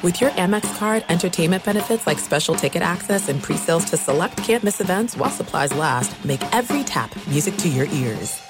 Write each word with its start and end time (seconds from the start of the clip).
With 0.00 0.20
your 0.20 0.30
Amex 0.30 0.78
card, 0.78 1.04
entertainment 1.08 1.64
benefits 1.64 2.06
like 2.06 2.20
special 2.20 2.54
ticket 2.54 2.82
access 2.82 3.28
and 3.28 3.42
pre-sales 3.42 3.84
to 3.86 3.96
select 3.96 4.36
campus 4.36 4.80
events 4.80 5.16
while 5.16 5.28
supplies 5.30 5.74
last, 5.74 6.24
make 6.24 6.40
every 6.54 6.84
tap 6.84 7.10
music 7.26 7.56
to 7.56 7.68
your 7.68 7.86
ears. 7.86 8.40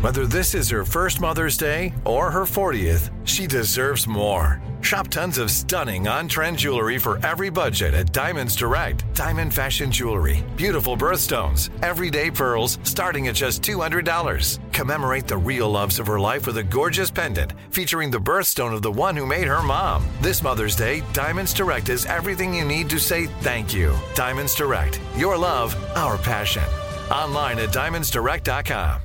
Whether 0.00 0.26
this 0.26 0.54
is 0.54 0.70
her 0.70 0.82
first 0.82 1.20
Mother's 1.20 1.58
Day 1.58 1.92
or 2.06 2.30
her 2.30 2.44
40th, 2.44 3.10
she 3.24 3.46
deserves 3.46 4.06
more. 4.06 4.62
Shop 4.94 5.08
tons 5.08 5.38
of 5.38 5.50
stunning 5.50 6.06
on-trend 6.06 6.56
jewelry 6.56 6.98
for 6.98 7.18
every 7.26 7.50
budget 7.50 7.94
at 7.94 8.12
Diamonds 8.12 8.54
Direct. 8.54 9.02
Diamond 9.12 9.52
fashion 9.52 9.90
jewelry, 9.90 10.44
beautiful 10.54 10.96
birthstones, 10.96 11.68
everyday 11.82 12.30
pearls 12.30 12.78
starting 12.84 13.26
at 13.26 13.34
just 13.34 13.60
$200. 13.60 14.60
Commemorate 14.72 15.26
the 15.26 15.36
real 15.36 15.68
loves 15.68 15.98
of 15.98 16.06
her 16.06 16.20
life 16.20 16.46
with 16.46 16.58
a 16.58 16.62
gorgeous 16.62 17.10
pendant 17.10 17.54
featuring 17.70 18.08
the 18.08 18.18
birthstone 18.18 18.72
of 18.72 18.82
the 18.82 18.92
one 18.92 19.16
who 19.16 19.26
made 19.26 19.48
her 19.48 19.64
mom. 19.64 20.06
This 20.20 20.44
Mother's 20.44 20.76
Day, 20.76 21.02
Diamonds 21.12 21.52
Direct 21.52 21.88
is 21.88 22.06
everything 22.06 22.54
you 22.54 22.64
need 22.64 22.88
to 22.90 23.00
say 23.00 23.26
thank 23.40 23.74
you. 23.74 23.96
Diamonds 24.14 24.54
Direct, 24.54 25.00
your 25.16 25.36
love, 25.36 25.74
our 25.96 26.16
passion. 26.18 26.62
Online 27.10 27.58
at 27.58 27.70
diamondsdirect.com. 27.70 29.00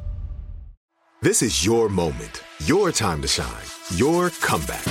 This 1.24 1.42
is 1.42 1.66
your 1.66 1.90
moment, 1.90 2.44
your 2.66 2.92
time 2.92 3.24
to 3.24 3.28
shine, 3.28 3.66
your 3.96 4.30
comeback. 4.30 4.86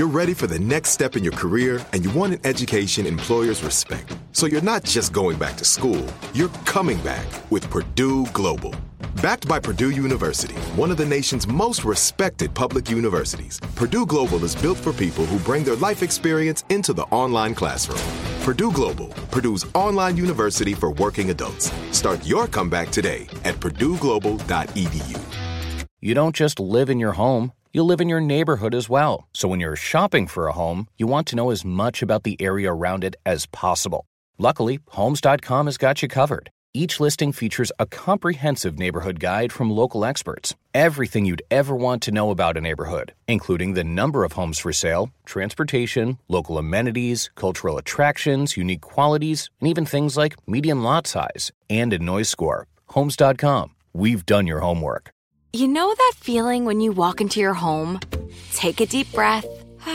You're 0.00 0.08
ready 0.08 0.32
for 0.32 0.46
the 0.46 0.58
next 0.58 0.92
step 0.92 1.14
in 1.14 1.22
your 1.22 1.34
career 1.34 1.84
and 1.92 2.02
you 2.02 2.10
want 2.12 2.32
an 2.32 2.40
education 2.44 3.04
employers 3.04 3.62
respect. 3.62 4.16
So 4.32 4.46
you're 4.46 4.62
not 4.62 4.82
just 4.82 5.12
going 5.12 5.36
back 5.36 5.58
to 5.58 5.64
school, 5.66 6.02
you're 6.32 6.48
coming 6.64 6.96
back 7.02 7.26
with 7.50 7.68
Purdue 7.68 8.24
Global. 8.28 8.74
Backed 9.20 9.46
by 9.46 9.60
Purdue 9.60 9.90
University, 9.90 10.54
one 10.74 10.90
of 10.90 10.96
the 10.96 11.04
nation's 11.04 11.46
most 11.46 11.84
respected 11.84 12.54
public 12.54 12.90
universities, 12.90 13.60
Purdue 13.76 14.06
Global 14.06 14.42
is 14.42 14.56
built 14.56 14.78
for 14.78 14.94
people 14.94 15.26
who 15.26 15.38
bring 15.40 15.64
their 15.64 15.76
life 15.76 16.02
experience 16.02 16.64
into 16.70 16.94
the 16.94 17.02
online 17.10 17.54
classroom. 17.54 18.00
Purdue 18.40 18.72
Global, 18.72 19.08
Purdue's 19.30 19.66
online 19.74 20.16
university 20.16 20.72
for 20.72 20.92
working 20.92 21.28
adults. 21.28 21.70
Start 21.90 22.24
your 22.24 22.46
comeback 22.46 22.88
today 22.88 23.26
at 23.44 23.56
purdueglobal.edu. 23.56 25.20
You 26.00 26.14
don't 26.14 26.34
just 26.34 26.58
live 26.58 26.88
in 26.88 26.98
your 26.98 27.12
home, 27.12 27.52
you 27.72 27.82
live 27.84 28.00
in 28.00 28.08
your 28.08 28.20
neighborhood 28.20 28.74
as 28.74 28.88
well. 28.88 29.28
So 29.32 29.48
when 29.48 29.60
you're 29.60 29.76
shopping 29.76 30.26
for 30.26 30.48
a 30.48 30.52
home, 30.52 30.88
you 30.96 31.06
want 31.06 31.26
to 31.28 31.36
know 31.36 31.50
as 31.50 31.64
much 31.64 32.02
about 32.02 32.24
the 32.24 32.36
area 32.40 32.72
around 32.72 33.04
it 33.04 33.16
as 33.24 33.46
possible. 33.46 34.06
Luckily, 34.38 34.80
Homes.com 34.88 35.66
has 35.66 35.78
got 35.78 36.02
you 36.02 36.08
covered. 36.08 36.50
Each 36.72 37.00
listing 37.00 37.32
features 37.32 37.72
a 37.78 37.86
comprehensive 37.86 38.78
neighborhood 38.78 39.18
guide 39.18 39.52
from 39.52 39.70
local 39.70 40.04
experts. 40.04 40.54
Everything 40.72 41.24
you'd 41.24 41.42
ever 41.50 41.74
want 41.74 42.00
to 42.02 42.12
know 42.12 42.30
about 42.30 42.56
a 42.56 42.60
neighborhood, 42.60 43.12
including 43.26 43.74
the 43.74 43.84
number 43.84 44.24
of 44.24 44.32
homes 44.32 44.58
for 44.60 44.72
sale, 44.72 45.10
transportation, 45.24 46.18
local 46.28 46.58
amenities, 46.58 47.30
cultural 47.34 47.76
attractions, 47.76 48.56
unique 48.56 48.82
qualities, 48.82 49.50
and 49.60 49.68
even 49.68 49.84
things 49.84 50.16
like 50.16 50.36
median 50.48 50.82
lot 50.82 51.06
size 51.06 51.50
and 51.68 51.92
a 51.92 51.98
noise 51.98 52.28
score. 52.28 52.68
Homes.com. 52.88 53.74
We've 53.92 54.24
done 54.24 54.46
your 54.46 54.60
homework. 54.60 55.10
You 55.52 55.66
know 55.66 55.92
that 55.92 56.12
feeling 56.14 56.64
when 56.64 56.80
you 56.80 56.92
walk 56.92 57.20
into 57.20 57.40
your 57.40 57.54
home, 57.54 57.98
take 58.54 58.80
a 58.80 58.86
deep 58.86 59.10
breath, 59.10 59.44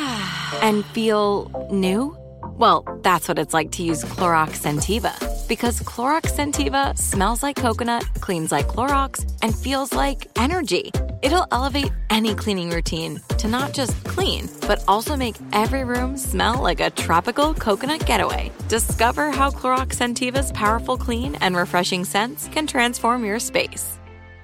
and 0.62 0.84
feel 0.88 1.70
new? 1.72 2.14
Well, 2.44 2.84
that's 3.02 3.30
what 3.30 3.40
it's 3.40 3.54
like 3.54 3.72
to 3.72 3.84
use 3.84 4.04
Clorox 4.04 4.60
Sentiva. 4.64 5.14
Because 5.48 5.80
Clorox 5.80 6.24
Sentiva 6.36 6.98
smells 6.98 7.42
like 7.42 7.56
coconut, 7.56 8.04
cleans 8.20 8.52
like 8.52 8.68
Clorox, 8.68 9.24
and 9.42 9.56
feels 9.56 9.94
like 9.94 10.28
energy. 10.36 10.92
It'll 11.22 11.48
elevate 11.54 11.92
any 12.10 12.36
cleaning 12.36 12.70
routine 12.70 13.22
to 13.38 13.48
not 13.48 13.72
just 13.74 13.96
clean, 14.04 14.50
but 14.68 14.84
also 14.90 15.16
make 15.16 15.38
every 15.54 15.86
room 15.86 16.18
smell 16.18 16.62
like 16.62 16.82
a 16.82 16.90
tropical 16.90 17.54
coconut 17.54 18.06
getaway. 18.06 18.52
Discover 18.68 19.32
how 19.32 19.52
Clorox 19.52 19.96
Sentiva's 19.96 20.52
powerful 20.52 20.98
clean 20.98 21.36
and 21.36 21.56
refreshing 21.56 22.04
scents 22.04 22.50
can 22.50 22.68
transform 22.68 23.24
your 23.24 23.40
space. 23.40 23.95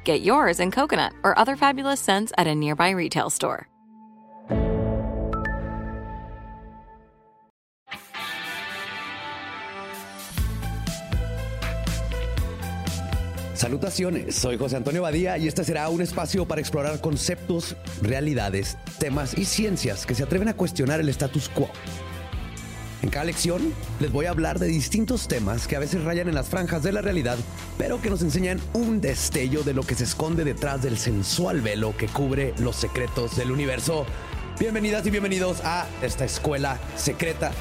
Get 0.04 0.22
yours 0.22 0.60
in 0.60 0.72
coconut 0.72 1.14
or 1.24 1.38
other 1.38 1.56
fabulous 1.56 2.00
scents 2.00 2.32
at 2.38 2.48
a 2.48 2.56
nearby 2.56 2.92
retail 2.92 3.30
store. 3.30 3.68
Salutaciones, 13.62 14.34
soy 14.34 14.58
José 14.58 14.78
Antonio 14.78 15.04
Badía 15.04 15.38
y 15.38 15.48
este 15.48 15.64
será 15.64 15.88
un 15.90 16.02
espacio 16.02 16.48
para 16.48 16.60
explorar 16.60 17.00
conceptos, 17.00 17.76
realidades, 18.02 18.76
temas 18.98 19.38
y 19.38 19.46
ciencias 19.46 20.08
que 20.08 20.16
se 20.16 20.24
atreven 20.24 20.48
a 20.48 20.56
cuestionar 20.56 21.00
el 21.00 21.10
status 21.10 21.48
quo. 21.48 21.70
En 23.02 23.10
cada 23.10 23.26
lección 23.26 23.74
les 24.00 24.12
voy 24.12 24.28
a 24.28 24.30
hablar 24.30 24.60
de 24.60 24.68
distintos 24.68 25.28
temas 25.28 25.68
que 25.68 25.76
a 25.76 25.80
veces 25.80 26.04
rayan 26.04 26.28
en 26.28 26.36
las 26.36 26.50
franjas 26.50 26.84
de 26.84 26.92
la 26.92 27.02
realidad, 27.02 27.38
pero 27.78 28.00
que 28.00 28.12
nos 28.12 28.22
enseñan 28.22 28.62
un 28.74 29.02
destello 29.02 29.64
de 29.64 29.74
lo 29.74 29.82
que 29.82 29.96
se 29.96 30.04
esconde 30.04 30.44
detrás 30.44 30.84
del 30.84 30.98
sensual 30.98 31.62
velo 31.62 31.98
que 31.98 32.08
cubre 32.08 32.54
los 32.60 32.76
secretos 32.76 33.36
del 33.36 33.52
universo. 33.52 34.06
Bienvenidas 34.60 35.06
y 35.08 35.10
bienvenidos 35.10 35.62
a 35.64 35.88
esta 36.04 36.26
escuela 36.26 36.80
secreta. 36.96 37.52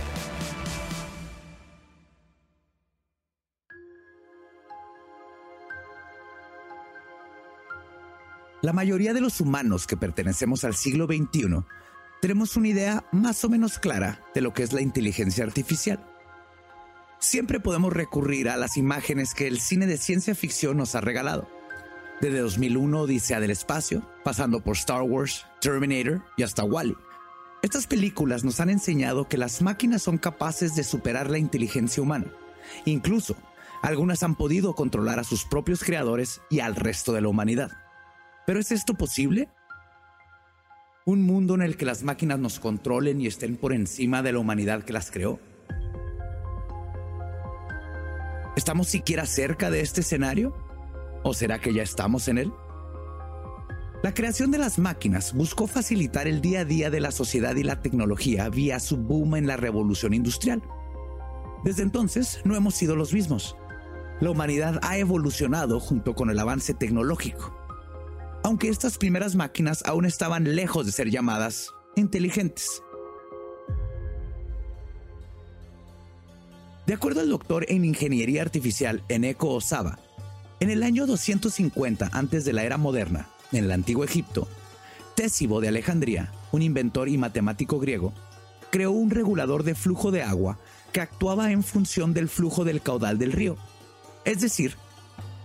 La 8.60 8.74
mayoría 8.74 9.14
de 9.14 9.22
los 9.22 9.40
humanos 9.40 9.86
que 9.86 9.96
pertenecemos 9.96 10.64
al 10.64 10.74
siglo 10.74 11.06
XXI 11.06 11.64
tenemos 12.20 12.56
una 12.56 12.69
idea 12.69 13.04
más 13.12 13.44
o 13.44 13.48
menos 13.48 13.78
clara 13.78 14.20
de 14.34 14.41
lo 14.41 14.53
que 14.53 14.62
es 14.62 14.72
la 14.72 14.82
inteligencia 14.82 15.44
artificial. 15.44 16.04
Siempre 17.19 17.60
podemos 17.60 17.92
recurrir 17.92 18.48
a 18.48 18.56
las 18.56 18.76
imágenes 18.76 19.34
que 19.34 19.47
el 19.47 19.60
cine 19.60 19.86
de 19.86 19.98
ciencia 19.98 20.34
ficción 20.34 20.76
nos 20.76 20.94
ha 20.94 21.00
regalado. 21.00 21.48
Desde 22.20 22.41
2001 22.41 23.00
Odisea 23.00 23.41
del 23.41 23.50
Espacio, 23.50 24.06
pasando 24.25 24.62
por 24.62 24.76
Star 24.76 25.03
Wars, 25.03 25.47
Terminator 25.60 26.22
y 26.36 26.42
hasta 26.42 26.64
Wally. 26.64 26.97
Estas 27.62 27.86
películas 27.86 28.44
nos 28.44 28.60
han 28.60 28.70
enseñado 28.70 29.28
que 29.28 29.37
las 29.37 29.60
máquinas 29.60 30.02
son 30.02 30.19
capaces 30.19 30.75
de 30.75 30.84
superar 30.84 31.31
la 31.31 31.38
inteligencia 31.38 32.02
humana. 32.02 32.26
Incluso, 32.84 33.37
algunas 33.82 34.22
han 34.22 34.34
podido 34.34 34.75
controlar 34.75 35.19
a 35.19 35.25
sus 35.25 35.44
propios 35.44 35.82
creadores 35.82 36.41
y 36.50 36.60
al 36.60 36.76
resto 36.76 37.12
de 37.12 37.22
la 37.22 37.28
humanidad. 37.28 37.70
¿Pero 38.47 38.60
es 38.60 38.72
esto 38.72 38.94
posible? 38.94 39.48
¿Un 41.10 41.22
mundo 41.22 41.56
en 41.56 41.62
el 41.62 41.76
que 41.76 41.84
las 41.84 42.04
máquinas 42.04 42.38
nos 42.38 42.60
controlen 42.60 43.21
y 43.21 43.26
estén 43.26 43.56
por 43.56 43.72
encima 43.72 44.22
de 44.22 44.31
la 44.31 44.38
humanidad 44.38 44.84
que 44.84 44.93
las 44.93 45.10
creó? 45.10 45.41
¿Estamos 48.54 48.87
siquiera 48.87 49.26
cerca 49.26 49.72
de 49.72 49.81
este 49.81 50.03
escenario? 50.03 50.54
¿O 51.25 51.34
será 51.34 51.60
que 51.60 51.75
ya 51.75 51.82
estamos 51.82 52.28
en 52.28 52.38
él? 52.38 52.53
La 54.04 54.15
creación 54.15 54.53
de 54.53 54.59
las 54.59 54.78
máquinas 54.78 55.34
buscó 55.34 55.66
facilitar 55.66 56.28
el 56.28 56.41
día 56.41 56.60
a 56.60 56.65
día 56.65 56.91
de 56.91 57.00
la 57.00 57.10
sociedad 57.10 57.56
y 57.56 57.65
la 57.65 57.82
tecnología 57.82 58.49
vía 58.49 58.78
su 58.78 58.97
boom 58.97 59.34
en 59.34 59.49
la 59.49 59.56
revolución 59.56 60.15
industrial. 60.15 60.62
Desde 61.65 61.82
entonces 61.82 62.41
no 62.44 62.54
hemos 62.54 62.76
sido 62.76 62.94
los 62.94 63.12
mismos. 63.12 63.56
La 64.20 64.31
humanidad 64.31 64.78
ha 64.82 64.97
evolucionado 64.97 65.81
junto 65.81 66.15
con 66.15 66.31
el 66.31 66.38
avance 66.38 66.72
tecnológico 66.72 67.59
aunque 68.42 68.68
estas 68.68 68.98
primeras 68.98 69.34
máquinas 69.34 69.82
aún 69.86 70.06
estaban 70.06 70.54
lejos 70.56 70.86
de 70.86 70.92
ser 70.92 71.10
llamadas 71.10 71.70
inteligentes. 71.96 72.82
De 76.86 76.94
acuerdo 76.94 77.20
al 77.20 77.28
doctor 77.28 77.66
en 77.68 77.84
ingeniería 77.84 78.42
artificial 78.42 79.04
Eneko 79.08 79.54
Osaba, 79.54 79.98
en 80.58 80.70
el 80.70 80.82
año 80.82 81.06
250 81.06 82.10
antes 82.12 82.44
de 82.44 82.52
la 82.52 82.64
era 82.64 82.78
moderna, 82.78 83.28
en 83.52 83.64
el 83.64 83.72
antiguo 83.72 84.04
Egipto, 84.04 84.48
Tésibo 85.14 85.60
de 85.60 85.69
Alejandría, 85.69 86.32
un 86.52 86.62
inventor 86.62 87.08
y 87.08 87.19
matemático 87.19 87.78
griego, 87.78 88.12
creó 88.70 88.90
un 88.90 89.10
regulador 89.10 89.62
de 89.62 89.75
flujo 89.75 90.10
de 90.10 90.22
agua 90.22 90.58
que 90.93 91.00
actuaba 91.00 91.52
en 91.52 91.62
función 91.62 92.14
del 92.14 92.28
flujo 92.28 92.64
del 92.64 92.82
caudal 92.82 93.19
del 93.19 93.32
río. 93.32 93.56
Es 94.25 94.40
decir, 94.40 94.76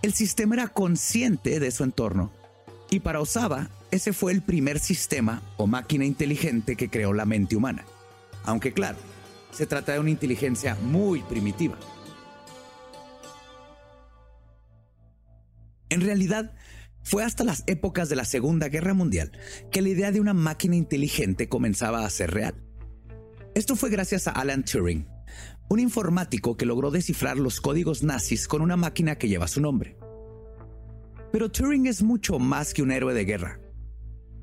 el 0.02 0.14
sistema 0.14 0.54
era 0.54 0.68
consciente 0.68 1.60
de 1.60 1.70
su 1.70 1.84
entorno 1.84 2.30
y 2.90 3.00
para 3.00 3.20
Osaba, 3.20 3.70
ese 3.90 4.12
fue 4.12 4.32
el 4.32 4.42
primer 4.42 4.78
sistema 4.78 5.42
o 5.56 5.66
máquina 5.66 6.04
inteligente 6.04 6.76
que 6.76 6.88
creó 6.88 7.12
la 7.12 7.24
mente 7.24 7.56
humana. 7.56 7.84
Aunque 8.44 8.72
claro, 8.72 8.98
se 9.50 9.66
trata 9.66 9.92
de 9.92 10.00
una 10.00 10.10
inteligencia 10.10 10.76
muy 10.76 11.20
primitiva. 11.22 11.78
En 15.88 16.00
realidad, 16.00 16.54
fue 17.02 17.22
hasta 17.22 17.44
las 17.44 17.62
épocas 17.66 18.08
de 18.08 18.16
la 18.16 18.24
Segunda 18.24 18.68
Guerra 18.68 18.92
Mundial 18.92 19.32
que 19.70 19.80
la 19.80 19.88
idea 19.88 20.10
de 20.10 20.20
una 20.20 20.34
máquina 20.34 20.76
inteligente 20.76 21.48
comenzaba 21.48 22.04
a 22.04 22.10
ser 22.10 22.32
real. 22.32 22.54
Esto 23.54 23.76
fue 23.76 23.90
gracias 23.90 24.26
a 24.26 24.32
Alan 24.32 24.64
Turing, 24.64 25.06
un 25.68 25.80
informático 25.80 26.56
que 26.56 26.66
logró 26.66 26.90
descifrar 26.90 27.38
los 27.38 27.60
códigos 27.60 28.02
nazis 28.02 28.48
con 28.48 28.60
una 28.60 28.76
máquina 28.76 29.16
que 29.16 29.28
lleva 29.28 29.48
su 29.48 29.60
nombre. 29.60 29.96
Pero 31.36 31.50
Turing 31.50 31.86
es 31.86 32.02
mucho 32.02 32.38
más 32.38 32.72
que 32.72 32.80
un 32.80 32.90
héroe 32.90 33.12
de 33.12 33.26
guerra. 33.26 33.60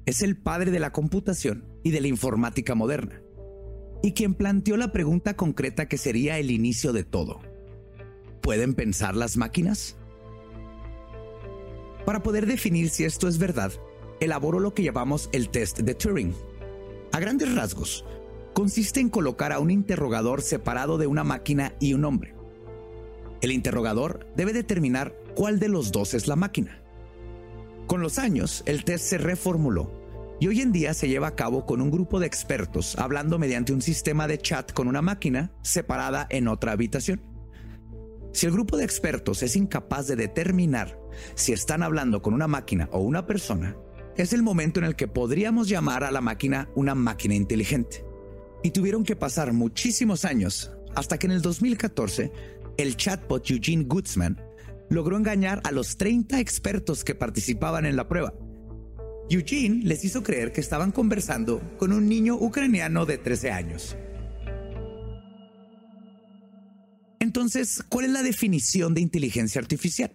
Es 0.06 0.22
el 0.22 0.38
padre 0.38 0.70
de 0.70 0.80
la 0.80 0.92
computación 0.92 1.66
y 1.84 1.90
de 1.90 2.00
la 2.00 2.08
informática 2.08 2.76
moderna. 2.76 3.20
y 4.04 4.12
quien 4.14 4.36
planteó 4.36 4.78
la 4.78 4.92
pregunta 4.92 5.36
concreta 5.36 5.88
que 5.88 5.98
sería 5.98 6.38
el 6.38 6.52
inicio 6.52 6.94
de 6.94 7.04
todo. 7.04 7.40
¿Pueden 8.44 8.76
pensar 8.76 9.16
las 9.16 9.38
máquinas? 9.38 9.96
Para 12.06 12.22
poder 12.22 12.46
definir 12.46 12.92
si 12.92 13.06
esto 13.06 13.28
es 13.28 13.40
verdad, 13.40 13.72
elaboró 14.20 14.60
lo 14.60 14.76
que 14.76 14.84
llamamos 14.84 15.30
el 15.32 15.50
test 15.50 15.80
de 15.80 15.96
Turing. 15.96 16.36
A 17.12 17.20
grandes 17.20 17.56
rasgos, 17.56 18.06
consiste 18.54 19.00
en 19.00 19.10
colocar 19.10 19.52
a 19.52 19.60
un 19.60 19.72
interrogador 19.72 20.44
separado 20.44 21.00
de 21.00 21.08
una 21.08 21.24
máquina 21.24 21.74
y 21.80 21.96
un 21.96 22.06
hombre. 22.06 22.36
El 23.42 23.52
interrogador 23.52 24.28
debe 24.36 24.54
determinar 24.54 25.18
cuál 25.34 25.60
de 25.60 25.70
los 25.70 25.92
dos 25.92 26.14
es 26.14 26.28
la 26.28 26.36
máquina. 26.36 26.83
Con 27.88 28.02
los 28.02 28.18
años, 28.18 28.64
el 28.66 28.86
test 28.86 29.06
se 29.06 29.18
reformuló 29.18 29.92
y 30.40 30.48
hoy 30.48 30.62
en 30.62 30.72
día 30.72 30.94
se 30.94 31.08
lleva 31.08 31.28
a 31.28 31.36
cabo 31.36 31.66
con 31.66 31.82
un 31.82 31.92
grupo 31.92 32.20
de 32.20 32.28
expertos 32.28 32.98
hablando 32.98 33.38
mediante 33.40 33.74
un 33.74 33.82
sistema 33.82 34.28
de 34.28 34.38
chat 34.38 34.72
con 34.74 34.88
una 34.88 35.02
máquina 35.02 35.52
separada 35.62 36.28
en 36.30 36.48
otra 36.48 36.72
habitación. 36.72 37.22
Si 38.32 38.46
el 38.48 38.52
grupo 38.52 38.78
de 38.78 38.84
expertos 38.84 39.44
es 39.44 39.56
incapaz 39.56 40.08
de 40.08 40.16
determinar 40.16 41.00
si 41.36 41.54
están 41.54 41.84
hablando 41.84 42.22
con 42.22 42.34
una 42.34 42.48
máquina 42.48 42.90
o 42.92 43.00
una 43.00 43.28
persona, 43.28 43.76
es 44.18 44.34
el 44.34 44.44
momento 44.44 44.80
en 44.80 44.86
el 44.86 44.96
que 44.96 45.08
podríamos 45.08 45.68
llamar 45.70 46.04
a 46.04 46.12
la 46.12 46.22
máquina 46.22 46.70
una 46.76 46.96
máquina 46.96 47.36
inteligente. 47.36 48.04
Y 48.64 48.72
tuvieron 48.72 49.04
que 49.04 49.16
pasar 49.16 49.54
muchísimos 49.54 50.26
años 50.26 50.72
hasta 50.96 51.18
que 51.18 51.28
en 51.28 51.34
el 51.34 51.42
2014 51.42 52.32
el 52.78 52.96
chatbot 52.98 53.50
Eugene 53.50 53.84
Goodsman 53.84 54.42
logró 54.90 55.18
engañar 55.18 55.62
a 55.64 55.72
los 55.72 55.98
30 55.98 56.40
expertos 56.40 57.04
que 57.04 57.16
participaban 57.16 57.86
en 57.86 57.96
la 57.96 58.08
prueba. 58.08 58.34
Eugene 59.30 59.84
les 59.84 60.04
hizo 60.04 60.24
creer 60.24 60.52
que 60.52 60.62
estaban 60.62 60.92
conversando 60.92 61.62
con 61.78 61.94
un 61.94 62.08
niño 62.08 62.36
ucraniano 62.36 63.06
de 63.06 63.18
13 63.18 63.52
años. 63.52 63.96
Entonces, 67.20 67.84
¿cuál 67.88 68.06
es 68.06 68.12
la 68.12 68.22
definición 68.22 68.94
de 68.94 69.02
inteligencia 69.02 69.60
artificial? 69.62 70.14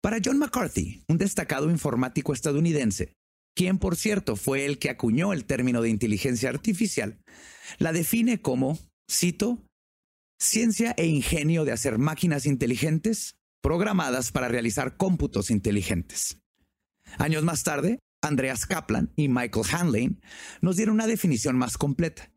Para 0.00 0.18
John 0.24 0.38
McCarthy, 0.38 1.02
un 1.08 1.18
destacado 1.18 1.68
informático 1.70 2.32
estadounidense, 2.32 3.12
quien 3.54 3.78
por 3.78 3.96
cierto 3.96 4.36
fue 4.36 4.64
el 4.64 4.78
que 4.78 4.88
acuñó 4.88 5.32
el 5.32 5.44
término 5.44 5.82
de 5.82 5.90
inteligencia 5.90 6.48
artificial, 6.48 7.18
la 7.78 7.92
define 7.92 8.40
como, 8.40 8.78
cito, 9.10 9.62
ciencia 10.40 10.94
e 10.96 11.06
ingenio 11.06 11.64
de 11.64 11.72
hacer 11.72 11.98
máquinas 11.98 12.46
inteligentes 12.46 13.34
programadas 13.60 14.32
para 14.32 14.48
realizar 14.48 14.96
cómputos 14.96 15.50
inteligentes. 15.50 16.38
Años 17.18 17.42
más 17.42 17.62
tarde, 17.62 17.98
Andreas 18.22 18.66
Kaplan 18.66 19.12
y 19.16 19.28
Michael 19.28 19.66
Hanley 19.72 20.18
nos 20.60 20.76
dieron 20.76 20.94
una 20.94 21.06
definición 21.06 21.56
más 21.56 21.76
completa. 21.78 22.30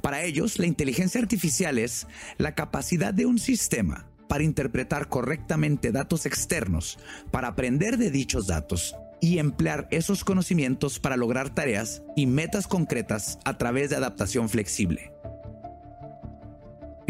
Para 0.00 0.22
ellos, 0.22 0.58
la 0.58 0.66
inteligencia 0.66 1.20
artificial 1.20 1.78
es 1.78 2.06
la 2.38 2.54
capacidad 2.54 3.12
de 3.12 3.26
un 3.26 3.38
sistema 3.38 4.08
para 4.28 4.44
interpretar 4.44 5.08
correctamente 5.08 5.92
datos 5.92 6.24
externos, 6.24 6.98
para 7.30 7.48
aprender 7.48 7.98
de 7.98 8.10
dichos 8.10 8.46
datos 8.46 8.94
y 9.20 9.38
emplear 9.38 9.86
esos 9.90 10.24
conocimientos 10.24 10.98
para 10.98 11.18
lograr 11.18 11.54
tareas 11.54 12.02
y 12.16 12.26
metas 12.26 12.66
concretas 12.66 13.38
a 13.44 13.58
través 13.58 13.90
de 13.90 13.96
adaptación 13.96 14.48
flexible. 14.48 15.11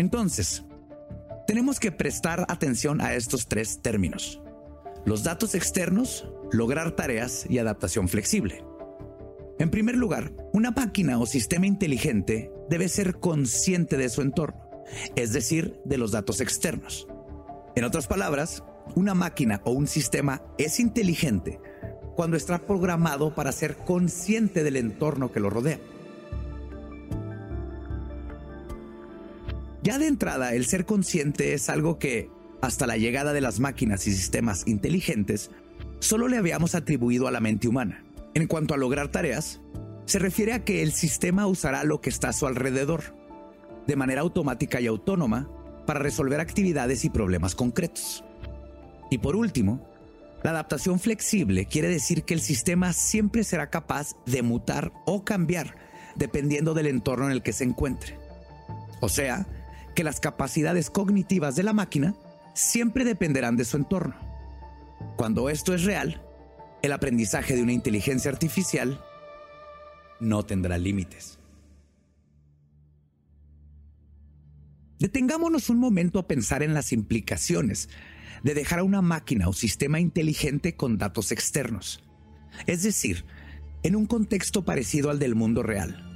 Entonces, 0.02 0.64
tenemos 1.46 1.78
que 1.78 1.92
prestar 1.92 2.44
atención 2.48 3.00
a 3.00 3.14
estos 3.14 3.46
tres 3.46 3.82
términos. 3.82 4.42
Los 5.04 5.22
datos 5.22 5.54
externos, 5.54 6.28
lograr 6.50 6.90
tareas 6.96 7.46
y 7.48 7.58
adaptación 7.58 8.08
flexible. 8.08 8.64
En 9.60 9.70
primer 9.70 9.94
lugar, 9.94 10.32
una 10.52 10.72
máquina 10.72 11.20
o 11.20 11.26
sistema 11.26 11.68
inteligente 11.68 12.50
debe 12.68 12.88
ser 12.88 13.20
consciente 13.20 13.96
de 13.96 14.08
su 14.08 14.22
entorno, 14.22 14.60
es 15.14 15.32
decir, 15.32 15.78
de 15.84 15.98
los 15.98 16.10
datos 16.10 16.40
externos. 16.40 17.06
En 17.76 17.84
otras 17.84 18.08
palabras, 18.08 18.64
una 18.96 19.14
máquina 19.14 19.60
o 19.62 19.70
un 19.70 19.86
sistema 19.86 20.42
es 20.58 20.80
inteligente 20.80 21.60
cuando 22.16 22.36
está 22.36 22.58
programado 22.58 23.36
para 23.36 23.52
ser 23.52 23.76
consciente 23.76 24.64
del 24.64 24.78
entorno 24.78 25.30
que 25.30 25.38
lo 25.38 25.48
rodea. 25.48 25.78
Ya 29.82 29.98
de 29.98 30.06
entrada, 30.06 30.54
el 30.54 30.66
ser 30.66 30.86
consciente 30.86 31.54
es 31.54 31.68
algo 31.68 31.98
que, 31.98 32.30
hasta 32.60 32.86
la 32.86 32.96
llegada 32.96 33.32
de 33.32 33.40
las 33.40 33.58
máquinas 33.58 34.06
y 34.06 34.12
sistemas 34.12 34.62
inteligentes, 34.66 35.50
solo 35.98 36.28
le 36.28 36.36
habíamos 36.36 36.76
atribuido 36.76 37.26
a 37.26 37.32
la 37.32 37.40
mente 37.40 37.66
humana. 37.66 38.04
En 38.34 38.46
cuanto 38.46 38.74
a 38.74 38.76
lograr 38.76 39.08
tareas, 39.08 39.60
se 40.04 40.20
refiere 40.20 40.52
a 40.52 40.64
que 40.64 40.82
el 40.82 40.92
sistema 40.92 41.48
usará 41.48 41.82
lo 41.82 42.00
que 42.00 42.10
está 42.10 42.28
a 42.28 42.32
su 42.32 42.46
alrededor, 42.46 43.16
de 43.86 43.96
manera 43.96 44.20
automática 44.20 44.80
y 44.80 44.86
autónoma, 44.86 45.50
para 45.84 45.98
resolver 45.98 46.38
actividades 46.38 47.04
y 47.04 47.10
problemas 47.10 47.56
concretos. 47.56 48.22
Y 49.10 49.18
por 49.18 49.34
último, 49.34 49.84
la 50.44 50.50
adaptación 50.50 51.00
flexible 51.00 51.66
quiere 51.66 51.88
decir 51.88 52.22
que 52.22 52.34
el 52.34 52.40
sistema 52.40 52.92
siempre 52.92 53.42
será 53.42 53.68
capaz 53.68 54.14
de 54.26 54.42
mutar 54.42 54.92
o 55.06 55.24
cambiar 55.24 55.76
dependiendo 56.14 56.72
del 56.72 56.86
entorno 56.86 57.26
en 57.26 57.32
el 57.32 57.42
que 57.42 57.52
se 57.52 57.64
encuentre. 57.64 58.16
O 59.00 59.08
sea, 59.08 59.46
que 59.94 60.04
las 60.04 60.20
capacidades 60.20 60.90
cognitivas 60.90 61.56
de 61.56 61.62
la 61.62 61.72
máquina 61.72 62.14
siempre 62.54 63.04
dependerán 63.04 63.56
de 63.56 63.64
su 63.64 63.76
entorno. 63.76 64.16
Cuando 65.16 65.48
esto 65.48 65.74
es 65.74 65.84
real, 65.84 66.22
el 66.82 66.92
aprendizaje 66.92 67.54
de 67.54 67.62
una 67.62 67.72
inteligencia 67.72 68.30
artificial 68.30 69.00
no 70.20 70.44
tendrá 70.44 70.78
límites. 70.78 71.38
Detengámonos 74.98 75.68
un 75.68 75.78
momento 75.78 76.20
a 76.20 76.28
pensar 76.28 76.62
en 76.62 76.74
las 76.74 76.92
implicaciones 76.92 77.88
de 78.44 78.54
dejar 78.54 78.80
a 78.80 78.84
una 78.84 79.02
máquina 79.02 79.48
o 79.48 79.52
sistema 79.52 79.98
inteligente 79.98 80.76
con 80.76 80.98
datos 80.98 81.32
externos, 81.32 82.02
es 82.66 82.82
decir, 82.82 83.24
en 83.82 83.96
un 83.96 84.06
contexto 84.06 84.64
parecido 84.64 85.10
al 85.10 85.18
del 85.18 85.34
mundo 85.34 85.62
real. 85.62 86.08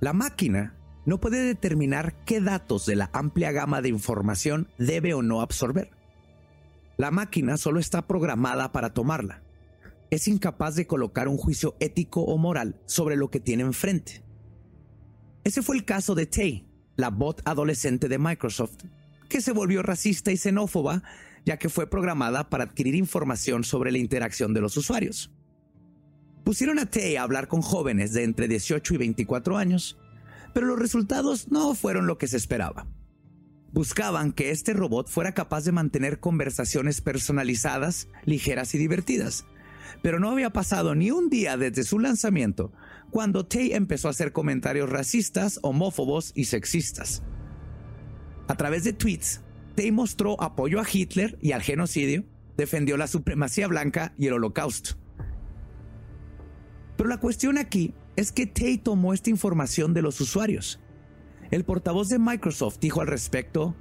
La 0.00 0.12
máquina 0.12 0.74
no 1.06 1.18
puede 1.18 1.42
determinar 1.42 2.14
qué 2.24 2.40
datos 2.40 2.84
de 2.84 2.96
la 2.96 3.10
amplia 3.12 3.52
gama 3.52 3.80
de 3.80 3.88
información 3.88 4.68
debe 4.76 5.14
o 5.14 5.22
no 5.22 5.40
absorber. 5.40 5.90
La 6.98 7.10
máquina 7.10 7.56
solo 7.56 7.78
está 7.78 8.06
programada 8.06 8.72
para 8.72 8.92
tomarla. 8.92 9.42
Es 10.10 10.28
incapaz 10.28 10.74
de 10.74 10.86
colocar 10.86 11.28
un 11.28 11.36
juicio 11.36 11.76
ético 11.78 12.22
o 12.22 12.36
moral 12.38 12.80
sobre 12.86 13.16
lo 13.16 13.30
que 13.30 13.40
tiene 13.40 13.62
enfrente. 13.62 14.22
Ese 15.44 15.62
fue 15.62 15.76
el 15.76 15.84
caso 15.84 16.16
de 16.16 16.26
Tay, 16.26 16.66
la 16.96 17.10
bot 17.10 17.40
adolescente 17.44 18.08
de 18.08 18.18
Microsoft, 18.18 18.84
que 19.28 19.40
se 19.40 19.52
volvió 19.52 19.82
racista 19.82 20.32
y 20.32 20.36
xenófoba 20.36 21.02
ya 21.44 21.56
que 21.56 21.68
fue 21.68 21.88
programada 21.88 22.50
para 22.50 22.64
adquirir 22.64 22.96
información 22.96 23.62
sobre 23.62 23.92
la 23.92 23.98
interacción 23.98 24.52
de 24.52 24.60
los 24.60 24.76
usuarios. 24.76 25.30
Pusieron 26.44 26.80
a 26.80 26.86
Tay 26.86 27.14
a 27.14 27.22
hablar 27.22 27.46
con 27.46 27.62
jóvenes 27.62 28.12
de 28.12 28.24
entre 28.24 28.48
18 28.48 28.94
y 28.94 28.96
24 28.96 29.56
años 29.56 29.96
pero 30.56 30.68
los 30.68 30.78
resultados 30.78 31.52
no 31.52 31.74
fueron 31.74 32.06
lo 32.06 32.16
que 32.16 32.28
se 32.28 32.38
esperaba. 32.38 32.86
Buscaban 33.74 34.32
que 34.32 34.50
este 34.52 34.72
robot 34.72 35.06
fuera 35.06 35.34
capaz 35.34 35.64
de 35.64 35.72
mantener 35.72 36.18
conversaciones 36.18 37.02
personalizadas, 37.02 38.08
ligeras 38.24 38.74
y 38.74 38.78
divertidas. 38.78 39.44
Pero 40.00 40.18
no 40.18 40.30
había 40.30 40.54
pasado 40.54 40.94
ni 40.94 41.10
un 41.10 41.28
día 41.28 41.58
desde 41.58 41.82
su 41.82 41.98
lanzamiento 41.98 42.72
cuando 43.10 43.44
Tay 43.44 43.74
empezó 43.74 44.08
a 44.08 44.12
hacer 44.12 44.32
comentarios 44.32 44.88
racistas, 44.88 45.60
homófobos 45.60 46.32
y 46.34 46.46
sexistas. 46.46 47.22
A 48.48 48.56
través 48.56 48.82
de 48.84 48.94
tweets, 48.94 49.42
Tay 49.74 49.92
mostró 49.92 50.42
apoyo 50.42 50.80
a 50.80 50.86
Hitler 50.90 51.36
y 51.42 51.52
al 51.52 51.60
genocidio, 51.60 52.24
defendió 52.56 52.96
la 52.96 53.08
supremacía 53.08 53.68
blanca 53.68 54.14
y 54.16 54.28
el 54.28 54.32
holocausto. 54.32 54.96
Pero 56.96 57.10
la 57.10 57.20
cuestión 57.20 57.58
aquí 57.58 57.92
es 58.16 58.32
que 58.32 58.46
Tay 58.46 58.78
tomó 58.78 59.12
esta 59.12 59.30
información 59.30 59.92
de 59.92 60.02
los 60.02 60.20
usuarios. 60.20 60.80
El 61.50 61.64
portavoz 61.64 62.08
de 62.08 62.18
Microsoft 62.18 62.78
dijo 62.80 63.02
al 63.02 63.06
respecto, 63.06 63.76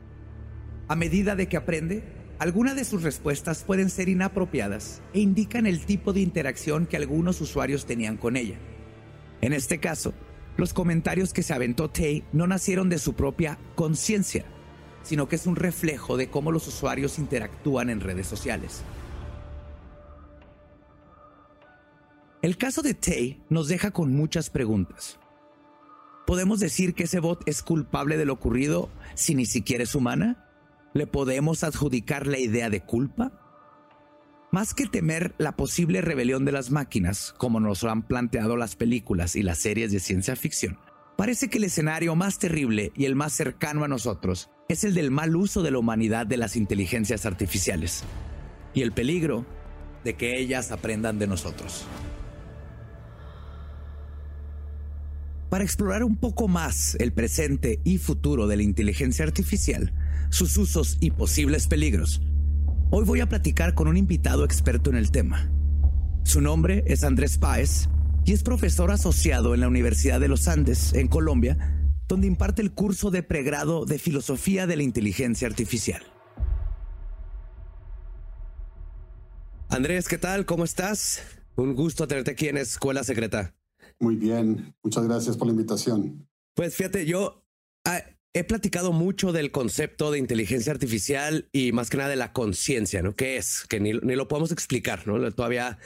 a 0.88 0.96
medida 0.96 1.36
de 1.36 1.48
que 1.48 1.58
aprende, 1.58 2.04
algunas 2.38 2.76
de 2.76 2.84
sus 2.84 3.02
respuestas 3.02 3.64
pueden 3.64 3.90
ser 3.90 4.10
inapropiadas 4.10 5.02
e 5.14 5.22
indican 5.22 5.66
el 5.66 5.86
tipo 5.86 6.12
de 6.12 6.20
interacción 6.20 6.86
que 6.86 6.98
algunos 6.98 7.40
usuarios 7.40 7.86
tenían 7.86 8.18
con 8.18 8.36
ella. 8.36 8.58
En 9.42 9.54
este 9.54 9.80
caso, 9.80 10.14
los 10.58 10.74
comentarios 10.74 11.34
que 11.34 11.44
se 11.44 11.54
aventó 11.54 11.90
Tay 11.90 12.24
no 12.34 12.46
nacieron 12.46 12.90
de 12.90 13.00
su 13.00 13.14
propia 13.14 13.58
conciencia, 13.76 14.46
sino 15.04 15.30
que 15.30 15.38
es 15.38 15.48
un 15.48 15.56
reflejo 15.56 16.18
de 16.18 16.30
cómo 16.30 16.52
los 16.52 16.68
usuarios 16.68 17.20
interactúan 17.20 17.90
en 17.90 18.02
redes 18.02 18.28
sociales. 18.28 18.84
El 22.46 22.58
caso 22.58 22.84
de 22.84 22.94
Tay 22.94 23.42
nos 23.50 23.70
deja 23.70 23.90
con 23.90 24.14
muchas 24.14 24.52
preguntas. 24.52 25.20
¿Podemos 26.28 26.60
decir 26.60 26.94
que 26.94 27.06
ese 27.06 27.20
bot 27.20 27.42
es 27.50 27.64
culpable 27.64 28.18
de 28.18 28.26
lo 28.26 28.34
ocurrido 28.34 28.92
si 29.16 29.34
ni 29.34 29.48
siquiera 29.48 29.84
es 29.84 29.96
humana? 29.96 30.48
¿Le 30.94 31.08
podemos 31.08 31.64
adjudicar 31.64 32.28
la 32.28 32.38
idea 32.38 32.70
de 32.70 32.82
culpa? 32.82 33.32
Más 34.52 34.76
que 34.76 34.86
temer 34.86 35.34
la 35.40 35.56
posible 35.56 36.02
rebelión 36.02 36.46
de 36.46 36.52
las 36.52 36.70
máquinas, 36.70 37.34
como 37.40 37.60
nos 37.60 37.82
lo 37.82 37.90
han 37.90 38.04
planteado 38.04 38.58
las 38.58 38.76
películas 38.76 39.36
y 39.36 39.42
las 39.42 39.58
series 39.58 39.92
de 39.92 40.00
ciencia 40.00 40.36
ficción, 40.36 40.78
parece 41.18 41.50
que 41.50 41.58
el 41.58 41.64
escenario 41.64 42.16
más 42.16 42.38
terrible 42.38 42.92
y 42.96 43.06
el 43.06 43.16
más 43.16 43.34
cercano 43.34 43.84
a 43.84 43.88
nosotros 43.88 44.52
es 44.70 44.84
el 44.84 44.94
del 44.94 45.10
mal 45.10 45.36
uso 45.36 45.64
de 45.64 45.72
la 45.72 45.80
humanidad 45.80 46.28
de 46.28 46.38
las 46.38 46.56
inteligencias 46.56 47.26
artificiales 47.26 48.04
y 48.76 48.84
el 48.84 48.92
peligro 48.92 49.48
de 50.04 50.14
que 50.14 50.40
ellas 50.40 50.72
aprendan 50.72 51.18
de 51.18 51.26
nosotros. 51.26 51.88
Para 55.50 55.64
explorar 55.64 56.04
un 56.04 56.18
poco 56.18 56.48
más 56.48 56.96
el 57.00 57.14
presente 57.14 57.80
y 57.84 57.98
futuro 57.98 58.48
de 58.48 58.58
la 58.58 58.64
inteligencia 58.64 59.26
artificial, 59.26 59.94
sus 60.30 60.58
usos 60.58 60.98
y 61.00 61.12
posibles 61.12 61.68
peligros, 61.68 62.22
Hoy 62.92 63.04
voy 63.04 63.20
a 63.20 63.28
platicar 63.28 63.74
con 63.74 63.88
un 63.88 63.98
invitado 63.98 64.46
experto 64.46 64.92
en 64.92 64.96
el 64.96 65.10
tema. 65.10 65.50
Su 66.24 66.40
nombre 66.40 66.84
es 66.86 67.04
Andrés 67.04 67.38
Páez 67.38 67.90
y 68.24 68.34
es 68.34 68.44
profesor 68.44 68.92
asociado 68.92 69.54
en 69.54 69.62
la 69.62 69.68
Universidad 69.68 70.20
de 70.20 70.28
los 70.28 70.48
Andes, 70.48 70.94
en 70.94 71.08
Colombia, 71.08 71.58
donde 72.08 72.28
imparte 72.28 72.62
el 72.62 72.72
curso 72.72 73.10
de 73.10 73.24
pregrado 73.24 73.86
de 73.86 73.98
Filosofía 73.98 74.68
de 74.68 74.78
la 74.78 74.84
Inteligencia 74.84 75.48
Artificial. 75.48 76.04
Andrés, 79.70 80.08
¿qué 80.08 80.20
tal? 80.20 80.46
¿Cómo 80.46 80.64
estás? 80.64 81.22
Un 81.56 81.74
gusto 81.74 82.08
tenerte 82.08 82.32
aquí 82.32 82.48
en 82.48 82.58
Escuela 82.58 83.04
Secreta. 83.04 83.56
Muy 84.00 84.16
bien, 84.16 84.76
muchas 84.84 85.06
gracias 85.06 85.38
por 85.38 85.48
la 85.48 85.54
invitación. 85.54 86.28
Pues 86.54 86.76
fíjate, 86.76 87.06
yo 87.06 87.44
ah, 87.86 88.02
He 88.38 88.44
platicado 88.44 88.92
mucho 88.92 89.32
del 89.32 89.52
concepto 89.52 90.12
de 90.12 90.20
inteligencia 90.20 90.74
artificial 90.74 91.48
y 91.54 91.72
más 91.72 91.90
que 91.90 91.96
nada 91.96 92.10
de 92.10 92.18
la 92.18 92.34
conciencia, 92.34 93.02
¿no? 93.02 93.16
¿Qué 93.16 93.38
es? 93.38 93.64
Que 93.70 93.80
ni, 93.80 93.94
lo 93.94 94.28
podemos 94.28 94.52
explicar, 94.52 95.08
¿no? 95.08 95.32
Todavía 95.32 95.80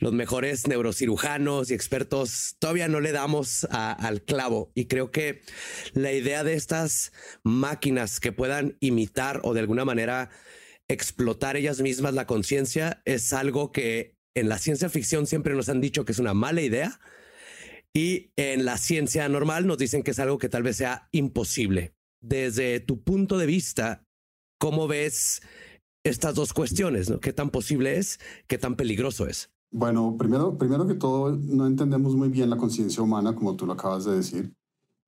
los 0.00 0.12
mejores 0.12 0.66
neurocirujanos 0.66 1.70
y 1.70 1.74
expertos 1.74 2.56
todavía 2.58 2.88
no 2.88 2.98
le 2.98 3.12
damos 3.12 3.68
al 3.70 4.22
clavo. 4.22 4.72
Y 4.74 4.86
creo 4.86 5.12
que 5.12 5.42
la 5.92 6.10
idea 6.10 6.42
de 6.42 6.54
estas 6.54 7.12
máquinas 7.44 8.18
que 8.18 8.32
puedan 8.32 8.76
imitar 8.80 9.40
o 9.44 9.54
de 9.54 9.60
alguna 9.60 9.84
manera 9.84 10.28
explotar 10.88 11.56
ellas 11.56 11.82
mismas 11.82 12.14
la 12.14 12.26
conciencia 12.26 13.00
es 13.04 13.32
algo 13.32 13.70
que 13.70 14.16
en 14.34 14.48
la 14.48 14.58
ciencia 14.58 14.88
ficción 14.88 15.28
siempre 15.28 15.54
nos 15.54 15.68
han 15.68 15.80
dicho 15.80 16.04
que 16.04 16.10
es 16.10 16.18
una 16.18 16.34
mala 16.34 16.62
idea 16.62 16.98
y 17.94 18.30
en 18.36 18.64
la 18.64 18.78
ciencia 18.78 19.28
normal 19.28 19.66
nos 19.66 19.78
dicen 19.78 20.02
que 20.02 20.12
es 20.12 20.18
algo 20.18 20.38
que 20.38 20.48
tal 20.48 20.62
vez 20.62 20.76
sea 20.76 21.08
imposible. 21.12 21.94
Desde 22.20 22.80
tu 22.80 23.02
punto 23.02 23.36
de 23.38 23.46
vista, 23.46 24.04
¿cómo 24.58 24.88
ves 24.88 25.42
estas 26.04 26.34
dos 26.34 26.52
cuestiones? 26.52 27.10
¿no? 27.10 27.20
¿Qué 27.20 27.32
tan 27.32 27.50
posible 27.50 27.98
es? 27.98 28.18
¿Qué 28.46 28.58
tan 28.58 28.76
peligroso 28.76 29.26
es? 29.26 29.50
Bueno, 29.70 30.16
primero, 30.18 30.56
primero 30.58 30.86
que 30.86 30.94
todo, 30.94 31.34
no 31.34 31.66
entendemos 31.66 32.14
muy 32.14 32.28
bien 32.28 32.50
la 32.50 32.58
conciencia 32.58 33.02
humana, 33.02 33.34
como 33.34 33.56
tú 33.56 33.66
lo 33.66 33.72
acabas 33.72 34.04
de 34.04 34.16
decir. 34.16 34.52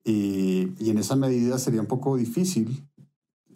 Y, 0.04 0.70
y, 0.78 0.90
en 0.90 0.98
esa 0.98 1.16
medida 1.16 1.58
sería 1.58 1.80
un 1.80 1.86
poco 1.86 2.16
difícil, 2.16 2.82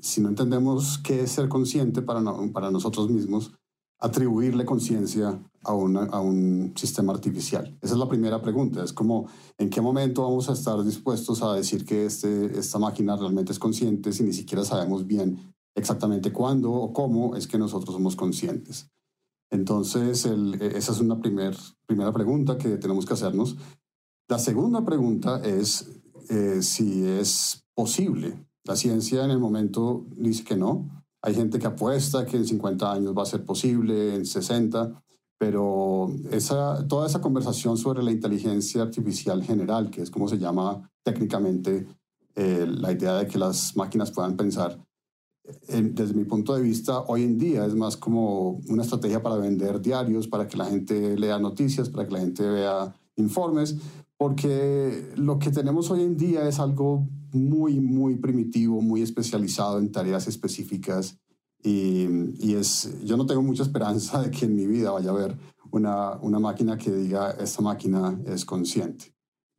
si 0.00 0.20
no 0.20 0.28
entendemos 0.28 0.98
qué 0.98 1.22
es 1.22 1.32
ser 1.32 1.48
consciente 1.48 2.00
para, 2.00 2.22
para 2.52 2.70
nosotros 2.70 3.10
mismos, 3.10 3.52
atribuirle 4.00 4.64
conciencia 4.64 5.38
a, 5.64 5.70
a, 5.70 6.20
un 6.20 6.72
sistema 6.76 7.12
artificial? 7.12 7.76
Esa 7.80 7.94
es 7.94 7.98
la 7.98 8.08
primera 8.08 8.40
pregunta. 8.40 8.82
Es 8.82 8.92
como, 8.92 9.26
¿en 9.58 9.70
qué 9.70 9.80
momento 9.80 10.22
vamos 10.22 10.48
a 10.48 10.52
estar 10.52 10.82
dispuestos 10.84 11.42
a 11.42 11.54
decir 11.54 11.84
que 11.84 12.06
este, 12.06 12.58
esta 12.58 12.78
máquina 12.78 13.16
realmente 13.16 13.52
es 13.52 13.58
consciente 13.58 14.12
si 14.12 14.22
ni 14.22 14.32
siquiera 14.32 14.64
sabemos 14.64 15.06
bien 15.06 15.54
exactamente 15.74 16.32
cuándo 16.32 16.72
o 16.72 16.92
cómo 16.92 17.36
es 17.36 17.46
que 17.46 17.58
nosotros 17.58 17.94
somos 17.94 18.16
conscientes? 18.16 18.90
Entonces, 19.50 20.26
esa 20.26 20.92
es 20.92 21.00
una 21.00 21.20
primer, 21.20 21.56
primera 21.86 22.12
pregunta 22.12 22.58
que 22.58 22.76
tenemos 22.76 23.06
que 23.06 23.14
hacernos. 23.14 23.56
La 24.28 24.38
segunda 24.38 24.84
pregunta 24.84 25.40
es 25.42 25.88
eh, 26.28 26.62
si 26.62 27.06
es 27.06 27.64
posible. 27.74 28.46
La 28.64 28.76
ciencia 28.76 29.24
en 29.24 29.30
el 29.30 29.38
momento 29.38 30.04
dice 30.14 30.44
que 30.44 30.56
no, 30.56 30.97
hay 31.22 31.34
gente 31.34 31.58
que 31.58 31.66
apuesta 31.66 32.24
que 32.24 32.36
en 32.36 32.46
50 32.46 32.92
años 32.92 33.14
va 33.16 33.22
a 33.22 33.26
ser 33.26 33.44
posible, 33.44 34.14
en 34.14 34.26
60, 34.26 35.02
pero 35.38 36.12
toda 36.88 37.06
esa 37.06 37.20
conversación 37.20 37.76
sobre 37.76 38.02
la 38.02 38.10
inteligencia 38.10 38.82
artificial 38.82 39.42
general, 39.42 39.90
que 39.90 40.02
es 40.02 40.10
como 40.10 40.28
se 40.28 40.38
llama 40.38 40.90
técnicamente 41.04 41.86
eh, 42.34 42.66
la 42.68 42.92
idea 42.92 43.14
de 43.14 43.26
que 43.26 43.38
las 43.38 43.76
máquinas 43.76 44.10
puedan 44.10 44.36
pensar, 44.36 44.78
desde 45.66 46.14
mi 46.14 46.24
punto 46.24 46.54
de 46.54 46.62
vista, 46.62 47.00
hoy 47.06 47.22
en 47.22 47.38
día 47.38 47.64
es 47.64 47.74
más 47.74 47.96
como 47.96 48.60
una 48.68 48.82
estrategia 48.82 49.22
para 49.22 49.36
vender 49.36 49.80
diarios, 49.80 50.28
para 50.28 50.46
que 50.46 50.58
la 50.58 50.66
gente 50.66 51.16
lea 51.16 51.38
noticias, 51.38 51.88
para 51.88 52.06
que 52.06 52.12
la 52.12 52.20
gente 52.20 52.46
vea 52.46 52.94
informes, 53.16 53.76
porque 54.18 55.12
lo 55.16 55.38
que 55.38 55.50
tenemos 55.50 55.90
hoy 55.90 56.02
en 56.02 56.16
día 56.16 56.46
es 56.48 56.58
algo 56.58 57.08
muy, 57.32 57.78
muy 57.80 58.16
primitivo, 58.16 58.82
muy 58.82 59.00
especializado 59.00 59.78
en 59.78 59.92
tareas 59.92 60.26
específicas. 60.26 61.16
Y, 61.62 62.52
es, 62.52 62.96
yo 63.04 63.16
no 63.16 63.26
tengo 63.26 63.42
mucha 63.42 63.62
esperanza 63.62 64.20
de 64.20 64.30
que 64.30 64.46
en 64.46 64.56
mi 64.56 64.66
vida 64.66 64.90
vaya 64.90 65.10
a 65.10 65.12
haber 65.12 65.36
una, 65.70 66.16
una 66.20 66.40
máquina 66.40 66.76
que 66.76 66.90
diga, 66.90 67.30
esta 67.30 67.62
máquina 67.62 68.20
es 68.26 68.44
consciente. 68.44 69.14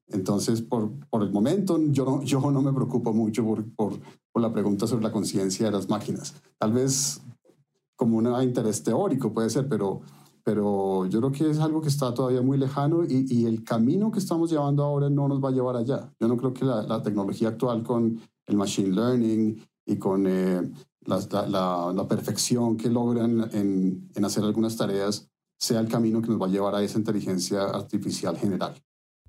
Entonces, 0.08 0.62
por, 0.62 0.92
por 1.10 1.24
el 1.24 1.32
momento, 1.32 1.80
yo 1.92 2.04
no, 2.04 2.22
yo 2.24 2.52
no 2.52 2.62
me 2.62 2.74
preocupo 2.74 3.14
mucho 3.14 3.46
por, 3.46 3.64
por, 3.76 3.94
por 4.32 4.42
la 4.42 4.52
pregunta 4.52 4.88
sobre 4.88 5.04
la 5.04 5.12
conciencia 5.12 5.68
de 5.68 5.72
las 5.72 5.88
máquinas. 5.88 6.34
Tal 6.58 6.74
vez 6.74 7.22
como 7.96 8.18
un 8.18 8.44
interés 8.44 8.84
teórico 8.84 9.34
puede 9.34 9.50
ser, 9.50 9.70
pero 9.70 10.02
pero 10.44 11.06
yo 11.08 11.20
creo 11.20 11.32
que 11.32 11.50
es 11.50 11.60
algo 11.60 11.82
que 11.82 11.90
está 11.90 12.14
todavía 12.14 12.42
muy 12.42 12.58
lejano 12.58 13.04
y, 13.04 13.26
y, 13.30 13.46
el 13.46 13.64
camino 13.64 14.12
que 14.12 14.20
estamos 14.20 14.50
llevando 14.50 14.84
ahora 14.84 15.10
no 15.10 15.28
nos 15.28 15.44
va 15.44 15.50
a 15.50 15.52
llevar 15.52 15.76
allá. 15.76 16.12
Yo 16.20 16.28
no 16.28 16.38
creo 16.38 16.54
que 16.54 16.66
la, 16.66 16.84
la 16.84 17.02
tecnología 17.02 17.50
actual 17.50 17.84
con 17.84 18.20
el 18.46 18.56
machine 18.56 18.96
learning 18.96 19.62
y 19.86 19.98
con 19.98 20.26
eh, 20.28 20.62
la, 21.06 21.20
la, 21.48 21.94
la, 21.94 22.08
perfección 22.08 22.78
que 22.78 22.90
logran 22.90 23.50
en, 23.54 24.10
en 24.16 24.26
hacer 24.26 24.44
algunas 24.44 24.76
tareas 24.76 25.30
sea 25.58 25.80
el 25.80 25.88
camino 25.88 26.22
que 26.22 26.30
nos 26.30 26.42
va 26.42 26.46
a 26.46 26.50
llevar 26.50 26.76
a 26.76 26.84
esa 26.84 26.98
inteligencia 26.98 27.64
artificial 27.64 28.38
general. 28.38 28.76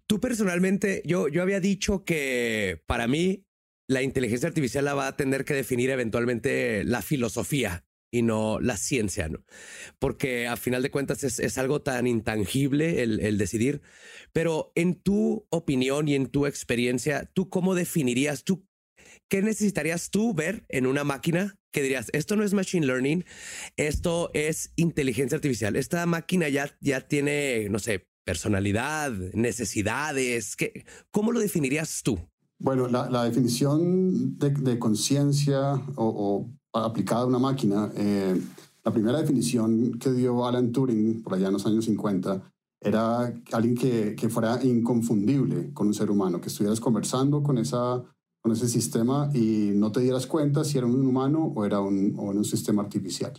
Tú 0.06 0.20
personalmente, 0.20 1.02
yo, 1.04 1.28
yo 1.28 1.42
había 1.42 1.60
dicho 1.60 2.04
que 2.04 2.82
para 2.86 3.06
mí 3.06 3.44
la 3.88 4.02
inteligencia 4.02 4.48
artificial 4.48 4.84
la 4.84 4.94
va 4.94 5.08
a 5.08 5.16
tener 5.16 5.44
que 5.44 5.54
definir 5.54 5.90
eventualmente 5.90 6.84
la 6.84 7.02
filosofía 7.02 7.84
y 8.10 8.22
no 8.22 8.60
la 8.60 8.76
ciencia, 8.76 9.28
¿no? 9.28 9.44
Porque 9.98 10.46
a 10.46 10.56
final 10.56 10.82
de 10.82 10.90
cuentas 10.90 11.22
es, 11.24 11.58
algo 11.58 11.82
tan 11.82 12.06
intangible 12.06 13.02
el, 13.02 13.38
decidir. 13.38 13.82
Pero 14.32 14.72
en 14.74 14.94
tu 14.94 15.46
opinión 15.50 16.08
y 16.08 16.14
en 16.14 16.26
tu 16.26 16.46
experiencia, 16.46 17.30
¿tú 17.32 17.48
cómo 17.48 17.74
definirías, 17.74 18.44
tú, 18.44 18.66
qué 19.28 19.42
necesitarías 19.42 20.10
tú 20.10 20.34
ver 20.34 20.64
en 20.68 20.86
una 20.86 21.04
máquina 21.04 21.56
que 21.72 21.82
dirías, 21.82 22.08
esto 22.12 22.34
no 22.34 22.42
es 22.42 22.52
machine 22.52 22.86
learning, 22.86 23.24
esto 23.76 24.30
es 24.34 24.72
inteligencia 24.74 25.36
artificial, 25.36 25.76
esta 25.76 26.04
máquina 26.04 26.48
ya, 26.48 26.76
ya 26.80 27.00
tiene, 27.00 27.68
no 27.70 27.78
sé, 27.78 28.08
personalidad, 28.24 29.12
necesidades, 29.34 30.56
¿qué, 30.56 30.84
¿cómo 31.12 31.30
lo 31.30 31.38
definirías 31.38 32.02
tú? 32.02 32.18
Bueno, 32.58 32.88
la, 32.88 33.24
definición 33.24 34.36
de, 34.38 34.78
conciencia 34.78 35.82
o 35.96 36.50
aplicada 36.72 37.22
a 37.22 37.26
una 37.26 37.38
máquina, 37.38 37.90
eh, 37.94 38.40
la 38.84 38.92
primera 38.92 39.18
definición 39.18 39.98
que 39.98 40.12
dio 40.12 40.46
Alan 40.46 40.72
Turing 40.72 41.22
por 41.22 41.34
allá 41.34 41.48
en 41.48 41.52
los 41.54 41.66
años 41.66 41.84
50 41.84 42.42
era 42.80 43.32
alguien 43.52 43.74
que, 43.76 44.14
que 44.16 44.28
fuera 44.30 44.62
inconfundible 44.64 45.72
con 45.74 45.88
un 45.88 45.94
ser 45.94 46.10
humano, 46.10 46.40
que 46.40 46.48
estuvieras 46.48 46.80
conversando 46.80 47.42
con, 47.42 47.58
esa, 47.58 48.02
con 48.40 48.52
ese 48.52 48.68
sistema 48.68 49.30
y 49.34 49.72
no 49.74 49.92
te 49.92 50.00
dieras 50.00 50.26
cuenta 50.26 50.64
si 50.64 50.78
era 50.78 50.86
un 50.86 51.06
humano 51.06 51.52
o 51.54 51.64
era 51.66 51.80
un, 51.80 52.14
o 52.18 52.30
un 52.30 52.44
sistema 52.44 52.82
artificial. 52.82 53.32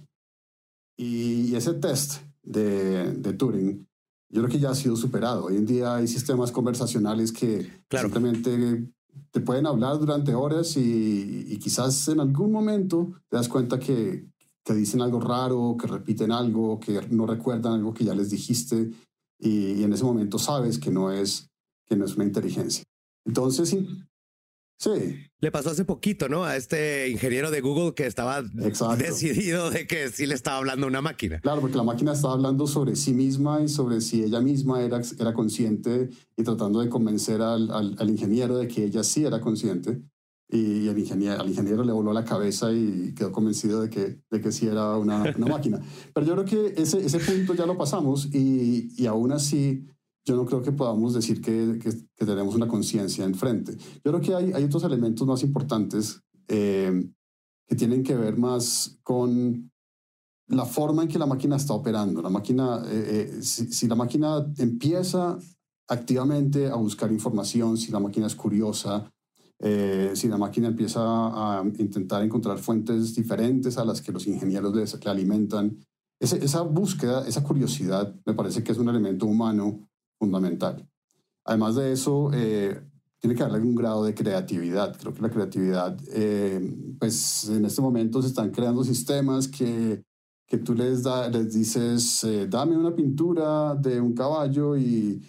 Y, 0.95 1.55
ese 1.55 1.73
test 1.73 2.21
de, 2.43 3.13
de, 3.13 3.33
Turing, 3.33 3.87
yo 4.29 4.41
creo 4.41 4.51
que 4.51 4.59
ya 4.59 4.69
ha 4.69 4.75
sido 4.75 4.95
superado. 4.95 5.45
Hoy 5.45 5.55
en 5.55 5.65
día 5.65 5.95
hay 5.95 6.07
sistemas 6.07 6.51
conversacionales 6.51 7.31
que 7.31 7.83
simplemente 7.89 8.87
te 9.31 9.39
pueden 9.39 9.65
hablar 9.65 9.97
durante 9.99 10.35
horas 10.35 10.75
y, 10.77 11.57
quizás 11.59 12.07
en 12.07 12.19
algún 12.19 12.51
momento 12.51 13.13
te 13.29 13.37
das 13.37 13.47
cuenta 13.47 13.79
que, 13.79 14.27
que, 14.63 14.73
dicen 14.73 15.01
algo 15.01 15.19
raro, 15.19 15.75
que 15.79 15.87
repiten 15.87 16.31
algo, 16.31 16.79
que 16.79 16.99
no 17.09 17.25
recuerdan 17.25 17.73
algo 17.73 17.93
que 17.93 18.05
ya 18.05 18.15
les 18.15 18.29
dijiste 18.29 18.91
y, 19.39 19.83
en 19.83 19.93
ese 19.93 20.03
momento 20.03 20.37
sabes 20.37 20.77
que 20.79 20.91
no 20.91 21.11
es, 21.11 21.49
que 21.85 21.95
no 21.95 22.05
es 22.05 22.15
una 22.15 22.25
inteligencia. 22.25 22.83
Entonces, 23.25 23.75
Sí. 24.81 25.27
Le 25.39 25.51
pasó 25.51 25.69
hace 25.69 25.85
poquito, 25.85 26.27
¿no? 26.27 26.43
A 26.43 26.55
este 26.55 27.07
ingeniero 27.09 27.51
de 27.51 27.61
Google 27.61 27.93
que 27.93 28.07
estaba 28.07 28.41
decidido 28.97 29.69
de 29.69 29.85
que 29.85 30.09
sí 30.09 30.25
le 30.25 30.33
estaba 30.33 30.57
hablando 30.57 30.87
una 30.87 31.01
máquina. 31.01 31.39
Claro, 31.39 31.61
porque 31.61 31.77
la 31.77 31.83
máquina 31.83 32.13
estaba 32.13 32.33
hablando 32.33 32.65
sobre 32.65 32.95
sí 32.95 33.13
misma 33.13 33.61
y 33.61 33.69
sobre 33.69 34.01
si 34.01 34.23
ella 34.23 34.39
misma 34.39 34.81
era, 34.81 34.99
era 35.19 35.33
consciente 35.33 36.09
y 36.35 36.43
tratando 36.43 36.79
de 36.79 36.89
convencer 36.89 37.43
al, 37.43 37.69
al, 37.69 38.09
ingeniero 38.09 38.57
de 38.57 38.67
que 38.67 38.85
ella 38.85 39.03
sí 39.03 39.23
era 39.23 39.39
consciente. 39.39 40.01
y 40.49 40.87
el 40.87 40.97
ingeniero, 40.97 41.39
al 41.39 41.49
ingeniero 41.49 41.83
le 41.83 41.91
voló 41.91 42.11
la 42.11 42.25
cabeza 42.25 42.71
y 42.71 43.13
quedó 43.13 43.31
convencido 43.31 43.83
de 43.83 43.89
que, 43.91 44.17
de 44.31 44.41
que 44.41 44.51
sí 44.51 44.65
era 44.65 44.97
una, 44.97 45.31
una 45.37 45.45
máquina. 45.45 45.79
Pero 46.15 46.25
yo 46.25 46.33
creo 46.33 46.45
que 46.45 46.81
ese, 46.81 47.05
ese 47.05 47.19
punto 47.19 47.53
ya 47.53 47.67
lo 47.67 47.77
pasamos 47.77 48.33
y, 48.33 48.91
y 48.97 49.05
aún 49.05 49.31
así 49.31 49.85
yo 50.25 50.35
no 50.35 50.45
creo 50.45 50.61
que 50.61 50.71
podamos 50.71 51.13
decir 51.13 51.41
que, 51.41 51.79
que, 51.79 52.25
tenemos 52.25 52.55
una 52.55 52.67
conciencia 52.67 53.25
enfrente. 53.25 53.75
Yo 54.03 54.11
creo 54.11 54.21
que 54.21 54.35
hay, 54.35 54.53
hay 54.53 54.63
otros 54.63 54.83
elementos 54.83 55.25
más 55.25 55.41
importantes 55.43 56.21
eh, 56.47 57.09
que 57.67 57.75
tienen 57.75 58.03
que 58.03 58.15
ver 58.15 58.37
más 58.37 58.99
con 59.03 59.71
la 60.47 60.65
forma 60.65 61.03
en 61.03 61.07
que 61.07 61.17
la 61.17 61.25
máquina 61.25 61.55
está 61.55 61.73
operando. 61.73 62.21
La 62.21 62.29
máquina, 62.29 62.83
eh, 62.85 63.31
eh, 63.37 63.41
si, 63.41 63.71
si, 63.71 63.87
la 63.87 63.95
máquina 63.95 64.45
empieza 64.57 65.39
activamente 65.87 66.67
a 66.67 66.75
buscar 66.75 67.11
información, 67.11 67.77
si 67.77 67.91
la 67.91 67.99
máquina 67.99 68.27
es 68.27 68.35
curiosa, 68.35 69.11
si 70.13 70.27
la 70.27 70.39
máquina 70.39 70.69
empieza 70.69 71.01
a 71.01 71.63
intentar 71.63 72.23
encontrar 72.23 72.57
fuentes 72.57 73.13
diferentes 73.13 73.77
a 73.77 73.85
las 73.85 74.01
que 74.01 74.11
los 74.11 74.25
ingenieros 74.25 74.73
le, 74.73 74.85
le 74.85 75.11
alimentan, 75.11 75.77
esa 76.19 76.61
búsqueda, 76.61 77.27
esa 77.27 77.43
curiosidad, 77.43 78.15
me 78.25 78.33
parece 78.33 78.63
que 78.63 78.71
es 78.71 78.79
un 78.79 78.89
elemento 78.89 79.27
humano 79.27 79.87
fundamental. 80.21 80.87
Además 81.43 81.75
de 81.75 81.91
eso, 81.91 82.29
eh, 82.31 82.79
tiene 83.19 83.35
que 83.35 83.41
haber 83.41 83.55
algún 83.55 83.73
grado 83.73 84.03
de 84.03 84.13
creatividad. 84.13 84.95
Creo 84.99 85.13
que 85.13 85.21
la 85.21 85.31
creatividad, 85.31 85.97
eh, 86.13 86.95
pues 86.99 87.49
en 87.49 87.65
este 87.65 87.81
momento 87.81 88.21
se 88.21 88.27
están 88.27 88.51
creando 88.51 88.83
sistemas 88.83 89.47
que, 89.47 90.03
que 90.47 90.57
tú 90.59 90.75
les, 90.75 91.01
da, 91.01 91.27
les 91.27 91.53
dices, 91.53 92.23
eh, 92.23 92.47
dame 92.47 92.77
una 92.77 92.95
pintura 92.95 93.73
de 93.73 93.99
un 93.99 94.13
caballo 94.13 94.77
y, 94.77 95.19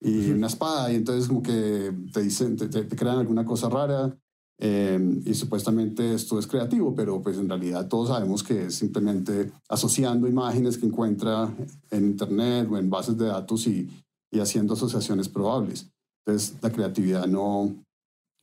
y 0.00 0.30
una 0.30 0.46
espada, 0.46 0.92
y 0.92 0.96
entonces 0.96 1.26
como 1.26 1.42
que 1.42 1.92
te 2.12 2.22
dicen, 2.22 2.56
te, 2.56 2.68
te, 2.68 2.86
crean 2.96 3.18
alguna 3.18 3.44
cosa 3.44 3.68
rara. 3.68 4.16
y 4.58 5.34
supuestamente 5.34 6.14
esto 6.14 6.38
es 6.38 6.46
creativo, 6.46 6.94
pero 6.94 7.20
pues 7.20 7.36
en 7.36 7.48
realidad 7.48 7.88
todos 7.88 8.08
sabemos 8.08 8.42
que 8.42 8.66
es 8.66 8.76
simplemente 8.76 9.50
asociando 9.68 10.28
imágenes 10.28 10.78
que 10.78 10.86
encuentra 10.86 11.52
en 11.90 12.04
Internet 12.12 12.68
o 12.70 12.78
en 12.78 12.88
bases 12.88 13.16
de 13.18 13.26
datos 13.26 13.66
y, 13.66 13.88
y 14.30 14.40
haciendo 14.40 14.74
asociaciones 14.74 15.28
probables. 15.28 15.90
Entonces, 16.24 16.56
la 16.60 16.70
creatividad 16.70 17.26
no, 17.26 17.74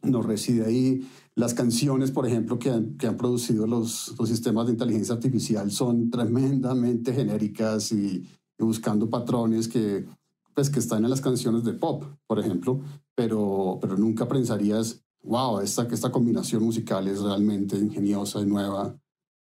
no 0.04 0.22
reside 0.22 0.66
ahí. 0.66 1.08
Las 1.36 1.54
canciones, 1.54 2.12
por 2.12 2.28
ejemplo, 2.28 2.60
que 2.60 2.70
han, 2.70 2.98
que 2.98 3.08
han 3.08 3.18
producido 3.18 3.66
los, 3.66 4.14
los, 4.18 4.30
sistemas 4.30 4.68
de 4.68 4.74
inteligencia 4.74 5.16
artificial 5.16 5.72
son 5.72 6.10
tremendamente 6.10 7.14
genéricas 7.14 7.92
y, 7.92 8.24
buscando 8.60 9.10
patrones 9.10 9.68
que, 9.68 10.06
pues, 10.54 10.70
que 10.70 10.80
están 10.80 11.04
en 11.04 11.10
las 11.10 11.20
canciones 11.20 11.66
de 11.66 11.74
pop, 11.74 12.06
por 12.26 12.40
ejemplo, 12.40 12.80
pero, 13.14 13.78
pero 13.82 13.98
nunca 13.98 14.26
pensarías, 14.26 15.04
wow, 15.22 15.60
esta, 15.60 15.84
esta 15.92 16.12
combinación 16.12 16.64
musical 16.64 17.06
es 17.10 17.20
realmente 17.20 17.78
ingeniosa 17.78 18.40
y 18.40 18.46
nueva, 18.46 18.96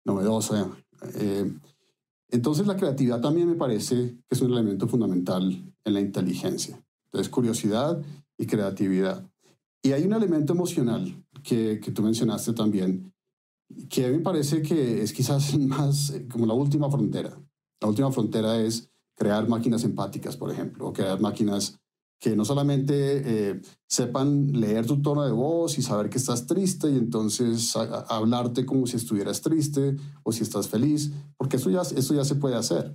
novedosa. 0.07 0.71
Eh, 1.17 1.53
entonces 2.31 2.67
la 2.67 2.77
creatividad 2.77 3.21
también 3.21 3.49
me 3.49 3.57
parece 3.57 4.19
que 4.29 4.35
es 4.35 4.41
un 4.41 4.53
elemento 4.53 4.87
fundamental 4.87 5.43
en 5.85 5.95
la 5.95 6.01
inteligencia. 6.01 6.83
Entonces 7.07 7.31
curiosidad 7.31 8.01
y 8.39 8.47
creatividad. 8.47 9.29
Y 9.83 9.93
hay 9.93 10.05
un 10.05 10.13
elemento 10.13 10.53
emocional 10.53 11.25
que, 11.43 11.81
que 11.81 11.91
tú 11.91 12.03
mencionaste 12.03 12.53
también, 12.53 13.13
que 13.89 14.11
me 14.11 14.21
parece 14.21 14.63
que 14.63 15.03
es 15.03 15.13
quizás 15.13 15.59
más 15.59 16.13
como 16.31 16.47
la 16.47 16.55
última 16.55 16.91
frontera. 16.91 17.37
La 17.81 17.89
última 17.89 18.13
frontera 18.13 18.61
es 18.61 18.91
crear 19.17 19.49
máquinas 19.49 19.85
empáticas, 19.85 20.37
por 20.37 20.51
ejemplo, 20.51 20.89
o 20.89 20.93
crear 20.93 21.21
máquinas 21.21 21.80
que 22.21 22.37
no 22.37 22.45
solamente 22.45 22.93
eh, 23.51 23.61
sepan 23.89 24.53
leer 24.53 24.87
tu 24.87 25.01
tono 25.01 25.25
de 25.25 25.33
voz 25.33 25.79
y 25.79 25.83
saber 25.83 26.11
que 26.11 26.19
estás 26.19 26.47
triste 26.47 26.91
y 26.91 26.99
entonces 26.99 27.75
hablarte 27.77 28.67
como 28.67 28.87
si 28.87 28.97
estuvieras 28.97 29.41
triste 29.41 29.97
o 30.23 30.31
si 30.31 30.43
estás 30.43 30.69
feliz, 30.69 31.13
porque 31.39 31.57
eso 31.57 31.71
ya, 31.71 31.81
eso 31.81 32.15
ya 32.15 32.25
se 32.25 32.35
puede 32.35 32.57
hacer. 32.57 32.95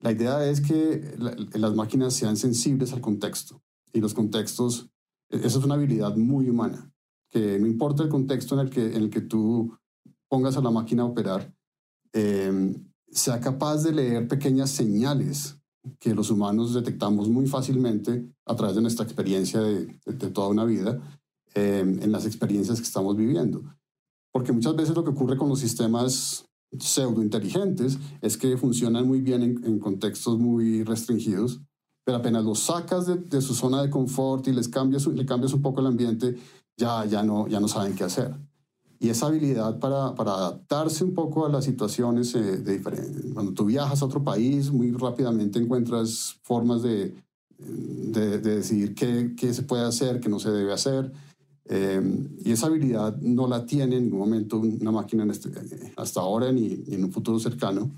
La 0.00 0.10
idea 0.10 0.44
es 0.44 0.60
que 0.60 1.16
las 1.54 1.74
máquinas 1.74 2.14
sean 2.14 2.36
sensibles 2.36 2.92
al 2.92 3.00
contexto 3.00 3.62
y 3.92 4.00
los 4.00 4.12
contextos, 4.12 4.90
e, 5.30 5.36
esa 5.36 5.58
es 5.58 5.64
una 5.64 5.74
habilidad 5.74 6.16
muy 6.16 6.50
humana, 6.50 6.92
que 7.30 7.60
no 7.60 7.66
importa 7.66 8.02
el 8.02 8.08
contexto 8.08 8.56
en 8.56 8.66
el 8.66 8.70
que, 8.70 8.86
en 8.86 9.04
el 9.04 9.10
que 9.10 9.20
tú 9.20 9.72
pongas 10.28 10.56
a 10.56 10.62
la 10.62 10.72
máquina 10.72 11.04
a 11.04 11.06
operar, 11.06 11.54
eh, 12.12 12.74
sea 13.10 13.40
capaz 13.40 13.84
de 13.84 13.92
leer 13.92 14.26
pequeñas 14.26 14.70
señales 14.70 15.57
que 15.98 16.14
los 16.14 16.30
humanos 16.30 16.74
detectamos 16.74 17.28
muy 17.28 17.46
fácilmente 17.46 18.28
a 18.46 18.56
través 18.56 18.76
de 18.76 18.82
nuestra 18.82 19.04
experiencia 19.04 19.60
de, 19.60 19.86
toda 20.32 20.48
una 20.48 20.64
vida 20.64 21.00
eh, 21.54 21.80
en 21.80 22.12
las 22.12 22.26
experiencias 22.26 22.78
que 22.78 22.86
estamos 22.86 23.16
viviendo. 23.16 23.62
Porque 24.32 24.52
muchas 24.52 24.76
veces 24.76 24.94
lo 24.94 25.04
que 25.04 25.10
ocurre 25.10 25.36
con 25.36 25.48
los 25.48 25.58
sistemas 25.58 26.48
pseudo 26.78 27.22
inteligentes 27.22 27.98
es 28.20 28.36
que 28.36 28.56
funcionan 28.56 29.06
muy 29.06 29.20
bien 29.20 29.42
en, 29.42 29.78
contextos 29.78 30.38
muy 30.38 30.84
restringidos, 30.84 31.60
pero 32.04 32.18
apenas 32.18 32.44
los 32.44 32.60
sacas 32.60 33.06
de, 33.06 33.40
su 33.40 33.54
zona 33.54 33.82
de 33.82 33.90
confort 33.90 34.46
y 34.48 34.52
les 34.52 34.68
cambias, 34.68 35.06
le 35.06 35.26
cambias 35.26 35.52
un 35.54 35.62
poco 35.62 35.80
el 35.80 35.86
ambiente, 35.86 36.36
ya, 36.76 37.04
ya, 37.04 37.22
no, 37.22 37.48
ya 37.48 37.60
no 37.60 37.68
saben 37.68 37.94
qué 37.94 38.04
hacer. 38.04 38.34
Y 39.00 39.10
esa 39.10 39.26
habilidad 39.26 39.78
para, 39.78 40.14
para 40.14 40.32
adaptarse 40.32 41.04
un 41.04 41.14
poco 41.14 41.46
a 41.46 41.48
las 41.48 41.64
situaciones 41.64 42.34
eh, 42.34 42.58
de 42.58 42.72
diferentes. 42.78 43.32
Cuando 43.32 43.52
tú 43.52 43.64
viajas 43.64 44.02
a 44.02 44.06
otro 44.06 44.24
país, 44.24 44.72
muy 44.72 44.90
rápidamente 44.90 45.60
encuentras 45.60 46.36
formas 46.42 46.82
de, 46.82 47.14
de, 47.58 48.38
decidir 48.38 48.94
qué, 48.94 49.34
qué, 49.36 49.54
se 49.54 49.62
puede 49.62 49.84
hacer, 49.84 50.18
qué 50.18 50.28
no 50.28 50.40
se 50.40 50.50
debe 50.50 50.72
hacer. 50.72 51.12
Eh, 51.66 52.28
y 52.44 52.50
esa 52.50 52.66
habilidad 52.66 53.16
no 53.18 53.46
la 53.46 53.66
tiene 53.66 53.96
en 53.96 54.04
ningún 54.04 54.20
momento 54.20 54.58
una 54.58 54.90
máquina 54.90 55.24
este, 55.30 55.50
hasta 55.96 56.20
ahora 56.20 56.50
ni, 56.50 56.68
ni, 56.68 56.94
en 56.94 57.04
un 57.04 57.12
futuro 57.12 57.38
cercano. 57.38 57.90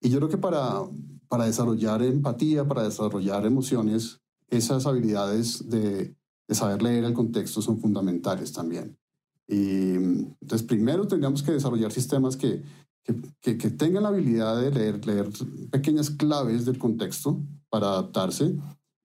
Y 0.00 0.10
yo 0.10 0.18
creo 0.18 0.28
que 0.28 0.38
para, 0.38 0.82
para 1.28 1.46
desarrollar 1.46 2.02
empatía, 2.02 2.68
para 2.68 2.84
desarrollar 2.84 3.44
emociones, 3.46 4.20
esas 4.50 4.86
habilidades 4.86 5.68
de, 5.68 6.14
de 6.46 6.54
saber 6.54 6.82
leer 6.82 7.04
el 7.04 7.14
contexto 7.14 7.62
son 7.62 7.80
fundamentales 7.80 8.52
también. 8.52 8.96
Y 9.46 9.94
entonces 9.94 10.62
primero 10.62 11.06
tendríamos 11.06 11.42
que 11.42 11.52
desarrollar 11.52 11.92
sistemas 11.92 12.36
que, 12.36 12.62
que, 13.40 13.58
que, 13.58 13.70
tengan 13.70 14.04
la 14.04 14.08
habilidad 14.08 14.60
de 14.60 14.70
leer, 14.70 15.06
leer 15.06 15.28
pequeñas 15.70 16.10
claves 16.10 16.64
del 16.64 16.78
contexto 16.78 17.42
para 17.68 17.88
adaptarse 17.88 18.56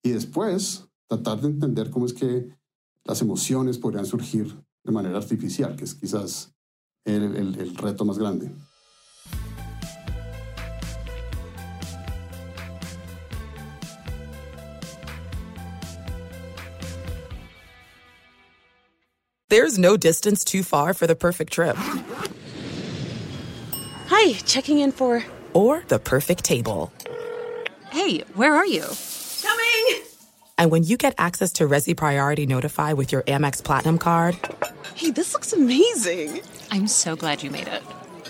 y 0.02 0.12
después 0.12 0.86
tratar 1.10 1.41
de 1.41 1.47
entender 1.47 1.89
cómo 1.89 2.06
es 2.06 2.13
que 2.13 2.47
las 3.04 3.21
emociones 3.21 3.78
podrían 3.78 4.06
surgir 4.06 4.56
de 4.84 4.91
manera 4.91 5.17
artificial, 5.17 5.75
que 5.75 5.84
es 5.84 5.95
quizás 5.95 6.54
el, 7.06 7.36
el, 7.36 7.60
el 7.60 7.75
reto 7.75 8.06
más 8.06 8.17
grande. 8.17 8.52
There's 19.50 19.80
no 19.80 19.98
distance 19.98 20.44
too 20.44 20.62
far 20.62 20.94
for 20.94 21.08
the 21.08 21.16
perfect 21.16 21.52
trip. 21.52 21.76
Hi, 24.08 24.34
checking 24.46 24.78
in 24.78 24.92
for. 24.92 25.24
Or 25.54 25.84
the 25.88 25.98
perfect 25.98 26.44
table. 26.44 26.94
Hey, 27.90 28.20
where 28.36 28.56
are 28.56 28.68
you? 28.68 28.86
Coming! 29.42 30.04
And 30.60 30.70
when 30.70 30.84
you 30.84 30.98
get 30.98 31.16
access 31.18 31.54
to 31.54 31.68
Resi 31.68 31.98
Priority 31.98 32.46
Notify 32.46 32.94
with 32.94 33.12
your 33.12 33.24
Amex 33.24 33.64
Platinum 33.64 33.98
card. 33.98 34.38
Hey, 34.94 35.10
this 35.10 35.34
looks 35.34 35.52
amazing! 35.52 36.42
I'm 36.70 36.88
so 36.88 37.16
glad 37.16 37.42
you 37.42 37.50
made 37.50 37.68
it. 37.68 37.82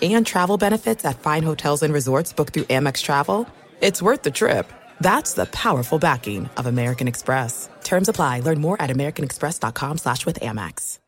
And 0.01 0.25
travel 0.25 0.58
benefits 0.58 1.03
at 1.03 1.19
fine 1.19 1.43
hotels 1.43 1.84
and 1.84 1.93
resorts 1.93 2.32
booked 2.32 2.53
through 2.53 2.63
Amex 2.65 3.03
Travel. 3.03 3.45
It's 3.82 4.01
worth 4.01 4.21
the 4.21 4.32
trip. 4.32 4.71
That's 5.01 5.34
the 5.34 5.47
powerful 5.47 5.99
backing 5.99 6.49
of 6.55 6.65
American 6.65 7.10
Express. 7.10 7.67
Terms 7.84 8.08
apply. 8.08 8.39
Learn 8.39 8.62
more 8.62 8.82
at 8.82 8.89
americanexpress.com 8.89 9.97
slash 9.97 10.25
with 10.25 10.39
Amex. 10.39 10.98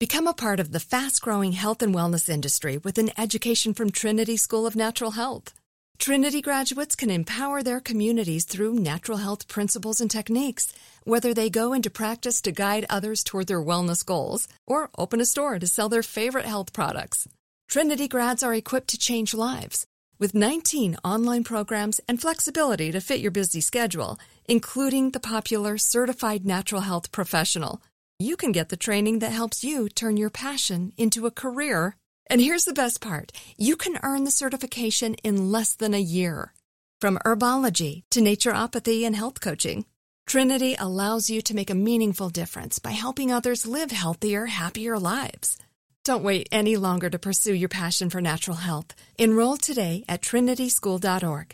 Become 0.00 0.28
a 0.28 0.32
part 0.32 0.60
of 0.60 0.72
the 0.72 0.80
fast-growing 0.80 1.52
health 1.52 1.82
and 1.82 1.94
wellness 1.94 2.30
industry 2.30 2.78
with 2.78 2.96
an 2.96 3.10
education 3.18 3.74
from 3.74 3.90
Trinity 3.90 4.38
School 4.38 4.66
of 4.66 4.74
Natural 4.74 5.10
Health. 5.10 5.52
Trinity 5.98 6.40
graduates 6.40 6.96
can 6.96 7.10
empower 7.10 7.62
their 7.62 7.80
communities 7.80 8.46
through 8.46 8.76
natural 8.76 9.18
health 9.18 9.46
principles 9.46 10.00
and 10.00 10.10
techniques, 10.10 10.72
whether 11.04 11.34
they 11.34 11.50
go 11.50 11.74
into 11.74 11.90
practice 11.90 12.40
to 12.40 12.50
guide 12.50 12.86
others 12.88 13.22
toward 13.22 13.46
their 13.46 13.62
wellness 13.62 14.02
goals 14.02 14.48
or 14.66 14.88
open 14.96 15.20
a 15.20 15.26
store 15.26 15.58
to 15.58 15.66
sell 15.66 15.90
their 15.90 16.02
favorite 16.02 16.46
health 16.46 16.72
products. 16.72 17.28
Trinity 17.68 18.08
grads 18.08 18.42
are 18.42 18.54
equipped 18.54 18.88
to 18.88 18.98
change 18.98 19.34
lives. 19.34 19.86
With 20.18 20.34
19 20.34 20.96
online 21.04 21.44
programs 21.44 22.00
and 22.08 22.18
flexibility 22.18 22.90
to 22.90 23.02
fit 23.02 23.20
your 23.20 23.32
busy 23.32 23.60
schedule, 23.60 24.18
including 24.46 25.10
the 25.10 25.20
popular 25.20 25.76
Certified 25.76 26.46
Natural 26.46 26.80
Health 26.80 27.12
Professional, 27.12 27.82
you 28.20 28.36
can 28.36 28.52
get 28.52 28.68
the 28.68 28.76
training 28.76 29.20
that 29.20 29.32
helps 29.32 29.64
you 29.64 29.88
turn 29.88 30.16
your 30.16 30.30
passion 30.30 30.92
into 30.96 31.26
a 31.26 31.30
career. 31.30 31.96
And 32.28 32.40
here's 32.40 32.64
the 32.64 32.72
best 32.72 33.00
part 33.00 33.32
you 33.56 33.76
can 33.76 33.98
earn 34.02 34.24
the 34.24 34.30
certification 34.30 35.14
in 35.24 35.50
less 35.50 35.74
than 35.74 35.94
a 35.94 36.00
year. 36.00 36.52
From 37.00 37.18
herbology 37.24 38.02
to 38.10 38.20
naturopathy 38.20 39.04
and 39.06 39.16
health 39.16 39.40
coaching, 39.40 39.86
Trinity 40.26 40.76
allows 40.78 41.30
you 41.30 41.40
to 41.42 41.54
make 41.54 41.70
a 41.70 41.74
meaningful 41.74 42.28
difference 42.28 42.78
by 42.78 42.90
helping 42.90 43.32
others 43.32 43.66
live 43.66 43.90
healthier, 43.90 44.46
happier 44.46 44.98
lives. 44.98 45.56
Don't 46.04 46.22
wait 46.22 46.48
any 46.52 46.76
longer 46.76 47.10
to 47.10 47.18
pursue 47.18 47.54
your 47.54 47.68
passion 47.68 48.10
for 48.10 48.20
natural 48.20 48.58
health. 48.58 48.94
Enroll 49.18 49.56
today 49.56 50.04
at 50.08 50.22
trinityschool.org. 50.22 51.52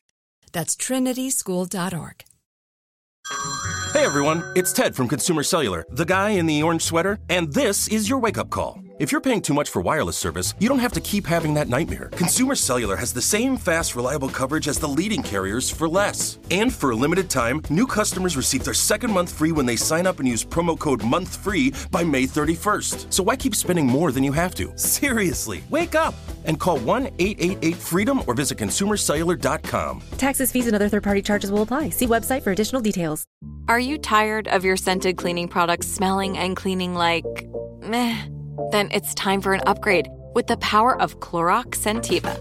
That's 0.53 0.77
trinityschool.org. 0.77 2.25
Hey 3.97 4.05
everyone, 4.05 4.45
it's 4.55 4.75
Ted 4.75 4.95
from 4.95 5.09
Consumer 5.09 5.43
Cellular, 5.43 5.87
the 5.89 6.05
guy 6.05 6.29
in 6.33 6.45
the 6.45 6.63
orange 6.63 6.83
sweater, 6.83 7.19
and 7.31 7.51
this 7.55 7.89
is 7.89 8.11
your 8.11 8.19
wake 8.19 8.37
up 8.37 8.51
call. 8.51 8.79
If 8.99 9.13
you're 9.13 9.21
paying 9.21 9.43
too 9.43 9.53
much 9.53 9.69
for 9.69 9.83
wireless 9.83 10.17
service, 10.17 10.55
you 10.59 10.71
don't 10.71 10.79
have 10.79 10.95
to 10.95 11.03
keep 11.03 11.27
having 11.27 11.53
that 11.53 11.69
nightmare. 11.69 12.09
Consumer 12.13 12.55
Cellular 12.55 12.97
has 12.97 13.13
the 13.13 13.21
same 13.21 13.59
fast, 13.59 13.95
reliable 13.95 14.31
coverage 14.31 14.69
as 14.69 14.79
the 14.79 14.89
leading 14.89 15.23
carriers 15.23 15.69
for 15.69 15.87
less. 15.87 16.39
And 16.51 16.73
for 16.73 16.93
a 16.93 16.97
limited 16.97 17.29
time, 17.29 17.61
new 17.69 17.87
customers 17.87 18.39
receive 18.39 18.65
their 18.65 18.73
second 18.73 19.13
month 19.13 19.35
free 19.35 19.53
when 19.53 19.67
they 19.67 19.77
sign 19.77 20.07
up 20.07 20.19
and 20.19 20.27
use 20.27 20.43
promo 20.43 20.79
code 20.79 21.01
MONTHFREE 21.01 21.91
by 21.91 22.05
May 22.05 22.23
31st. 22.23 23.13
So 23.13 23.23
why 23.23 23.37
keep 23.37 23.55
spending 23.55 23.87
more 23.87 24.13
than 24.13 24.25
you 24.25 24.33
have 24.33 24.55
to? 24.55 24.73
Seriously, 24.79 25.63
wake 25.69 25.95
up 25.95 26.15
and 26.47 26.59
call 26.59 26.79
1 26.79 27.17
888 27.19 27.77
freedom 27.77 28.23
or 28.27 28.33
visit 28.33 28.57
consumercellular.com. 28.57 30.03
Taxes, 30.17 30.51
fees, 30.51 30.69
and 30.69 30.75
other 30.75 30.89
third 30.89 31.03
party 31.03 31.21
charges 31.21 31.53
will 31.53 31.61
apply. 31.61 31.91
See 31.91 32.07
website 32.07 32.41
for 32.41 32.51
additional 32.51 32.81
details. 32.81 33.27
Are 33.69 33.81
you 33.81 33.99
tired 33.99 34.49
of 34.49 34.65
your 34.65 34.79
scented 34.79 35.19
cleaning 35.19 35.49
products 35.49 35.87
smelling 35.87 36.39
and 36.39 36.57
cleaning 36.57 36.95
like 36.95 37.27
meh? 37.83 38.29
Then 38.73 38.91
it's 38.93 39.15
time 39.15 39.41
for 39.41 39.53
an 39.55 39.61
upgrade 39.67 40.09
with 40.35 40.47
the 40.47 40.57
power 40.59 41.01
of 41.01 41.21
Clorox 41.21 41.77
Sentiva. 41.77 42.37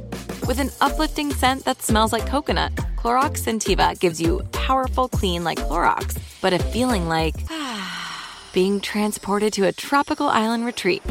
With 0.48 0.60
an 0.60 0.72
uplifting 0.82 1.32
scent 1.32 1.66
that 1.66 1.82
smells 1.82 2.12
like 2.12 2.28
coconut, 2.28 2.76
Clorox 2.98 3.44
Sentiva 3.44 4.00
gives 4.00 4.20
you 4.22 4.42
powerful 4.52 5.08
clean 5.08 5.44
like 5.44 5.60
Clorox, 5.60 6.18
but 6.42 6.54
a 6.54 6.60
feeling 6.60 7.08
like 7.08 7.36
being 8.54 8.80
transported 8.80 9.54
to 9.54 9.68
a 9.68 9.72
tropical 9.72 10.28
island 10.28 10.66
retreat. 10.66 11.04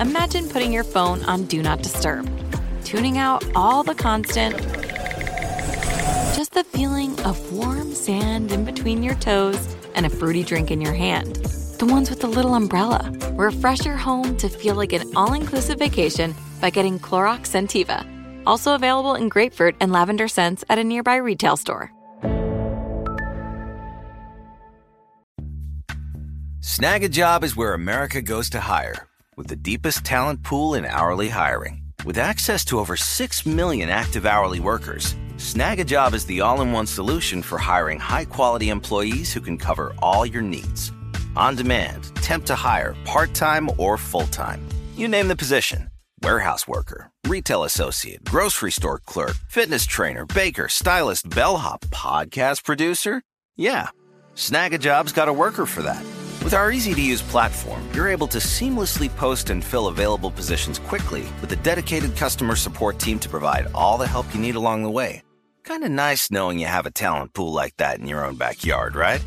Imagine 0.00 0.48
putting 0.48 0.72
your 0.72 0.84
phone 0.84 1.22
on 1.24 1.44
Do 1.44 1.62
Not 1.62 1.82
Disturb, 1.82 2.28
tuning 2.84 3.18
out 3.18 3.44
all 3.54 3.82
the 3.82 3.94
constant, 3.94 4.56
just 6.36 6.52
the 6.52 6.64
feeling 6.64 7.18
of 7.20 7.52
warm 7.52 7.94
sand 7.94 8.50
in 8.52 8.64
between 8.64 9.02
your 9.02 9.14
toes 9.16 9.76
and 9.94 10.06
a 10.06 10.10
fruity 10.10 10.42
drink 10.42 10.70
in 10.70 10.80
your 10.80 10.94
hand. 10.94 11.38
The 11.80 11.86
ones 11.86 12.10
with 12.10 12.20
the 12.20 12.26
little 12.26 12.54
umbrella. 12.54 13.10
Refresh 13.36 13.86
your 13.86 13.96
home 13.96 14.36
to 14.36 14.50
feel 14.50 14.74
like 14.74 14.92
an 14.92 15.10
all 15.16 15.32
inclusive 15.32 15.78
vacation 15.78 16.34
by 16.60 16.68
getting 16.68 16.98
Clorox 16.98 17.48
Sentiva. 17.48 18.06
Also 18.44 18.74
available 18.74 19.14
in 19.14 19.30
grapefruit 19.30 19.76
and 19.80 19.90
lavender 19.90 20.28
scents 20.28 20.62
at 20.68 20.78
a 20.78 20.84
nearby 20.84 21.16
retail 21.16 21.56
store. 21.56 21.90
Snag 26.60 27.02
a 27.02 27.08
job 27.08 27.44
is 27.44 27.56
where 27.56 27.72
America 27.72 28.20
goes 28.20 28.50
to 28.50 28.60
hire, 28.60 29.08
with 29.38 29.46
the 29.46 29.56
deepest 29.56 30.04
talent 30.04 30.42
pool 30.42 30.74
in 30.74 30.84
hourly 30.84 31.30
hiring. 31.30 31.80
With 32.04 32.18
access 32.18 32.62
to 32.66 32.78
over 32.78 32.94
6 32.94 33.46
million 33.46 33.88
active 33.88 34.26
hourly 34.26 34.60
workers, 34.60 35.16
Snag 35.38 35.80
a 35.80 35.84
job 35.84 36.12
is 36.12 36.26
the 36.26 36.42
all 36.42 36.60
in 36.60 36.72
one 36.72 36.86
solution 36.86 37.40
for 37.40 37.56
hiring 37.56 37.98
high 37.98 38.26
quality 38.26 38.68
employees 38.68 39.32
who 39.32 39.40
can 39.40 39.56
cover 39.56 39.94
all 40.02 40.26
your 40.26 40.42
needs. 40.42 40.92
On 41.40 41.56
demand, 41.56 42.14
temp 42.16 42.44
to 42.44 42.54
hire, 42.54 42.94
part 43.06 43.32
time 43.32 43.70
or 43.78 43.96
full 43.96 44.26
time. 44.26 44.60
You 44.94 45.08
name 45.08 45.26
the 45.26 45.34
position 45.34 45.90
warehouse 46.22 46.68
worker, 46.68 47.10
retail 47.26 47.64
associate, 47.64 48.22
grocery 48.26 48.70
store 48.72 48.98
clerk, 48.98 49.36
fitness 49.48 49.86
trainer, 49.86 50.26
baker, 50.26 50.68
stylist, 50.68 51.30
bellhop, 51.30 51.80
podcast 51.86 52.62
producer. 52.64 53.22
Yeah, 53.56 53.88
Snagajob's 54.34 55.12
got 55.12 55.28
a 55.28 55.32
worker 55.32 55.64
for 55.64 55.80
that. 55.80 56.04
With 56.44 56.52
our 56.52 56.72
easy 56.72 56.92
to 56.92 57.00
use 57.00 57.22
platform, 57.22 57.80
you're 57.94 58.08
able 58.08 58.28
to 58.28 58.38
seamlessly 58.38 59.08
post 59.16 59.48
and 59.48 59.64
fill 59.64 59.88
available 59.88 60.30
positions 60.30 60.78
quickly 60.78 61.24
with 61.40 61.50
a 61.52 61.56
dedicated 61.56 62.14
customer 62.16 62.54
support 62.54 62.98
team 62.98 63.18
to 63.18 63.30
provide 63.30 63.66
all 63.74 63.96
the 63.96 64.06
help 64.06 64.26
you 64.34 64.40
need 64.42 64.56
along 64.56 64.82
the 64.82 64.90
way. 64.90 65.22
Kind 65.64 65.84
of 65.84 65.90
nice 65.90 66.30
knowing 66.30 66.58
you 66.58 66.66
have 66.66 66.84
a 66.84 66.90
talent 66.90 67.32
pool 67.32 67.54
like 67.54 67.76
that 67.78 67.98
in 67.98 68.06
your 68.06 68.26
own 68.26 68.34
backyard, 68.34 68.94
right? 68.94 69.24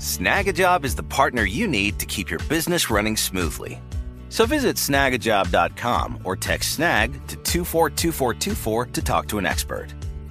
Snagajob 0.00 0.84
is 0.84 0.94
the 0.94 1.02
partner 1.02 1.44
you 1.44 1.66
need 1.66 1.98
to 1.98 2.06
keep 2.06 2.30
your 2.30 2.40
business 2.48 2.88
running 2.88 3.18
smoothly. 3.18 3.82
So 4.30 4.46
visit 4.46 4.76
snagajob.com 4.76 6.20
or 6.24 6.36
text 6.36 6.72
snag 6.72 7.12
to 7.26 7.36
242424 7.36 8.86
to 8.86 9.02
talk 9.02 9.26
to 9.28 9.36
an 9.36 9.44
expert. 9.44 9.88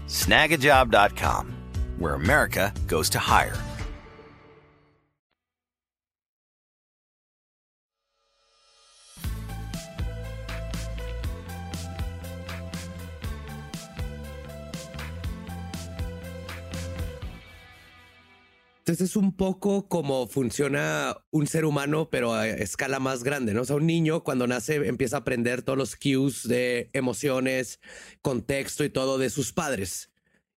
Snagajob.com, 0.07 1.53
where 1.99 2.15
America 2.15 2.73
goes 2.87 3.11
to 3.11 3.19
hire. 3.19 3.55
Entonces 18.89 19.11
es 19.11 19.15
un 19.17 19.35
poco 19.35 19.87
como 19.87 20.27
funciona 20.27 21.15
un 21.29 21.45
ser 21.45 21.65
humano, 21.65 22.09
pero 22.09 22.33
a 22.33 22.47
escala 22.47 22.99
más 22.99 23.23
grande, 23.23 23.53
¿no? 23.53 23.61
O 23.61 23.65
sea, 23.65 23.75
un 23.75 23.85
niño 23.85 24.23
cuando 24.23 24.47
nace 24.47 24.77
empieza 24.77 25.17
a 25.17 25.19
aprender 25.19 25.61
todos 25.61 25.77
los 25.77 25.95
cues 25.95 26.47
de 26.47 26.89
emociones, 26.93 27.79
contexto 28.23 28.83
y 28.83 28.89
todo 28.89 29.19
de 29.19 29.29
sus 29.29 29.53
padres. 29.53 30.09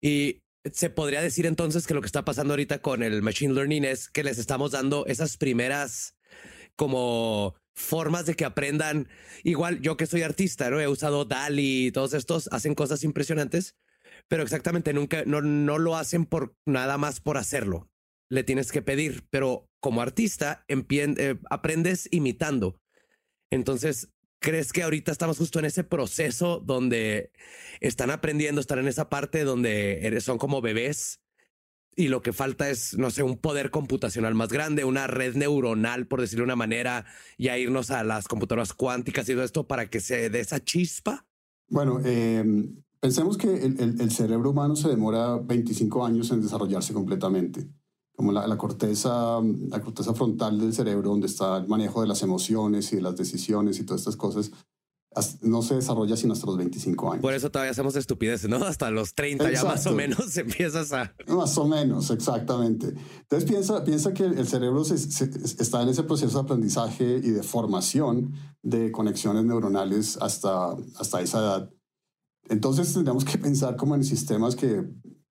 Y 0.00 0.44
se 0.72 0.90
podría 0.90 1.22
decir 1.22 1.44
entonces 1.44 1.88
que 1.88 1.94
lo 1.94 2.02
que 2.02 2.06
está 2.06 2.24
pasando 2.24 2.52
ahorita 2.52 2.80
con 2.80 3.02
el 3.02 3.20
machine 3.20 3.52
learning 3.52 3.82
es 3.82 4.08
que 4.08 4.22
les 4.22 4.38
estamos 4.38 4.70
dando 4.70 5.06
esas 5.06 5.36
primeras 5.36 6.14
como 6.76 7.56
formas 7.74 8.26
de 8.26 8.36
que 8.36 8.44
aprendan. 8.44 9.08
Igual 9.42 9.80
yo 9.80 9.96
que 9.96 10.06
soy 10.06 10.22
artista, 10.22 10.70
¿no? 10.70 10.78
He 10.78 10.86
usado 10.86 11.24
DALI 11.24 11.86
y 11.86 11.90
todos 11.90 12.14
estos 12.14 12.48
hacen 12.52 12.76
cosas 12.76 13.02
impresionantes, 13.02 13.74
pero 14.28 14.44
exactamente 14.44 14.92
nunca, 14.92 15.24
no, 15.26 15.42
no 15.42 15.78
lo 15.78 15.96
hacen 15.96 16.26
por 16.26 16.54
nada 16.64 16.96
más 16.96 17.18
por 17.18 17.36
hacerlo 17.36 17.89
le 18.30 18.44
tienes 18.44 18.72
que 18.72 18.80
pedir, 18.80 19.26
pero 19.28 19.68
como 19.80 20.00
artista 20.00 20.64
eh, 20.68 21.38
aprendes 21.50 22.08
imitando. 22.12 22.80
Entonces, 23.50 24.12
¿crees 24.38 24.72
que 24.72 24.84
ahorita 24.84 25.10
estamos 25.12 25.36
justo 25.36 25.58
en 25.58 25.64
ese 25.64 25.84
proceso 25.84 26.60
donde 26.60 27.32
están 27.80 28.10
aprendiendo, 28.10 28.60
están 28.60 28.78
en 28.78 28.88
esa 28.88 29.10
parte 29.10 29.44
donde 29.44 30.16
son 30.20 30.38
como 30.38 30.62
bebés 30.62 31.20
y 31.96 32.06
lo 32.06 32.22
que 32.22 32.32
falta 32.32 32.70
es, 32.70 32.96
no 32.96 33.10
sé, 33.10 33.24
un 33.24 33.36
poder 33.36 33.70
computacional 33.72 34.36
más 34.36 34.50
grande, 34.50 34.84
una 34.84 35.08
red 35.08 35.34
neuronal, 35.34 36.06
por 36.06 36.20
decirlo 36.20 36.44
de 36.44 36.46
una 36.46 36.56
manera, 36.56 37.04
y 37.36 37.48
a 37.48 37.58
irnos 37.58 37.90
a 37.90 38.04
las 38.04 38.28
computadoras 38.28 38.72
cuánticas 38.72 39.28
y 39.28 39.32
todo 39.32 39.42
esto 39.42 39.66
para 39.66 39.90
que 39.90 40.00
se 40.00 40.30
dé 40.30 40.38
esa 40.38 40.60
chispa? 40.60 41.26
Bueno, 41.68 42.00
em, 42.04 42.76
pensemos 43.00 43.36
que 43.36 43.48
el, 43.48 44.00
el 44.00 44.10
cerebro 44.12 44.50
humano 44.50 44.76
se 44.76 44.88
demora 44.88 45.36
25 45.36 46.06
años 46.06 46.30
en 46.30 46.40
desarrollarse 46.40 46.94
completamente 46.94 47.68
como 48.20 48.32
la, 48.32 48.58
corteza, 48.58 49.40
la 49.70 49.80
corteza 49.80 50.12
frontal 50.12 50.60
del 50.60 50.74
cerebro, 50.74 51.08
donde 51.08 51.26
está 51.26 51.56
el 51.56 51.66
manejo 51.68 52.02
de 52.02 52.06
las 52.06 52.22
emociones 52.22 52.92
y 52.92 52.96
de 52.96 53.02
las 53.02 53.16
decisiones 53.16 53.78
y 53.78 53.84
todas 53.84 54.02
estas 54.02 54.16
cosas, 54.16 54.50
no 55.40 55.62
se 55.62 55.76
desarrolla 55.76 56.18
sino 56.18 56.34
hasta 56.34 56.44
los 56.44 56.58
25 56.58 57.12
años. 57.12 57.22
Por 57.22 57.32
eso 57.32 57.50
todavía 57.50 57.70
hacemos 57.70 57.96
estupideces, 57.96 58.50
¿no? 58.50 58.56
Hasta 58.56 58.90
los 58.90 59.14
30 59.14 59.50
ya 59.50 59.64
más 59.64 59.86
o 59.86 59.92
menos 59.92 60.36
empiezas 60.36 60.92
a... 60.92 61.14
Más 61.28 61.56
o 61.56 61.66
menos, 61.66 62.10
exactamente. 62.10 62.88
Entonces 63.22 63.50
piensa, 63.50 63.84
piensa 63.84 64.12
que 64.12 64.24
el 64.24 64.46
cerebro 64.46 64.82
está 64.82 65.80
en 65.80 65.88
ese 65.88 66.02
proceso 66.02 66.40
de 66.40 66.44
aprendizaje 66.44 67.22
y 67.24 67.30
de 67.30 67.42
formación 67.42 68.34
de 68.62 68.92
conexiones 68.92 69.46
neuronales 69.46 70.18
hasta, 70.20 70.76
hasta 70.98 71.22
esa 71.22 71.38
edad. 71.38 71.70
Entonces 72.50 72.92
tendríamos 72.92 73.24
que 73.24 73.38
pensar 73.38 73.76
como 73.76 73.94
en 73.94 74.04
sistemas 74.04 74.56
que, 74.56 74.84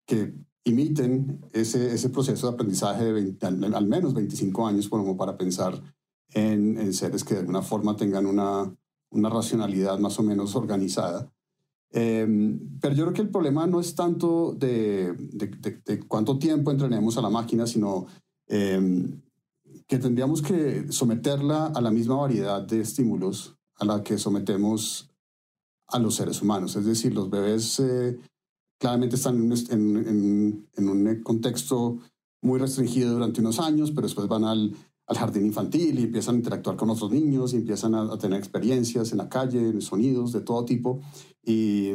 que 0.06 0.32
imiten 0.70 1.40
ese, 1.52 1.94
ese 1.94 2.10
proceso 2.10 2.48
de 2.48 2.54
aprendizaje 2.54 3.04
de 3.12 3.46
al, 3.46 3.86
menos 3.86 4.14
25 4.14 4.66
años 4.66 4.88
como 4.88 5.16
para 5.16 5.36
pensar 5.36 5.80
en, 6.32 6.92
seres 6.92 7.24
que 7.24 7.34
de 7.34 7.40
alguna 7.40 7.62
forma 7.62 7.96
tengan 7.96 8.26
una, 8.26 8.74
una 9.10 9.28
racionalidad 9.28 9.98
más 9.98 10.18
o 10.18 10.22
menos 10.22 10.54
organizada. 10.56 11.30
Em, 11.90 12.78
pero 12.80 12.94
yo 12.94 13.04
creo 13.04 13.14
que 13.14 13.22
el 13.22 13.30
problema 13.30 13.66
no 13.66 13.80
es 13.80 13.94
tanto 13.94 14.52
de, 14.52 15.14
de, 15.14 16.00
cuánto 16.06 16.38
tiempo 16.38 16.70
entrenemos 16.70 17.16
a 17.16 17.22
la 17.22 17.30
máquina, 17.30 17.66
sino 17.66 18.06
em, 18.46 19.22
que 19.86 19.98
tendríamos 19.98 20.42
que 20.42 20.92
someterla 20.92 21.66
a 21.66 21.80
la 21.80 21.90
misma 21.90 22.16
variedad 22.16 22.60
de 22.62 22.80
estímulos 22.80 23.56
a 23.76 23.84
la 23.84 24.02
que 24.02 24.18
sometemos 24.18 25.10
a 25.86 25.98
los 25.98 26.16
seres 26.16 26.42
humanos. 26.42 26.76
Es 26.76 26.84
decir, 26.84 27.14
los 27.14 27.30
bebés 27.30 27.80
eh, 27.80 28.18
claramente 28.78 29.16
están 29.16 29.52
en, 29.70 30.68
un 30.76 31.20
contexto 31.22 31.98
muy 32.42 32.58
restringido 32.58 33.12
durante 33.12 33.40
unos 33.40 33.58
años, 33.58 33.90
pero 33.90 34.06
después 34.06 34.28
van 34.28 34.44
al, 34.44 34.74
jardín 35.10 35.46
infantil 35.46 35.98
y 35.98 36.02
empiezan 36.02 36.34
a 36.34 36.38
interactuar 36.38 36.76
con 36.76 36.90
otros 36.90 37.10
niños 37.10 37.54
y 37.54 37.56
empiezan 37.56 37.94
a, 37.94 38.18
tener 38.18 38.38
experiencias 38.38 39.10
en 39.12 39.18
la 39.18 39.28
calle, 39.28 39.58
en 39.58 39.80
sonidos 39.80 40.32
de 40.32 40.42
todo 40.42 40.64
tipo. 40.64 41.00
Y, 41.42 41.90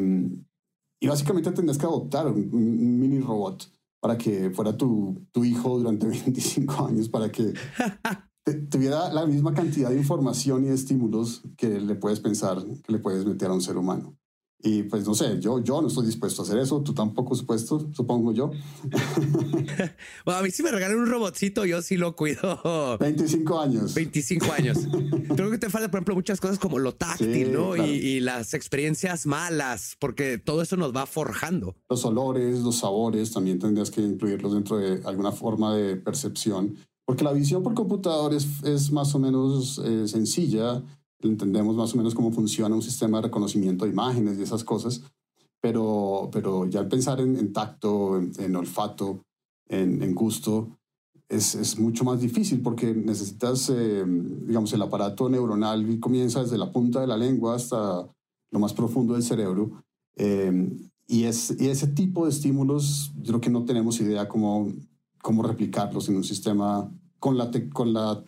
básicamente 1.07 1.51
tendrás 1.51 1.77
que 1.77 1.85
adoptar 1.85 2.27
un, 2.27 2.99
mini 2.99 3.19
robot 3.19 3.69
para 4.01 4.17
que 4.17 4.49
fuera 4.49 4.75
tu, 4.75 5.25
hijo 5.43 5.77
durante 5.77 6.07
25 6.25 6.87
años, 6.87 7.07
para 7.07 7.31
que 7.31 7.53
tuviera 8.69 9.13
la 9.13 9.25
misma 9.25 9.53
cantidad 9.53 9.89
de 9.89 9.97
información 9.97 10.65
y 10.65 10.69
estímulos 10.69 11.43
que 11.55 11.79
le 11.79 11.95
puedes 11.95 12.19
pensar, 12.19 12.65
que 12.83 12.91
le 12.91 12.99
puedes 12.99 13.25
meter 13.25 13.49
a 13.49 13.53
un 13.53 13.61
ser 13.61 13.77
humano. 13.77 14.17
Y 14.65 14.83
pues 14.83 15.05
no 15.05 15.13
sé, 15.13 15.41
yo, 15.41 15.61
yo 15.61 15.81
no 15.81 15.89
estoy 15.89 16.05
dispuesto 16.05 16.41
a 16.41 16.45
hacer 16.45 16.57
eso, 16.57 16.81
tú 16.81 16.93
tampoco 16.93 17.35
supuesto, 17.35 17.85
supongo 17.91 18.31
yo. 18.31 18.49
bueno, 20.25 20.39
a 20.39 20.41
mí 20.41 20.51
si 20.51 20.63
me 20.63 20.71
regalan 20.71 20.99
un 20.99 21.07
robotcito, 21.07 21.65
yo 21.65 21.81
sí 21.81 21.97
lo 21.97 22.15
cuido. 22.15 22.97
25 22.97 23.59
años. 23.59 23.93
25 23.93 24.53
años. 24.53 24.77
Creo 25.35 25.51
que 25.51 25.57
te 25.57 25.69
falta, 25.69 25.91
por 25.91 25.97
ejemplo, 25.97 26.15
muchas 26.15 26.39
cosas 26.39 26.59
como 26.59 26.79
lo 26.79 26.93
táctil, 26.93 27.51
¿no? 27.51 27.75
Y, 27.75 27.89
y, 27.89 28.19
las 28.21 28.53
experiencias 28.53 29.25
malas, 29.25 29.97
porque 29.99 30.37
todo 30.37 30.61
eso 30.61 30.77
nos 30.77 30.95
va 30.95 31.07
forjando. 31.07 31.75
Los 31.89 32.05
olores, 32.05 32.61
los 32.61 32.77
sabores, 32.77 33.33
también 33.33 33.59
tendrías 33.59 33.91
que 33.91 33.99
incluirlos 33.99 34.53
dentro 34.53 34.77
de 34.77 35.01
alguna 35.05 35.33
forma 35.33 35.75
de 35.75 35.97
percepción, 35.97 36.77
porque 37.05 37.25
la 37.25 37.33
visión 37.33 37.63
por 37.63 37.73
computador 37.73 38.33
es, 38.33 38.47
es 38.63 38.93
más 38.93 39.13
o 39.13 39.19
menos 39.19 39.81
eh, 39.83 40.07
sencilla 40.07 40.81
entendemos 41.27 41.75
más 41.75 41.93
o 41.93 41.97
menos 41.97 42.15
cómo 42.15 42.31
funciona 42.31 42.75
un 42.75 42.81
sistema 42.81 43.17
de 43.17 43.23
reconocimiento 43.23 43.85
de 43.85 43.91
imágenes 43.91 44.37
y 44.37 44.43
esas 44.43 44.63
cosas, 44.63 45.01
pero, 45.61 46.29
pero 46.31 46.65
ya 46.67 46.79
al 46.79 46.87
pensar 46.87 47.21
en, 47.21 47.53
tacto, 47.53 48.17
en, 48.17 48.55
olfato, 48.55 49.23
en, 49.69 50.13
gusto, 50.13 50.77
es, 51.29 51.55
es, 51.55 51.79
mucho 51.79 52.03
más 52.03 52.19
difícil 52.19 52.61
porque 52.61 52.93
necesitas, 52.93 53.69
eh, 53.69 54.03
digamos, 54.05 54.73
el 54.73 54.81
aparato 54.81 55.29
neuronal 55.29 55.99
comienza 55.99 56.41
desde 56.41 56.57
la 56.57 56.71
punta 56.71 56.99
de 57.01 57.07
la 57.07 57.17
lengua 57.17 57.55
hasta 57.55 58.07
lo 58.51 58.59
más 58.59 58.73
profundo 58.73 59.13
del 59.13 59.23
cerebro. 59.23 59.83
Eh, 60.15 60.69
y, 61.07 61.23
es, 61.23 61.55
y 61.59 61.69
ese 61.69 61.87
tipo 61.87 62.25
de 62.25 62.31
estímulos, 62.31 63.11
yo 63.17 63.27
creo 63.27 63.41
que 63.41 63.49
no 63.49 63.65
tenemos 63.65 63.99
idea 63.99 64.27
cómo, 64.27 64.71
cómo 65.21 65.43
replicarlos 65.43 66.09
en 66.09 66.17
un 66.17 66.23
sistema 66.23 66.89
con 67.19 67.37
la, 67.37 67.49
con 67.71 67.93
la 67.93 68.23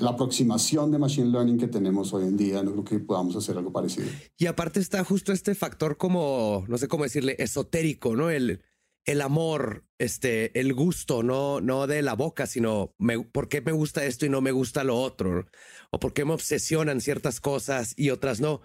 la 0.00 0.10
aproximación 0.10 0.90
de 0.90 0.98
Machine 0.98 1.30
Learning 1.30 1.58
que 1.58 1.68
tenemos 1.68 2.12
hoy 2.12 2.24
en 2.24 2.36
día, 2.36 2.62
no 2.62 2.72
creo 2.72 2.84
que 2.84 2.98
podamos 2.98 3.36
hacer 3.36 3.56
algo 3.56 3.72
parecido. 3.72 4.08
Y 4.38 4.46
aparte 4.46 4.80
está 4.80 5.02
justo 5.04 5.32
este 5.32 5.54
factor 5.54 5.96
como, 5.96 6.64
no 6.68 6.78
sé 6.78 6.88
cómo 6.88 7.04
decirle, 7.04 7.36
esotérico, 7.38 8.16
¿no? 8.16 8.30
El, 8.30 8.62
el 9.06 9.20
amor, 9.20 9.84
este, 9.98 10.58
el 10.58 10.74
gusto, 10.74 11.22
no, 11.22 11.60
no 11.60 11.86
de 11.86 12.02
la 12.02 12.14
boca, 12.14 12.46
sino 12.46 12.92
por 13.32 13.48
qué 13.48 13.60
me 13.60 13.72
gusta 13.72 14.04
esto 14.04 14.26
y 14.26 14.28
no 14.28 14.40
me 14.40 14.52
gusta 14.52 14.84
lo 14.84 15.00
otro, 15.00 15.46
o 15.90 15.98
por 15.98 16.12
qué 16.12 16.24
me 16.24 16.34
obsesionan 16.34 17.00
ciertas 17.00 17.40
cosas 17.40 17.94
y 17.96 18.10
otras 18.10 18.40
no. 18.40 18.60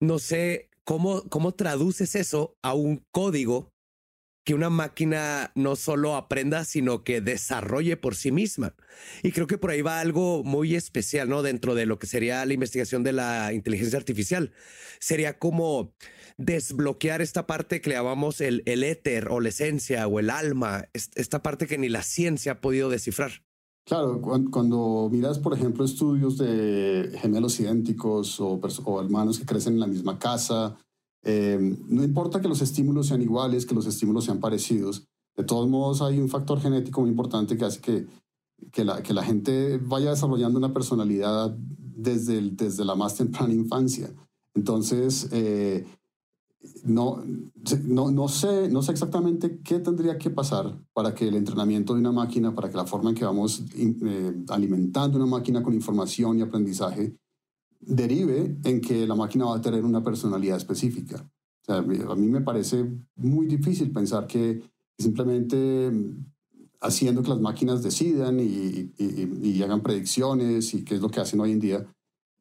No 0.00 0.18
sé 0.18 0.70
cómo, 0.84 1.22
cómo 1.28 1.52
traduces 1.52 2.14
eso 2.16 2.56
a 2.62 2.74
un 2.74 3.02
código 3.12 3.70
que 4.46 4.54
una 4.54 4.70
máquina 4.70 5.50
no 5.56 5.74
solo 5.74 6.14
aprenda, 6.14 6.64
sino 6.64 7.02
que 7.02 7.20
desarrolle 7.20 7.96
por 7.96 8.14
sí 8.14 8.30
misma. 8.30 8.76
Y 9.24 9.32
creo 9.32 9.48
que 9.48 9.58
por 9.58 9.70
ahí 9.70 9.82
va 9.82 9.98
algo 9.98 10.44
muy 10.44 10.76
especial, 10.76 11.28
¿no? 11.28 11.42
Dentro 11.42 11.74
de 11.74 11.84
lo 11.84 11.98
que 11.98 12.06
sería 12.06 12.46
la 12.46 12.52
investigación 12.52 13.02
de 13.02 13.12
la 13.12 13.52
inteligencia 13.52 13.98
artificial. 13.98 14.52
Sería 15.00 15.40
como 15.40 15.94
desbloquear 16.38 17.22
esta 17.22 17.48
parte 17.48 17.80
que 17.80 17.90
le 17.90 17.96
llamamos 17.96 18.40
el, 18.40 18.62
el 18.66 18.84
éter 18.84 19.32
o 19.32 19.40
la 19.40 19.48
esencia 19.48 20.06
o 20.06 20.20
el 20.20 20.30
alma, 20.30 20.84
esta 20.92 21.42
parte 21.42 21.66
que 21.66 21.76
ni 21.76 21.88
la 21.88 22.04
ciencia 22.04 22.52
ha 22.52 22.60
podido 22.60 22.88
descifrar. 22.88 23.42
Claro, 23.84 24.20
cuando, 24.20 25.08
miras, 25.10 25.40
por 25.40 25.54
ejemplo, 25.54 25.84
estudios 25.84 26.38
de 26.38 27.18
gemelos 27.20 27.58
idénticos 27.58 28.40
o, 28.40 28.60
o 28.84 29.00
hermanos 29.00 29.40
que 29.40 29.44
crecen 29.44 29.74
en 29.74 29.80
la 29.80 29.86
misma 29.88 30.20
casa, 30.20 30.76
eh, 31.28 31.58
no 31.88 32.04
importa 32.04 32.40
que 32.40 32.46
los 32.46 32.62
estímulos 32.62 33.08
sean 33.08 33.20
iguales, 33.20 33.66
que 33.66 33.74
los 33.74 33.86
estímulos 33.86 34.24
sean 34.24 34.38
parecidos, 34.38 35.08
de 35.36 35.42
todos 35.42 35.68
modos 35.68 36.00
hay 36.00 36.20
un 36.20 36.28
factor 36.28 36.60
genético 36.60 37.00
muy 37.00 37.10
importante 37.10 37.56
que 37.56 37.64
hace 37.64 37.80
que, 37.80 38.06
que, 38.70 38.84
la, 38.84 39.02
que 39.02 39.12
la 39.12 39.24
gente 39.24 39.78
vaya 39.78 40.10
desarrollando 40.10 40.56
una 40.56 40.72
personalidad 40.72 41.50
desde, 41.58 42.40
desde 42.50 42.84
la 42.84 42.94
más 42.94 43.16
temprana 43.16 43.52
infancia. 43.52 44.08
Entonces, 44.54 45.28
eh, 45.32 45.84
no, 46.84 47.24
no, 47.84 48.10
no, 48.12 48.28
sé, 48.28 48.68
no 48.70 48.82
sé 48.82 48.92
exactamente 48.92 49.58
qué 49.64 49.80
tendría 49.80 50.18
que 50.18 50.30
pasar 50.30 50.78
para 50.92 51.12
que 51.12 51.26
el 51.26 51.34
entrenamiento 51.34 51.94
de 51.94 52.00
una 52.00 52.12
máquina, 52.12 52.54
para 52.54 52.70
que 52.70 52.76
la 52.76 52.86
forma 52.86 53.10
en 53.10 53.16
que 53.16 53.24
vamos 53.24 53.64
eh, 53.74 54.44
alimentando 54.48 55.18
una 55.18 55.26
máquina 55.26 55.60
con 55.60 55.74
información 55.74 56.38
y 56.38 56.42
aprendizaje 56.42 57.16
derive 57.80 58.56
en 58.64 58.80
que 58.80 59.06
la 59.06 59.14
máquina 59.14 59.46
va 59.46 59.56
a 59.56 59.60
tener 59.60 59.84
una 59.84 60.02
personalidad 60.02 60.56
específica. 60.56 61.28
O 61.62 61.64
sea, 61.64 61.76
a 61.76 62.16
mí 62.16 62.28
me 62.28 62.40
parece 62.40 62.86
muy 63.16 63.46
difícil 63.46 63.90
pensar 63.90 64.26
que 64.26 64.62
simplemente 64.98 65.90
haciendo 66.80 67.22
que 67.22 67.30
las 67.30 67.40
máquinas 67.40 67.82
decidan 67.82 68.38
y, 68.40 68.92
y, 68.98 69.62
hagan 69.62 69.82
predicciones 69.82 70.74
y 70.74 70.84
qué 70.84 70.94
es 70.94 71.00
lo 71.00 71.08
que 71.08 71.20
hacen 71.20 71.40
hoy 71.40 71.52
en 71.52 71.60
día, 71.60 71.86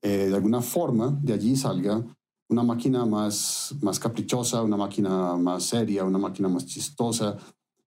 eh, 0.02 0.28
de 0.28 0.36
alguna 0.36 0.62
forma 0.62 1.18
de 1.22 1.34
allí 1.34 1.56
salga 1.56 2.04
una 2.48 2.64
máquina 2.64 3.06
más, 3.06 3.76
más 3.82 4.00
caprichosa, 4.00 4.62
una 4.62 4.78
máquina 4.78 5.36
más 5.36 5.64
seria, 5.64 6.04
una 6.04 6.20
máquina 6.20 6.48
más 6.48 6.66
chistosa. 6.66 7.38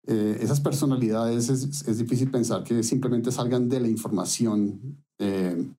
Eh, 0.07 0.39
esas 0.41 0.61
personalidades 0.61 1.49
es, 1.51 1.87
es, 1.87 1.99
difícil 1.99 2.31
pensar 2.31 2.65
que 2.65 2.83
simplemente 2.83 3.31
salgan 3.31 3.69
de 3.69 3.81
la 3.81 3.89
información 3.89 4.99
eh, 5.19 5.71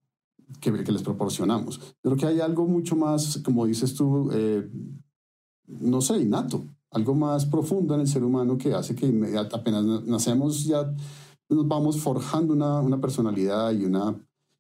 que, 0.60 0.72
les 0.72 1.04
proporcionamos. 1.04 1.80
Creo 2.02 2.16
que 2.16 2.26
hay 2.26 2.40
algo 2.40 2.68
mucho 2.68 2.96
más, 2.96 3.40
como 3.44 3.66
dices 3.66 3.94
tú, 3.94 4.30
eh, 4.34 4.70
no 5.68 6.02
sé, 6.02 6.18
innato, 6.18 6.66
algo 6.92 7.16
más 7.16 7.46
profundo 7.46 7.96
en 7.96 8.02
el 8.02 8.08
ser 8.08 8.24
humano 8.24 8.58
que 8.58 8.74
hace 8.74 8.96
que 8.96 9.08
apenas 9.54 9.86
nacemos 10.06 10.66
ya 10.66 10.94
nos 11.50 11.68
vamos 11.68 12.00
forjando 12.00 12.54
una, 12.54 12.80
una 12.80 13.00
personalidad 13.00 13.72
y 13.74 13.86
una, 13.86 14.16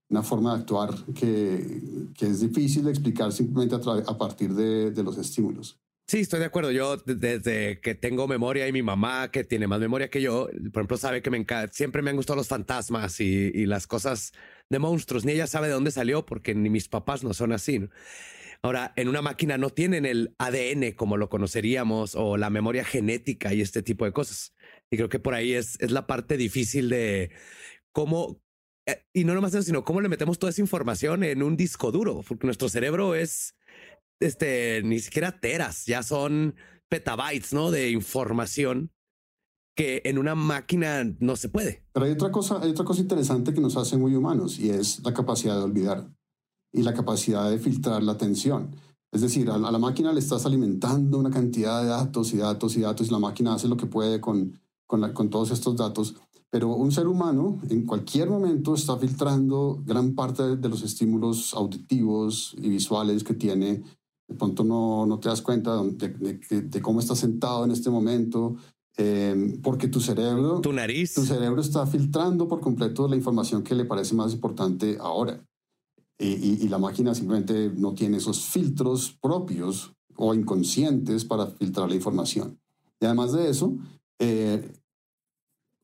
una 0.09 0.23
forma 0.23 0.53
de 0.53 0.61
actuar 0.61 0.93
que, 1.13 1.81
que, 2.17 2.27
es 2.27 2.41
difícil 2.41 2.83
de 2.83 2.91
explicar 2.91 3.31
simplemente 3.31 3.75
a, 3.75 4.11
a 4.11 4.17
partir 4.17 4.53
de, 4.53 4.91
de, 4.91 5.03
los 5.03 5.17
estímulos. 5.17 5.79
Sí, 6.07 6.19
estoy 6.19 6.39
de 6.39 6.45
acuerdo. 6.45 6.71
Yo 6.71 6.97
desde 6.97 7.79
que 7.79 7.95
tengo 7.95 8.27
memoria 8.27 8.67
y 8.67 8.73
mi 8.73 8.81
mamá, 8.81 9.31
que 9.31 9.45
tiene 9.45 9.67
más 9.67 9.79
memoria 9.79 10.09
que 10.09 10.21
yo, 10.21 10.47
por 10.73 10.81
ejemplo, 10.81 10.97
sabe 10.97 11.21
que 11.21 11.29
me 11.29 11.45
siempre 11.71 12.01
me 12.01 12.09
han 12.09 12.17
gustado 12.17 12.35
los 12.35 12.49
fantasmas 12.49 13.21
y, 13.21 13.51
y 13.53 13.65
las 13.65 13.87
cosas 13.87 14.33
de 14.71 14.79
monstruos, 14.79 15.25
ni 15.25 15.33
ella 15.33 15.47
sabe 15.47 15.67
de 15.67 15.73
dónde 15.73 15.91
salió 15.91 16.25
porque 16.25 16.55
ni 16.55 16.69
mis 16.69 16.87
papás 16.87 17.23
no 17.23 17.33
son 17.33 17.51
así. 17.51 17.81
Ahora, 18.63 18.93
en 18.95 19.09
una 19.09 19.21
máquina 19.21 19.57
no 19.57 19.69
tienen 19.69 20.05
el 20.05 20.35
ADN 20.37 20.93
como 20.93 21.17
lo 21.17 21.29
conoceríamos 21.29 22.15
o 22.15 22.37
la 22.37 22.49
memoria 22.49 22.85
genética 22.85 23.53
y 23.53 23.61
este 23.61 23.83
tipo 23.83 24.05
de 24.05 24.13
cosas. 24.13 24.55
Y 24.89 24.97
creo 24.97 25.09
que 25.09 25.19
por 25.19 25.33
ahí 25.33 25.53
es, 25.53 25.79
es 25.81 25.91
la 25.91 26.07
parte 26.07 26.37
difícil 26.37 26.89
de 26.89 27.31
cómo, 27.91 28.41
eh, 28.85 29.03
y 29.13 29.25
no 29.25 29.33
nomás 29.33 29.53
eso, 29.53 29.63
sino 29.63 29.83
cómo 29.83 29.99
le 29.99 30.09
metemos 30.09 30.39
toda 30.39 30.51
esa 30.51 30.61
información 30.61 31.23
en 31.23 31.43
un 31.43 31.57
disco 31.57 31.91
duro, 31.91 32.23
porque 32.25 32.47
nuestro 32.47 32.69
cerebro 32.69 33.15
es, 33.15 33.55
este, 34.21 34.81
ni 34.83 34.99
siquiera 34.99 35.39
teras, 35.39 35.85
ya 35.85 36.03
son 36.03 36.55
petabytes, 36.87 37.53
¿no? 37.53 37.71
De 37.71 37.89
información 37.89 38.91
que 39.75 40.01
en 40.05 40.17
una 40.17 40.35
máquina 40.35 41.03
no 41.19 41.35
se 41.35 41.49
puede. 41.49 41.83
Pero 41.93 42.05
hay 42.05 42.11
otra 42.11 42.31
cosa, 42.31 42.61
hay 42.61 42.71
otra 42.71 42.85
cosa 42.85 43.01
interesante 43.01 43.53
que 43.53 43.61
nos 43.61 43.77
hace 43.77 43.97
muy 43.97 44.15
humanos 44.15 44.59
y 44.59 44.69
es 44.69 45.03
la 45.03 45.13
capacidad 45.13 45.55
de 45.55 45.63
olvidar 45.63 46.09
y 46.73 46.83
la 46.83 46.93
capacidad 46.93 47.49
de 47.49 47.59
filtrar 47.59 48.03
la 48.03 48.13
atención. 48.13 48.75
Es 49.11 49.21
decir, 49.21 49.49
a 49.49 49.57
la 49.57 49.77
máquina 49.77 50.13
le 50.13 50.19
estás 50.19 50.45
alimentando 50.45 51.17
una 51.17 51.29
cantidad 51.29 51.81
de 51.81 51.89
datos 51.89 52.33
y 52.33 52.37
datos 52.37 52.77
y 52.77 52.81
datos 52.81 53.07
y 53.07 53.11
la 53.11 53.19
máquina 53.19 53.53
hace 53.53 53.67
lo 53.67 53.75
que 53.75 53.85
puede 53.85 54.21
con, 54.21 54.59
con, 54.87 55.11
con 55.13 55.29
todos 55.29 55.51
estos 55.51 55.75
datos. 55.75 56.15
Pero 56.49 56.69
un 56.69 56.91
ser 56.91 57.07
humano 57.07 57.59
en 57.69 57.85
cualquier 57.85 58.29
momento 58.29 58.75
está 58.75 58.97
filtrando 58.97 59.81
gran 59.85 60.15
parte 60.15 60.57
de 60.57 60.69
los 60.69 60.83
estímulos 60.83 61.53
auditivos 61.53 62.55
y 62.57 62.69
visuales 62.69 63.23
que 63.23 63.33
tiene. 63.33 63.83
De 64.27 64.35
pronto 64.35 64.63
no, 64.63 65.05
no 65.05 65.19
te 65.19 65.29
das 65.29 65.41
cuenta 65.41 65.81
de, 65.81 66.09
de, 66.09 66.61
de, 66.61 66.81
cómo 66.81 66.99
estás 67.01 67.19
sentado 67.19 67.65
en 67.65 67.71
este 67.71 67.89
momento, 67.89 68.55
eh, 68.97 69.59
porque 69.63 69.87
tu 69.87 69.99
cerebro, 69.99 70.61
tu 70.61 70.73
nariz, 70.73 71.13
tu 71.13 71.23
cerebro 71.23 71.61
está 71.61 71.85
filtrando 71.87 72.47
por 72.47 72.59
completo 72.59 73.07
la 73.07 73.15
información 73.15 73.63
que 73.63 73.75
le 73.75 73.85
parece 73.85 74.15
más 74.15 74.33
importante 74.33 74.97
ahora. 74.99 75.43
Y, 76.19 76.63
y, 76.63 76.67
la 76.67 76.77
máquina 76.77 77.15
simplemente 77.15 77.71
no 77.75 77.95
tiene 77.95 78.17
esos 78.17 78.45
filtros 78.45 79.17
propios 79.19 79.91
o 80.15 80.35
inconscientes 80.35 81.25
para 81.25 81.47
filtrar 81.47 81.89
la 81.89 81.95
información. 81.95 82.59
Y 82.99 83.05
además 83.05 83.33
de 83.33 83.49
eso, 83.49 83.75
eh, 84.19 84.71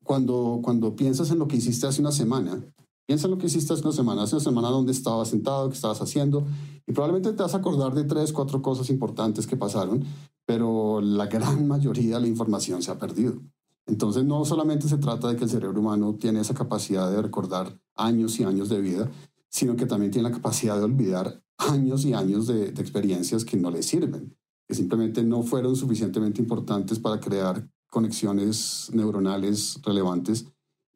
cuando, 0.04 0.60
cuando 0.63 0.96
piensas 0.96 1.32
en 1.32 1.39
lo 1.39 1.48
que 1.48 1.58
hiciste 1.58 1.88
hace 1.88 2.02
una 2.02 2.12
semana, 2.12 2.63
piensa 3.08 3.26
en 3.26 3.32
lo 3.32 3.39
que 3.39 3.48
hiciste 3.48 3.74
hace 3.74 3.82
una 3.82 3.91
semana, 3.91 4.24
hace 4.24 4.36
una 4.36 4.43
semana 4.43 4.70
donde 4.70 4.91
estabas 4.91 5.30
sentado, 5.30 5.70
qué 5.70 5.76
estabas 5.76 6.02
haciendo, 6.02 6.46
y 6.86 6.91
probablemente 6.93 7.34
te 7.34 7.41
vas 7.41 7.56
a 7.56 7.58
acordar 7.58 7.96
de 7.96 8.04
tres, 8.04 8.32
cuatro 8.32 8.62
cosas 8.62 8.91
importantes 8.91 9.48
que 9.48 9.58
pasaron, 9.58 10.06
pero 10.47 11.01
la 11.01 11.27
gran 11.27 11.67
mayoría 11.73 12.15
de 12.15 12.21
la 12.21 12.27
información 12.27 12.81
se 12.81 12.89
ha 12.89 12.97
perdido. 12.97 13.39
Entonces 13.86 14.25
no 14.25 14.43
solamente 14.45 14.88
se 14.88 14.97
trata 14.97 15.27
de 15.29 15.36
que 15.36 15.43
el 15.43 15.49
cerebro 15.49 15.79
humano 15.79 16.15
tiene 16.15 16.39
esa 16.39 16.53
capacidad 16.53 17.12
de 17.12 17.21
recordar 17.21 17.79
años 17.95 18.39
y 18.39 18.43
años 18.43 18.69
de 18.69 18.81
vida, 18.81 19.12
sino 19.49 19.75
que 19.75 19.86
también 19.86 20.12
tiene 20.12 20.29
la 20.29 20.36
capacidad 20.36 20.77
de 20.77 20.86
olvidar 20.86 21.41
años 21.57 22.05
y 22.05 22.13
años 22.13 22.47
de, 22.47 22.67
experiencias 22.69 23.45
que 23.45 23.57
no 23.57 23.71
le 23.71 23.83
sirven, 23.83 24.36
que 24.67 24.75
simplemente 24.75 25.23
no 25.23 25.43
fueron 25.43 25.75
suficientemente 25.75 26.41
importantes 26.41 26.99
para 26.99 27.19
crear 27.19 27.69
conexiones 27.89 28.89
neuronales 28.93 29.79
relevantes. 29.83 30.45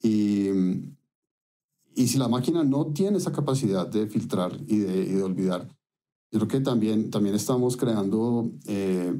Y, 0.02 0.50
y 1.96 2.08
si 2.08 2.18
la 2.18 2.28
máquina 2.28 2.64
no 2.64 2.88
tiene 2.88 3.18
esa 3.18 3.32
capacidad 3.32 3.88
de 3.88 4.08
filtrar 4.08 4.58
y 4.68 4.80
de, 4.80 5.04
y 5.04 5.14
de 5.14 5.24
olvidar, 5.24 5.68
yo 6.32 6.40
creo 6.40 6.48
que 6.48 6.60
también, 6.62 7.10
también 7.10 7.36
estamos 7.36 7.76
creando, 7.76 8.52
eh, 8.66 9.14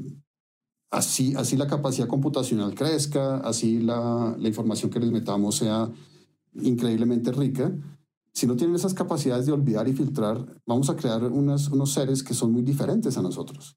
así, 0.92 1.34
así 1.36 1.56
la 1.56 1.66
capacidad 1.66 2.06
computacional 2.06 2.74
crezca, 2.74 3.38
así 3.38 3.80
la, 3.80 4.36
la 4.38 4.48
información 4.48 4.90
que 4.90 5.00
les 5.00 5.10
metamos 5.10 5.56
sea 5.56 5.90
increíblemente 6.54 7.32
rica. 7.32 7.74
Si 8.32 8.46
no 8.46 8.56
tienen 8.56 8.76
esas 8.76 8.94
capacidades 8.94 9.46
de 9.46 9.52
olvidar 9.52 9.88
y 9.88 9.94
filtrar, 9.94 10.46
vamos 10.66 10.88
a 10.88 10.96
crear 10.96 11.24
unas, 11.24 11.68
unos 11.68 11.92
seres 11.92 12.22
que 12.22 12.34
son 12.34 12.52
muy 12.52 12.62
diferentes 12.62 13.18
a 13.18 13.22
nosotros, 13.22 13.76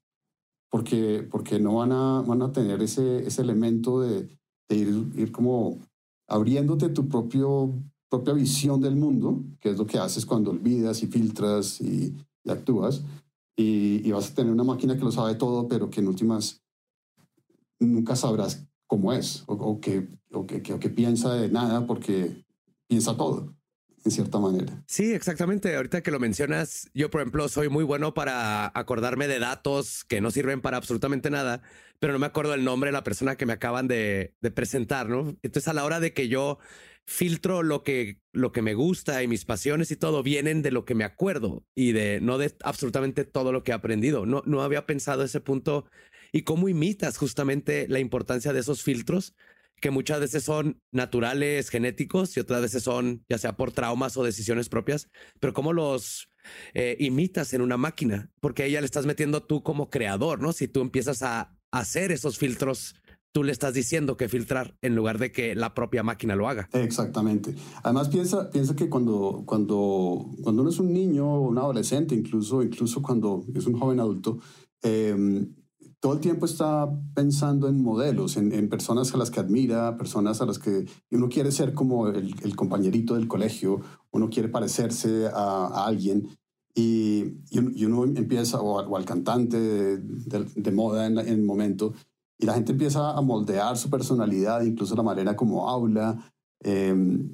porque, 0.70 1.26
porque 1.28 1.58
no 1.58 1.76
van 1.76 1.92
a, 1.92 2.22
van 2.22 2.42
a 2.42 2.52
tener 2.52 2.80
ese, 2.82 3.26
ese 3.26 3.42
elemento 3.42 4.00
de, 4.00 4.28
ir, 4.70 5.12
ir 5.16 5.32
como 5.32 5.78
abriéndote 6.28 6.90
tu 6.90 7.08
propio, 7.08 7.74
propia 8.08 8.34
visión 8.34 8.80
del 8.80 8.96
mundo, 8.96 9.42
que 9.60 9.70
es 9.70 9.78
lo 9.78 9.86
que 9.86 9.98
haces 9.98 10.24
cuando 10.24 10.50
olvidas 10.50 11.02
y 11.02 11.06
filtras 11.06 11.80
y, 11.80 12.14
y 12.44 12.50
actúas 12.50 13.02
y, 13.56 14.10
vas 14.12 14.30
a 14.30 14.34
tener 14.34 14.52
una 14.52 14.64
máquina 14.64 14.96
que 14.96 15.04
lo 15.04 15.10
sabe 15.10 15.34
todo, 15.34 15.66
pero 15.66 15.88
que 15.88 16.00
en 16.00 16.08
últimas 16.08 16.62
nunca 17.78 18.16
sabrás 18.16 18.66
cómo 18.86 19.12
es 19.12 19.44
o, 19.46 19.54
o 19.54 19.80
que, 19.80 20.08
o, 20.32 20.46
que, 20.46 20.72
o 20.72 20.78
que 20.78 20.88
piensa 20.90 21.34
de 21.34 21.48
nada 21.48 21.86
porque 21.86 22.44
piensa 22.86 23.16
todo 23.16 23.54
en 24.04 24.10
cierta 24.12 24.38
manera. 24.38 24.84
Sí, 24.86 25.12
exactamente. 25.12 25.74
Ahorita 25.74 26.00
que 26.00 26.12
lo 26.12 26.20
mencionas, 26.20 26.88
yo, 26.94 27.10
por 27.10 27.20
ejemplo, 27.20 27.48
soy 27.48 27.68
muy 27.68 27.84
bueno 27.84 28.14
para 28.14 28.70
acordarme 28.74 29.26
de 29.26 29.40
datos 29.40 30.04
que 30.04 30.20
no 30.20 30.30
sirven 30.30 30.60
para 30.60 30.76
absolutamente 30.76 31.28
nada, 31.28 31.62
pero 31.98 32.12
no 32.12 32.20
me 32.20 32.26
acuerdo 32.26 32.54
el 32.54 32.64
nombre 32.64 32.88
de 32.88 32.92
la 32.92 33.04
persona 33.04 33.36
que 33.36 33.46
me 33.46 33.52
acaban 33.52 33.88
de, 33.88 34.34
de 34.40 34.50
presentar, 34.52 35.08
¿no? 35.08 35.36
Entonces, 35.42 35.66
a 35.68 35.72
la 35.72 35.84
hora 35.84 35.98
de 35.98 36.12
que 36.12 36.28
yo 36.28 36.58
filtro 37.04 37.62
lo 37.62 37.84
que, 37.84 38.20
lo 38.32 38.52
que 38.52 38.62
me 38.62 38.74
gusta 38.74 39.22
y 39.22 39.28
mis 39.28 39.44
pasiones 39.44 39.90
y 39.90 39.96
todo 39.96 40.22
vienen 40.22 40.62
de 40.62 40.72
lo 40.72 40.84
que 40.84 40.94
me 40.96 41.04
acuerdo 41.04 41.64
y 41.74 41.92
de 41.92 42.20
no 42.20 42.36
de 42.36 42.52
absolutamente 42.64 43.24
todo 43.24 43.52
lo 43.52 43.62
que 43.62 43.70
he 43.70 43.74
aprendido. 43.74 44.26
No, 44.26 44.42
no 44.44 44.62
había 44.62 44.86
pensado 44.86 45.22
ese 45.22 45.40
punto 45.40 45.86
y 46.36 46.42
cómo 46.42 46.68
imitas 46.68 47.16
justamente 47.16 47.88
la 47.88 47.98
importancia 47.98 48.52
de 48.52 48.60
esos 48.60 48.82
filtros 48.82 49.34
que 49.80 49.90
muchas 49.90 50.20
veces 50.20 50.44
son 50.44 50.82
naturales, 50.92 51.70
genéticos 51.70 52.36
y 52.36 52.40
otras 52.40 52.60
veces 52.60 52.82
son 52.82 53.24
ya 53.26 53.38
sea 53.38 53.56
por 53.56 53.72
traumas 53.72 54.18
o 54.18 54.22
decisiones 54.22 54.68
propias, 54.68 55.08
pero 55.40 55.54
cómo 55.54 55.72
los 55.72 56.28
eh, 56.74 56.94
imitas 57.00 57.54
en 57.54 57.62
una 57.62 57.78
máquina, 57.78 58.30
porque 58.40 58.64
a 58.64 58.66
ella 58.66 58.80
le 58.80 58.84
estás 58.84 59.06
metiendo 59.06 59.44
tú 59.44 59.62
como 59.62 59.88
creador, 59.88 60.42
¿no? 60.42 60.52
Si 60.52 60.68
tú 60.68 60.82
empiezas 60.82 61.22
a 61.22 61.56
hacer 61.70 62.12
esos 62.12 62.36
filtros 62.36 62.96
tú 63.32 63.42
le 63.42 63.52
estás 63.52 63.72
diciendo 63.72 64.18
que 64.18 64.28
filtrar 64.28 64.76
en 64.82 64.94
lugar 64.94 65.18
de 65.18 65.32
que 65.32 65.54
la 65.54 65.72
propia 65.74 66.02
máquina 66.02 66.36
lo 66.36 66.48
haga. 66.48 66.68
Exactamente. 66.72 67.54
Además 67.82 68.08
piensa, 68.08 68.50
piensa 68.50 68.76
que 68.76 68.88
cuando, 68.90 69.42
cuando, 69.46 70.30
cuando 70.42 70.62
uno 70.62 70.70
es 70.70 70.78
un 70.78 70.92
niño 70.92 71.40
un 71.40 71.56
adolescente, 71.58 72.14
incluso, 72.14 72.62
incluso 72.62 73.00
cuando 73.02 73.44
es 73.54 73.66
un 73.66 73.78
joven 73.78 74.00
adulto, 74.00 74.38
em, 74.82 75.54
todo 76.00 76.12
el 76.14 76.20
tiempo 76.20 76.46
está 76.46 76.88
pensando 77.14 77.68
en 77.68 77.82
modelos, 77.82 78.36
en, 78.36 78.68
personas 78.68 79.14
a 79.14 79.16
las 79.16 79.30
que 79.30 79.40
admira, 79.40 79.96
personas 79.96 80.40
a 80.40 80.46
las 80.46 80.58
que 80.58 80.86
uno 81.10 81.28
quiere 81.28 81.50
ser 81.50 81.74
como 81.74 82.08
el, 82.08 82.54
compañerito 82.54 83.14
del 83.14 83.28
colegio, 83.28 83.80
uno 84.10 84.28
quiere 84.28 84.48
parecerse 84.48 85.28
a, 85.32 85.86
alguien. 85.86 86.28
Y, 86.74 87.38
uno 87.84 88.04
empieza, 88.04 88.60
o, 88.60 88.96
al 88.96 89.04
cantante 89.04 89.58
de, 89.58 90.72
moda 90.72 91.06
en, 91.06 91.18
el 91.18 91.42
momento, 91.42 91.94
y 92.38 92.44
la 92.44 92.54
gente 92.54 92.72
empieza 92.72 93.12
a 93.12 93.20
moldear 93.22 93.78
su 93.78 93.88
personalidad, 93.88 94.62
incluso 94.62 94.94
la 94.94 95.02
manera 95.02 95.34
como 95.34 95.70
habla, 95.70 96.30
em, 96.60 97.30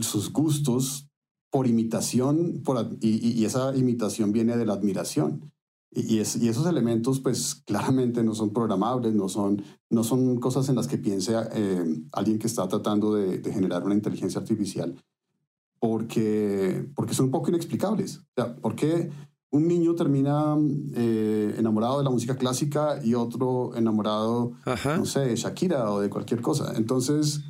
sus 0.00 0.30
gustos 0.30 1.08
por 1.50 1.66
imitación, 1.66 2.62
y, 3.00 3.44
esa 3.44 3.74
imitación 3.74 4.32
viene 4.32 4.56
de 4.58 4.66
la 4.66 4.74
admiración. 4.74 5.51
Y, 5.94 6.18
esos 6.18 6.66
elementos, 6.66 7.20
pues 7.20 7.54
claramente 7.66 8.22
no 8.22 8.34
son 8.34 8.52
programables, 8.52 9.14
no 9.14 9.28
son, 9.28 9.62
no 9.90 10.04
son 10.04 10.40
cosas 10.40 10.68
en 10.68 10.76
las 10.76 10.88
que 10.88 10.96
piense 10.96 11.34
em, 11.52 12.08
alguien 12.12 12.38
que 12.38 12.46
está 12.46 12.66
tratando 12.66 13.14
de, 13.14 13.38
de, 13.38 13.52
generar 13.52 13.84
una 13.84 13.94
inteligencia 13.94 14.40
artificial, 14.40 14.94
porque, 15.78 16.88
porque 16.94 17.12
son 17.12 17.26
un 17.26 17.30
poco 17.30 17.50
inexplicables. 17.50 18.18
O 18.18 18.32
sea, 18.36 18.56
¿por 18.56 18.74
qué? 18.74 19.10
un 19.52 19.68
niño 19.68 19.94
termina 19.94 20.56
eh, 20.94 21.54
enamorado 21.58 21.98
de 21.98 22.04
la 22.04 22.10
música 22.10 22.36
clásica 22.36 22.98
y 23.04 23.14
otro 23.14 23.76
enamorado, 23.76 24.52
no 24.84 25.04
sé, 25.04 25.20
de 25.20 25.36
Shakira 25.36 25.90
o 25.90 26.00
de 26.00 26.08
cualquier 26.08 26.40
cosa. 26.40 26.72
Entonces, 26.74 27.42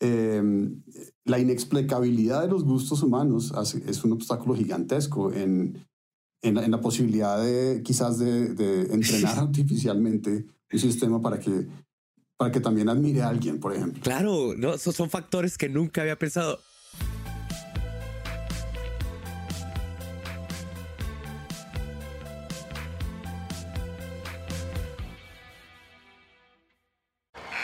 em, 0.00 0.82
la 1.24 1.38
inexplicabilidad 1.38 2.42
de 2.42 2.48
los 2.48 2.64
gustos 2.64 3.02
humanos 3.02 3.52
es 3.86 4.04
un 4.04 4.12
obstáculo 4.12 4.54
gigantesco 4.54 5.32
en, 5.32 5.86
en, 6.44 6.70
la 6.70 6.80
posibilidad 6.80 7.42
de 7.42 7.82
quizás 7.82 8.18
de, 8.18 8.86
entrenar 8.90 9.38
artificialmente 9.38 10.44
un 10.72 10.78
sistema 10.78 11.20
para 11.20 11.38
que, 11.38 11.66
para 12.36 12.52
que 12.52 12.60
también 12.60 12.88
admire 12.88 13.22
a 13.22 13.28
alguien, 13.28 13.58
por 13.58 13.74
ejemplo. 13.74 14.02
Claro, 14.02 14.54
no, 14.56 14.74
esos 14.74 14.94
son 14.94 15.08
factores 15.08 15.56
que 15.56 15.68
nunca 15.68 16.02
había 16.02 16.18
pensado. 16.18 16.60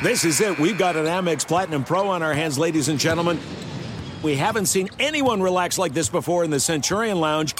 This 0.02 0.24
is 0.24 0.40
it. 0.40 0.58
We've 0.58 0.78
got 0.78 0.96
an 0.96 1.04
Amex 1.04 1.46
Platinum 1.46 1.84
Pro 1.84 2.08
on 2.08 2.22
our 2.22 2.32
hands, 2.32 2.58
ladies 2.58 2.88
and 2.88 2.98
gentlemen. 2.98 3.38
We 4.22 4.34
haven't 4.34 4.66
seen 4.66 4.88
anyone 4.98 5.42
relax 5.42 5.76
like 5.76 5.92
this 5.92 6.08
before 6.08 6.42
in 6.42 6.50
the 6.50 6.58
Centurion 6.60 7.20
Lounge. 7.20 7.54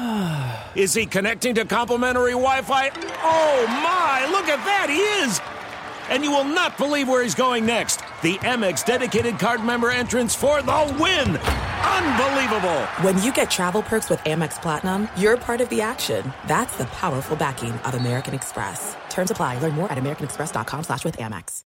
is 0.74 0.94
he 0.94 1.06
connecting 1.06 1.54
to 1.54 1.64
complimentary 1.64 2.32
Wi 2.32 2.62
Fi? 2.62 2.90
Oh 3.22 3.66
my, 3.68 4.26
look 4.30 4.48
at 4.48 4.64
that, 4.64 4.88
he 4.88 5.00
is! 5.24 5.40
And 6.08 6.24
you 6.24 6.30
will 6.30 6.44
not 6.44 6.76
believe 6.76 7.08
where 7.08 7.22
he's 7.22 7.34
going 7.34 7.64
next. 7.64 8.00
The 8.22 8.36
Amex 8.38 8.84
dedicated 8.84 9.38
card 9.38 9.62
member 9.64 9.90
entrance 9.90 10.34
for 10.34 10.62
the 10.62 10.96
win! 10.98 11.36
Unbelievable! 11.36 12.80
When 13.02 13.22
you 13.22 13.32
get 13.32 13.50
travel 13.50 13.82
perks 13.82 14.10
with 14.10 14.20
Amex 14.20 14.60
Platinum, 14.60 15.08
you're 15.16 15.36
part 15.36 15.60
of 15.60 15.68
the 15.68 15.82
action. 15.82 16.32
That's 16.46 16.76
the 16.76 16.86
powerful 16.86 17.36
backing 17.36 17.72
of 17.72 17.94
American 17.94 18.34
Express. 18.34 18.96
Terms 19.08 19.30
apply. 19.30 19.58
Learn 19.58 19.74
more 19.74 19.90
at 19.90 19.98
americanexpress.com 19.98 20.84
slash 20.84 21.04
with 21.04 21.16
Amex. 21.18 21.62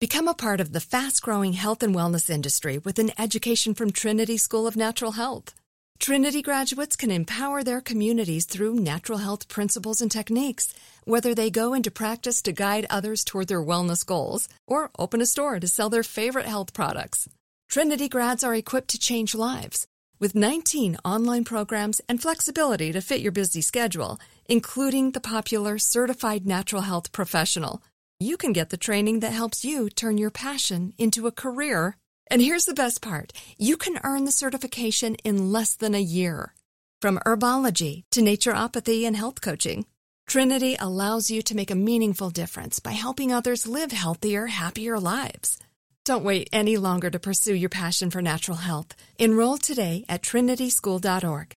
Become 0.00 0.28
a 0.28 0.34
part 0.34 0.60
of 0.60 0.72
the 0.72 0.80
fast-growing 0.80 1.52
health 1.52 1.82
and 1.82 1.94
wellness 1.94 2.30
industry 2.30 2.78
with 2.78 2.98
an 2.98 3.10
education 3.18 3.74
from 3.74 3.90
Trinity 3.90 4.38
School 4.38 4.66
of 4.66 4.74
Natural 4.74 5.12
Health. 5.12 5.54
Trinity 6.00 6.40
graduates 6.40 6.96
can 6.96 7.10
empower 7.10 7.62
their 7.62 7.82
communities 7.82 8.46
through 8.46 8.76
natural 8.76 9.18
health 9.18 9.48
principles 9.48 10.00
and 10.00 10.10
techniques, 10.10 10.72
whether 11.04 11.34
they 11.34 11.50
go 11.50 11.74
into 11.74 11.90
practice 11.90 12.40
to 12.40 12.52
guide 12.52 12.86
others 12.88 13.22
toward 13.22 13.48
their 13.48 13.62
wellness 13.62 14.04
goals 14.04 14.48
or 14.66 14.90
open 14.98 15.20
a 15.20 15.26
store 15.26 15.60
to 15.60 15.68
sell 15.68 15.90
their 15.90 16.02
favorite 16.02 16.46
health 16.46 16.72
products. 16.72 17.28
Trinity 17.68 18.08
grads 18.08 18.42
are 18.42 18.54
equipped 18.54 18.88
to 18.88 18.98
change 18.98 19.34
lives. 19.34 19.86
With 20.18 20.34
19 20.34 20.96
online 21.04 21.44
programs 21.44 22.00
and 22.08 22.20
flexibility 22.20 22.92
to 22.92 23.02
fit 23.02 23.20
your 23.20 23.32
busy 23.32 23.60
schedule, 23.60 24.18
including 24.46 25.10
the 25.10 25.20
popular 25.20 25.78
Certified 25.78 26.46
Natural 26.46 26.82
Health 26.82 27.12
Professional, 27.12 27.82
you 28.18 28.38
can 28.38 28.54
get 28.54 28.70
the 28.70 28.78
training 28.78 29.20
that 29.20 29.34
helps 29.34 29.66
you 29.66 29.90
turn 29.90 30.16
your 30.16 30.30
passion 30.30 30.94
into 30.96 31.26
a 31.26 31.32
career. 31.32 31.98
And 32.30 32.40
here's 32.40 32.64
the 32.64 32.74
best 32.74 33.02
part 33.02 33.32
you 33.58 33.76
can 33.76 33.98
earn 34.04 34.24
the 34.24 34.32
certification 34.32 35.16
in 35.24 35.50
less 35.50 35.74
than 35.74 35.94
a 35.94 36.00
year. 36.00 36.54
From 37.02 37.18
herbology 37.26 38.04
to 38.12 38.20
naturopathy 38.20 39.04
and 39.04 39.16
health 39.16 39.40
coaching, 39.40 39.86
Trinity 40.28 40.76
allows 40.78 41.30
you 41.30 41.42
to 41.42 41.56
make 41.56 41.72
a 41.72 41.74
meaningful 41.74 42.30
difference 42.30 42.78
by 42.78 42.92
helping 42.92 43.32
others 43.32 43.66
live 43.66 43.90
healthier, 43.90 44.46
happier 44.46 45.00
lives. 45.00 45.58
Don't 46.04 46.24
wait 46.24 46.48
any 46.52 46.76
longer 46.76 47.10
to 47.10 47.18
pursue 47.18 47.54
your 47.54 47.68
passion 47.68 48.10
for 48.10 48.22
natural 48.22 48.58
health. 48.58 48.94
Enroll 49.18 49.58
today 49.58 50.04
at 50.08 50.22
trinityschool.org. 50.22 51.54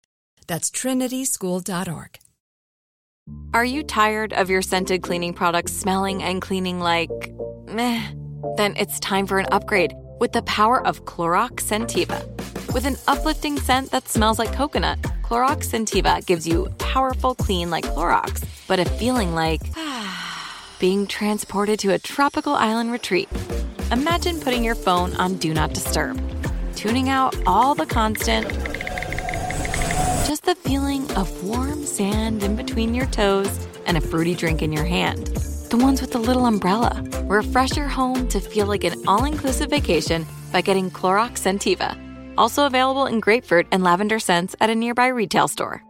That's 0.47 0.71
trinityschool.org. 0.71 2.19
Are 3.55 3.65
you 3.65 3.83
tired 3.83 4.33
of 4.33 4.51
your 4.51 4.63
scented 4.63 5.03
cleaning 5.03 5.35
products 5.35 5.73
smelling 5.73 6.23
and 6.23 6.41
cleaning 6.41 6.79
like 6.79 7.11
meh? 7.67 8.13
Then 8.57 8.77
it's 8.77 9.01
time 9.01 9.27
for 9.27 9.39
an 9.39 9.47
upgrade 9.51 9.93
with 10.21 10.31
the 10.33 10.43
power 10.43 10.87
of 10.87 11.05
Clorox 11.05 11.65
Sentiva. 11.65 12.25
With 12.73 12.87
an 12.87 12.97
uplifting 13.09 13.59
scent 13.59 13.91
that 13.91 14.09
smells 14.09 14.39
like 14.39 14.53
coconut, 14.53 15.01
Clorox 15.23 15.71
Sentiva 15.71 16.25
gives 16.25 16.47
you 16.47 16.69
powerful 16.79 17.35
clean 17.35 17.71
like 17.71 17.85
Clorox, 17.85 18.45
but 18.69 18.79
a 18.79 18.85
feeling 18.85 19.35
like 19.35 19.63
being 20.79 21.09
transported 21.09 21.81
to 21.81 21.93
a 21.93 21.99
tropical 21.99 22.55
island 22.55 22.93
retreat. 22.93 23.29
Imagine 23.91 24.39
putting 24.39 24.63
your 24.63 24.77
phone 24.77 25.17
on 25.17 25.37
Do 25.39 25.53
Not 25.53 25.73
Disturb, 25.73 26.23
tuning 26.77 27.09
out 27.09 27.35
all 27.47 27.75
the 27.75 27.87
constant 27.87 28.47
just 30.31 30.45
the 30.45 30.55
feeling 30.55 31.11
of 31.17 31.43
warm 31.43 31.85
sand 31.85 32.45
in 32.45 32.55
between 32.55 32.95
your 32.95 33.07
toes 33.07 33.67
and 33.87 33.97
a 33.97 34.01
fruity 34.01 34.33
drink 34.33 34.63
in 34.63 34.71
your 34.73 34.85
hand. 34.85 35.29
The 35.71 35.77
ones 35.77 36.01
with 36.01 36.11
the 36.11 36.19
little 36.19 36.47
umbrella. 36.47 37.01
Refresh 37.27 37.77
your 37.77 37.87
home 37.87 38.27
to 38.31 38.41
feel 38.41 38.67
like 38.67 38.83
an 38.83 39.01
all 39.07 39.25
inclusive 39.25 39.71
vacation 39.71 40.27
by 40.51 40.63
getting 40.63 40.91
Clorox 40.91 41.39
Sentiva. 41.39 41.97
Also 42.37 42.67
available 42.67 43.07
in 43.07 43.21
grapefruit 43.21 43.69
and 43.71 43.85
lavender 43.85 44.19
scents 44.19 44.57
at 44.61 44.69
a 44.69 44.75
nearby 44.75 45.07
retail 45.07 45.47
store. 45.47 45.85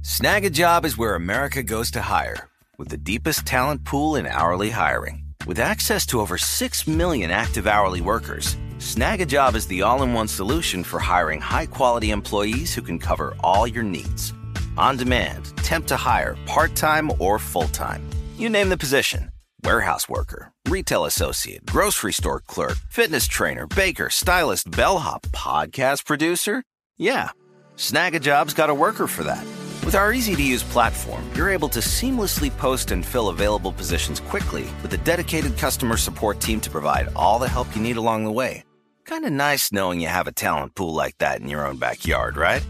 Snag 0.00 0.46
a 0.46 0.50
job 0.50 0.86
is 0.86 0.96
where 0.96 1.14
America 1.14 1.62
goes 1.62 1.90
to 1.90 2.00
hire, 2.00 2.48
with 2.78 2.88
the 2.88 2.96
deepest 2.96 3.44
talent 3.44 3.84
pool 3.84 4.16
in 4.16 4.24
hourly 4.24 4.70
hiring. 4.70 5.22
With 5.46 5.58
access 5.58 6.06
to 6.06 6.20
over 6.20 6.38
6 6.38 6.86
million 6.86 7.30
active 7.30 7.66
hourly 7.66 8.00
workers, 8.00 8.56
Snag 8.78 9.20
a 9.20 9.26
job 9.26 9.54
is 9.54 9.66
the 9.66 9.82
all 9.82 10.02
in 10.02 10.14
one 10.14 10.28
solution 10.28 10.82
for 10.82 10.98
hiring 10.98 11.42
high 11.42 11.66
quality 11.66 12.10
employees 12.10 12.74
who 12.74 12.80
can 12.80 12.98
cover 12.98 13.34
all 13.44 13.66
your 13.66 13.84
needs. 13.84 14.32
On 14.80 14.96
demand, 14.96 15.54
temp 15.58 15.86
to 15.88 15.96
hire, 15.98 16.38
part 16.46 16.74
time 16.74 17.10
or 17.18 17.38
full 17.38 17.68
time. 17.68 18.02
You 18.38 18.48
name 18.48 18.70
the 18.70 18.78
position 18.78 19.30
warehouse 19.62 20.08
worker, 20.08 20.52
retail 20.68 21.04
associate, 21.04 21.66
grocery 21.66 22.14
store 22.14 22.40
clerk, 22.40 22.76
fitness 22.88 23.28
trainer, 23.28 23.66
baker, 23.66 24.08
stylist, 24.08 24.70
bellhop, 24.70 25.20
podcast 25.32 26.06
producer. 26.06 26.64
Yeah, 26.96 27.28
Snagajob's 27.76 28.54
got 28.54 28.70
a 28.70 28.74
worker 28.74 29.06
for 29.06 29.22
that. 29.24 29.44
With 29.84 29.94
our 29.94 30.14
easy 30.14 30.34
to 30.34 30.42
use 30.42 30.62
platform, 30.62 31.28
you're 31.34 31.50
able 31.50 31.68
to 31.68 31.80
seamlessly 31.80 32.50
post 32.56 32.90
and 32.90 33.04
fill 33.04 33.28
available 33.28 33.72
positions 33.72 34.18
quickly 34.18 34.66
with 34.80 34.94
a 34.94 34.98
dedicated 35.04 35.58
customer 35.58 35.98
support 35.98 36.40
team 36.40 36.58
to 36.62 36.70
provide 36.70 37.08
all 37.14 37.38
the 37.38 37.48
help 37.48 37.76
you 37.76 37.82
need 37.82 37.98
along 37.98 38.24
the 38.24 38.32
way. 38.32 38.64
Kind 39.04 39.26
of 39.26 39.32
nice 39.32 39.72
knowing 39.72 40.00
you 40.00 40.08
have 40.08 40.26
a 40.26 40.32
talent 40.32 40.74
pool 40.74 40.94
like 40.94 41.18
that 41.18 41.42
in 41.42 41.48
your 41.50 41.66
own 41.66 41.76
backyard, 41.76 42.38
right? 42.38 42.64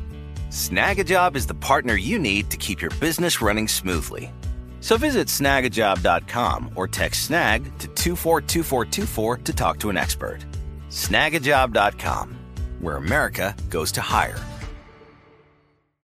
Snagajob 0.51 1.37
is 1.37 1.47
the 1.47 1.55
partner 1.55 1.95
you 1.95 2.19
need 2.19 2.51
to 2.51 2.57
keep 2.57 2.81
your 2.81 2.91
business 2.99 3.41
running 3.41 3.69
smoothly. 3.69 4.33
So 4.81 4.97
visit 4.97 5.29
snagajob.com 5.29 6.73
or 6.75 6.89
text 6.89 7.27
snag 7.27 7.65
to 7.79 7.87
242424 7.87 9.37
to 9.39 9.53
talk 9.53 9.79
to 9.79 9.91
an 9.91 9.97
expert. 9.97 10.45
Snagajob.com, 10.89 12.37
where 12.81 12.97
America 12.97 13.55
goes 13.69 13.93
to 13.93 14.01
hire. 14.01 14.41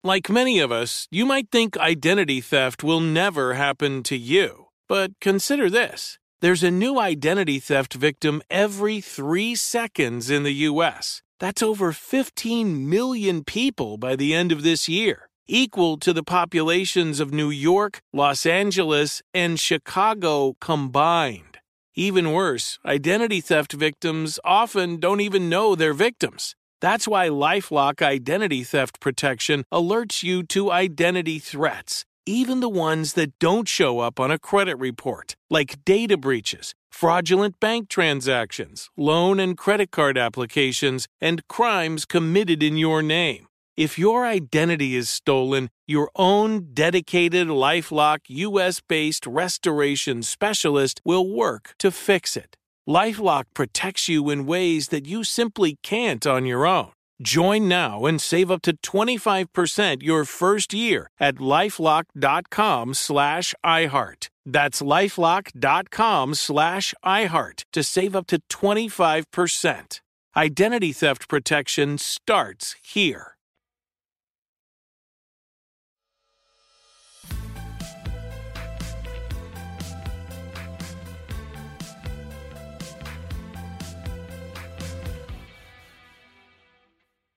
Like 0.05 0.29
many 0.29 0.59
of 0.59 0.71
us, 0.71 1.09
you 1.11 1.25
might 1.25 1.51
think 1.51 1.79
identity 1.79 2.43
theft 2.43 2.85
will 2.85 3.01
never 3.01 3.55
happen 3.55 4.03
to 4.03 4.19
you. 4.19 4.67
But 4.87 5.19
consider 5.19 5.71
this 5.71 6.19
there's 6.43 6.63
a 6.63 6.71
new 6.71 7.01
identity 7.01 7.59
theft 7.59 7.95
victim 7.95 8.43
every 8.51 9.01
three 9.01 9.55
seconds 9.55 10.29
in 10.29 10.43
the 10.43 10.67
U.S. 10.69 11.23
That's 11.39 11.63
over 11.63 11.93
15 11.93 12.89
million 12.89 13.45
people 13.45 13.99
by 13.99 14.17
the 14.17 14.33
end 14.33 14.53
of 14.53 14.63
this 14.63 14.89
year, 14.89 15.29
equal 15.47 15.99
to 15.99 16.15
the 16.15 16.23
populations 16.23 17.21
of 17.21 17.33
New 17.33 17.51
York, 17.51 18.01
Los 18.11 18.47
Angeles, 18.47 19.23
and 19.35 19.61
Chicago 19.61 20.57
combined. 20.63 21.59
Even 21.95 22.33
worse, 22.33 22.79
identity 22.87 23.43
theft 23.43 23.75
victims 23.75 24.39
often 24.45 24.99
don't 24.99 25.21
even 25.21 25.51
know 25.51 25.75
they're 25.75 25.93
victims. 25.93 26.55
That's 26.81 27.07
why 27.07 27.29
Lifelock 27.29 28.01
Identity 28.01 28.65
Theft 28.65 29.01
Protection 29.01 29.65
alerts 29.73 30.23
you 30.23 30.43
to 30.45 30.71
identity 30.71 31.39
threats, 31.39 32.05
even 32.27 32.61
the 32.61 32.69
ones 32.69 33.13
that 33.13 33.39
don't 33.39 33.69
show 33.69 34.01
up 34.01 34.19
on 34.19 34.33
a 34.33 34.39
credit 34.39 34.77
report, 34.79 35.37
like 35.49 35.85
data 35.85 36.17
breaches, 36.17 36.75
fraudulent 36.91 37.61
bank 37.61 37.89
transactions, 37.89 38.91
loan 38.97 39.39
and 39.39 39.57
credit 39.57 39.93
card 39.93 40.19
applications, 40.19 41.07
and 41.21 41.47
crimes 41.47 42.05
committed 42.05 42.63
in 42.63 42.77
your 42.77 43.01
name. 43.01 43.47
If 43.77 43.99
your 43.99 44.27
identity 44.27 44.97
is 44.97 45.09
stolen, 45.09 45.69
your 45.87 46.11
own 46.17 46.73
dedicated 46.75 47.49
Lifelock 47.49 48.21
US 48.29 48.81
based 48.81 49.27
restoration 49.27 50.23
specialist 50.23 51.01
will 51.05 51.29
work 51.29 51.75
to 51.79 51.91
fix 51.91 52.37
it. 52.37 52.57
Lifelock 52.89 53.45
protects 53.53 54.09
you 54.09 54.31
in 54.31 54.47
ways 54.47 54.89
that 54.89 55.07
you 55.07 55.25
simply 55.25 55.79
can't 55.83 56.27
on 56.27 56.47
your 56.47 56.67
own. 56.67 56.93
Join 57.23 57.67
now 57.67 58.05
and 58.05 58.21
save 58.21 58.51
up 58.51 58.63
to 58.63 58.77
25% 58.77 60.03
your 60.03 60.25
first 60.25 60.75
year 60.75 61.11
at 61.19 61.37
lifelock.com 61.37 62.95
slash 62.95 63.55
iHeart. 63.65 64.29
That's 64.45 64.83
lifelock.com 64.83 66.35
slash 66.35 66.95
iHeart 67.05 67.63
to 67.73 67.83
save 67.83 68.17
up 68.17 68.27
to 68.27 68.41
25%. 68.51 70.01
Identity 70.37 70.93
theft 70.93 71.29
protection 71.29 71.97
starts 71.99 72.77
here. 72.83 73.36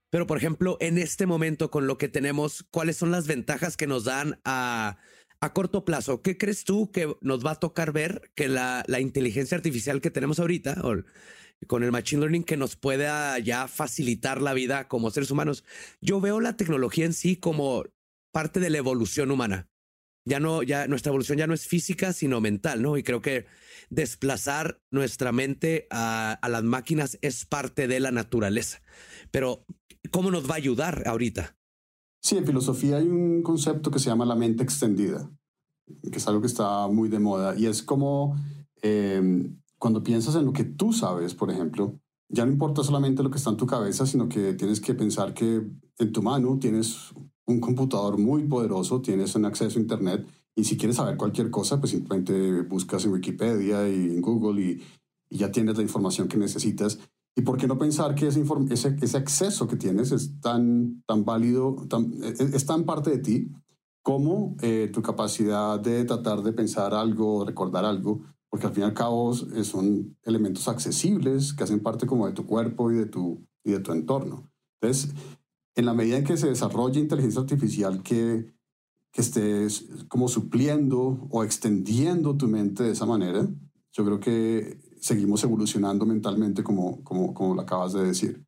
Pero, 0.10 0.26
por 0.26 0.38
ejemplo, 0.38 0.78
en 0.80 0.98
este 0.98 1.26
momento, 1.26 1.70
con 1.70 1.86
lo 1.86 1.98
que 1.98 2.10
tenemos, 2.10 2.66
¿cuáles 2.72 2.98
son 2.98 3.12
las 3.12 3.28
ventajas 3.28 3.78
que 3.78 3.88
nos 3.88 4.06
dan 4.06 4.40
a, 4.44 4.98
a 5.40 5.54
corto 5.54 5.86
plazo? 5.86 6.22
¿Qué 6.22 6.38
crees 6.38 6.64
tú 6.64 6.92
que 6.92 7.14
nos 7.22 7.46
va 7.46 7.52
a 7.52 7.60
tocar 7.60 7.92
ver 7.92 8.32
que 8.36 8.48
la, 8.48 8.84
la 8.88 9.00
inteligencia 9.00 9.56
artificial 9.56 10.02
que 10.02 10.10
tenemos 10.10 10.40
ahorita, 10.40 10.82
o 10.84 11.04
con 11.68 11.84
el 11.84 11.92
machine 11.92 12.22
learning, 12.22 12.44
que 12.44 12.58
nos 12.58 12.76
pueda 12.76 13.38
ya 13.38 13.68
facilitar 13.68 14.42
la 14.42 14.54
vida 14.54 14.88
como 14.88 15.12
seres 15.12 15.30
humanos? 15.30 15.64
Yo 16.02 16.20
veo 16.20 16.40
la 16.40 16.58
tecnología 16.58 17.06
en 17.06 17.14
sí 17.14 17.36
como 17.36 17.84
parte 18.32 18.60
de 18.60 18.72
la 18.72 18.80
evolución 18.80 19.30
humana. 19.30 19.70
Ya 20.26 20.40
no, 20.40 20.64
ya 20.64 20.88
nuestra 20.88 21.10
evolución 21.10 21.38
ya 21.38 21.48
no 21.48 21.54
es 21.54 21.68
física, 21.68 22.14
sino 22.14 22.42
mental, 22.42 22.82
¿no? 22.82 22.98
Y 22.98 23.04
creo 23.04 23.22
que 23.22 23.46
desplazar 23.90 24.82
nuestra 24.92 25.32
mente 25.32 25.88
a, 25.90 26.34
a 26.34 26.50
las 26.50 26.64
máquinas 26.64 27.18
es 27.22 27.46
parte 27.46 27.88
de 27.88 28.00
la 28.00 28.12
naturaleza. 28.12 28.82
Pero 29.32 29.66
¿Cómo 30.12 30.32
nos 30.32 30.50
va 30.50 30.54
a 30.54 30.58
ayudar 30.58 31.04
ahorita? 31.08 31.56
Sí, 32.22 32.38
en 32.38 32.46
filosofía 32.46 32.98
hay 32.98 33.08
un 33.08 33.42
concepto 33.44 33.92
que 33.92 34.00
se 34.00 34.10
llama 34.10 34.26
la 34.26 34.36
mente 34.36 34.64
extendida, 34.64 35.30
que 36.12 36.18
es 36.18 36.28
algo 36.28 36.42
que 36.42 36.48
está 36.48 36.88
muy 36.88 37.10
de 37.10 37.20
moda 37.20 37.56
y 37.58 37.66
es 37.66 37.82
como 37.82 38.36
eh, 38.82 39.50
cuando 39.78 40.04
piensas 40.04 40.36
en 40.36 40.46
lo 40.46 40.54
que 40.54 40.66
tú 40.66 40.92
sabes, 40.92 41.34
por 41.34 41.50
ejemplo, 41.50 42.00
ya 42.28 42.46
no 42.46 42.52
importa 42.52 42.84
solamente 42.84 43.24
lo 43.24 43.32
que 43.32 43.38
está 43.38 43.50
en 43.50 43.58
tu 43.58 43.66
cabeza, 43.66 44.06
sino 44.06 44.30
que 44.30 44.54
tienes 44.54 44.82
que 44.82 44.94
pensar 44.94 45.34
que 45.34 45.64
en 45.98 46.12
tu 46.12 46.22
mano 46.22 46.60
tienes 46.60 47.12
un 47.46 47.60
computador 47.60 48.18
muy 48.18 48.44
poderoso, 48.44 49.02
tienes 49.02 49.34
un 49.36 49.46
acceso 49.46 49.80
a 49.80 49.82
Internet 49.82 50.28
y 50.56 50.66
si 50.66 50.78
quieres 50.78 50.98
saber 50.98 51.18
cualquier 51.18 51.50
cosa, 51.50 51.80
pues 51.80 51.92
simplemente 51.92 52.62
buscas 52.64 53.06
en 53.06 53.14
Wikipedia 53.14 53.88
y 53.90 54.12
en 54.12 54.22
Google 54.22 54.62
y 54.62 54.82
ya 55.30 55.52
tienes 55.52 55.78
la 55.78 55.84
información 55.84 56.28
que 56.28 56.38
necesitas. 56.38 57.00
¿Y 57.40 57.42
por 57.42 57.56
qué 57.56 57.68
no 57.68 57.78
pensar 57.78 58.16
que 58.16 58.28
ese, 58.28 58.44
ese, 58.70 58.98
ese 59.02 59.18
acceso 59.18 59.66
que 59.66 59.78
tienes 59.78 60.12
es 60.12 60.42
tan, 60.42 61.02
tan 61.08 61.24
válido, 61.24 61.88
tan, 61.88 62.12
es, 62.22 62.42
es, 62.42 62.66
tan 62.66 62.84
parte 62.84 63.12
de 63.12 63.20
ti 63.20 63.50
como 64.04 64.58
eh, 64.62 64.90
tu 64.92 65.02
capacidad 65.02 65.80
de 65.80 66.04
tratar 66.04 66.44
de 66.44 66.52
pensar 66.52 66.94
algo, 66.94 67.46
recordar 67.46 67.86
algo? 67.86 68.24
Porque 68.50 68.68
al 68.68 68.74
fin 68.74 68.84
y 68.84 68.88
al 68.88 68.94
cabo 68.94 69.34
eh, 69.56 69.64
son 69.64 70.18
elementos 70.24 70.68
accesibles 70.68 71.54
que 71.54 71.64
hacen 71.64 71.80
parte 71.80 72.06
como 72.06 72.28
de 72.28 72.34
tu 72.34 72.46
cuerpo 72.46 72.92
y 72.92 72.96
de 72.96 73.06
tu, 73.06 73.48
y 73.64 73.72
de 73.72 73.80
tu 73.80 73.94
entorno. 73.94 74.52
Entonces, 74.82 75.14
en 75.76 75.86
la 75.86 75.94
medida 75.94 76.18
en 76.18 76.26
que 76.26 76.36
se 76.36 76.50
desarrolla 76.50 77.00
inteligencia 77.00 77.40
artificial 77.40 78.04
que, 78.04 78.54
que 79.14 79.22
estés 79.22 79.88
como 80.10 80.28
supliendo 80.28 81.26
o 81.30 81.46
extendiendo 81.46 82.36
tu 82.36 82.50
mente 82.50 82.84
de 82.84 82.92
esa 82.92 83.06
manera, 83.06 83.48
yo 83.94 84.04
creo 84.04 84.20
que 84.20 84.89
seguimos 85.00 85.44
evolucionando 85.44 86.06
mentalmente 86.06 86.64
como, 86.64 87.04
como, 87.04 87.34
como 87.34 87.56
lo 87.56 87.62
acabas 87.62 87.94
de 87.94 88.04
decir. 88.04 88.46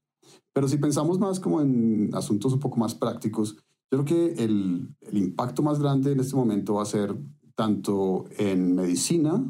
Pero 0.53 0.67
si 0.67 0.77
pensamos 0.77 1.19
más 1.19 1.39
como 1.39 1.61
en 1.61 2.09
asuntos 2.13 2.53
un 2.53 2.59
poco 2.59 2.77
más 2.77 2.93
prácticos, 2.95 3.55
yo 3.91 4.03
creo 4.03 4.05
que 4.05 4.43
el, 4.43 4.95
el 5.01 5.17
impacto 5.17 5.63
más 5.63 5.79
grande 5.79 6.11
en 6.11 6.19
este 6.19 6.35
momento 6.35 6.75
va 6.75 6.83
a 6.83 6.85
ser 6.85 7.15
tanto 7.55 8.25
en 8.37 8.75
medicina 8.75 9.43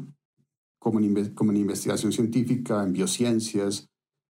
como 0.82 0.98
en, 0.98 1.34
como 1.34 1.52
en 1.52 1.58
investigación 1.58 2.12
científica, 2.12 2.82
en 2.82 2.92
biociencias. 2.92 3.88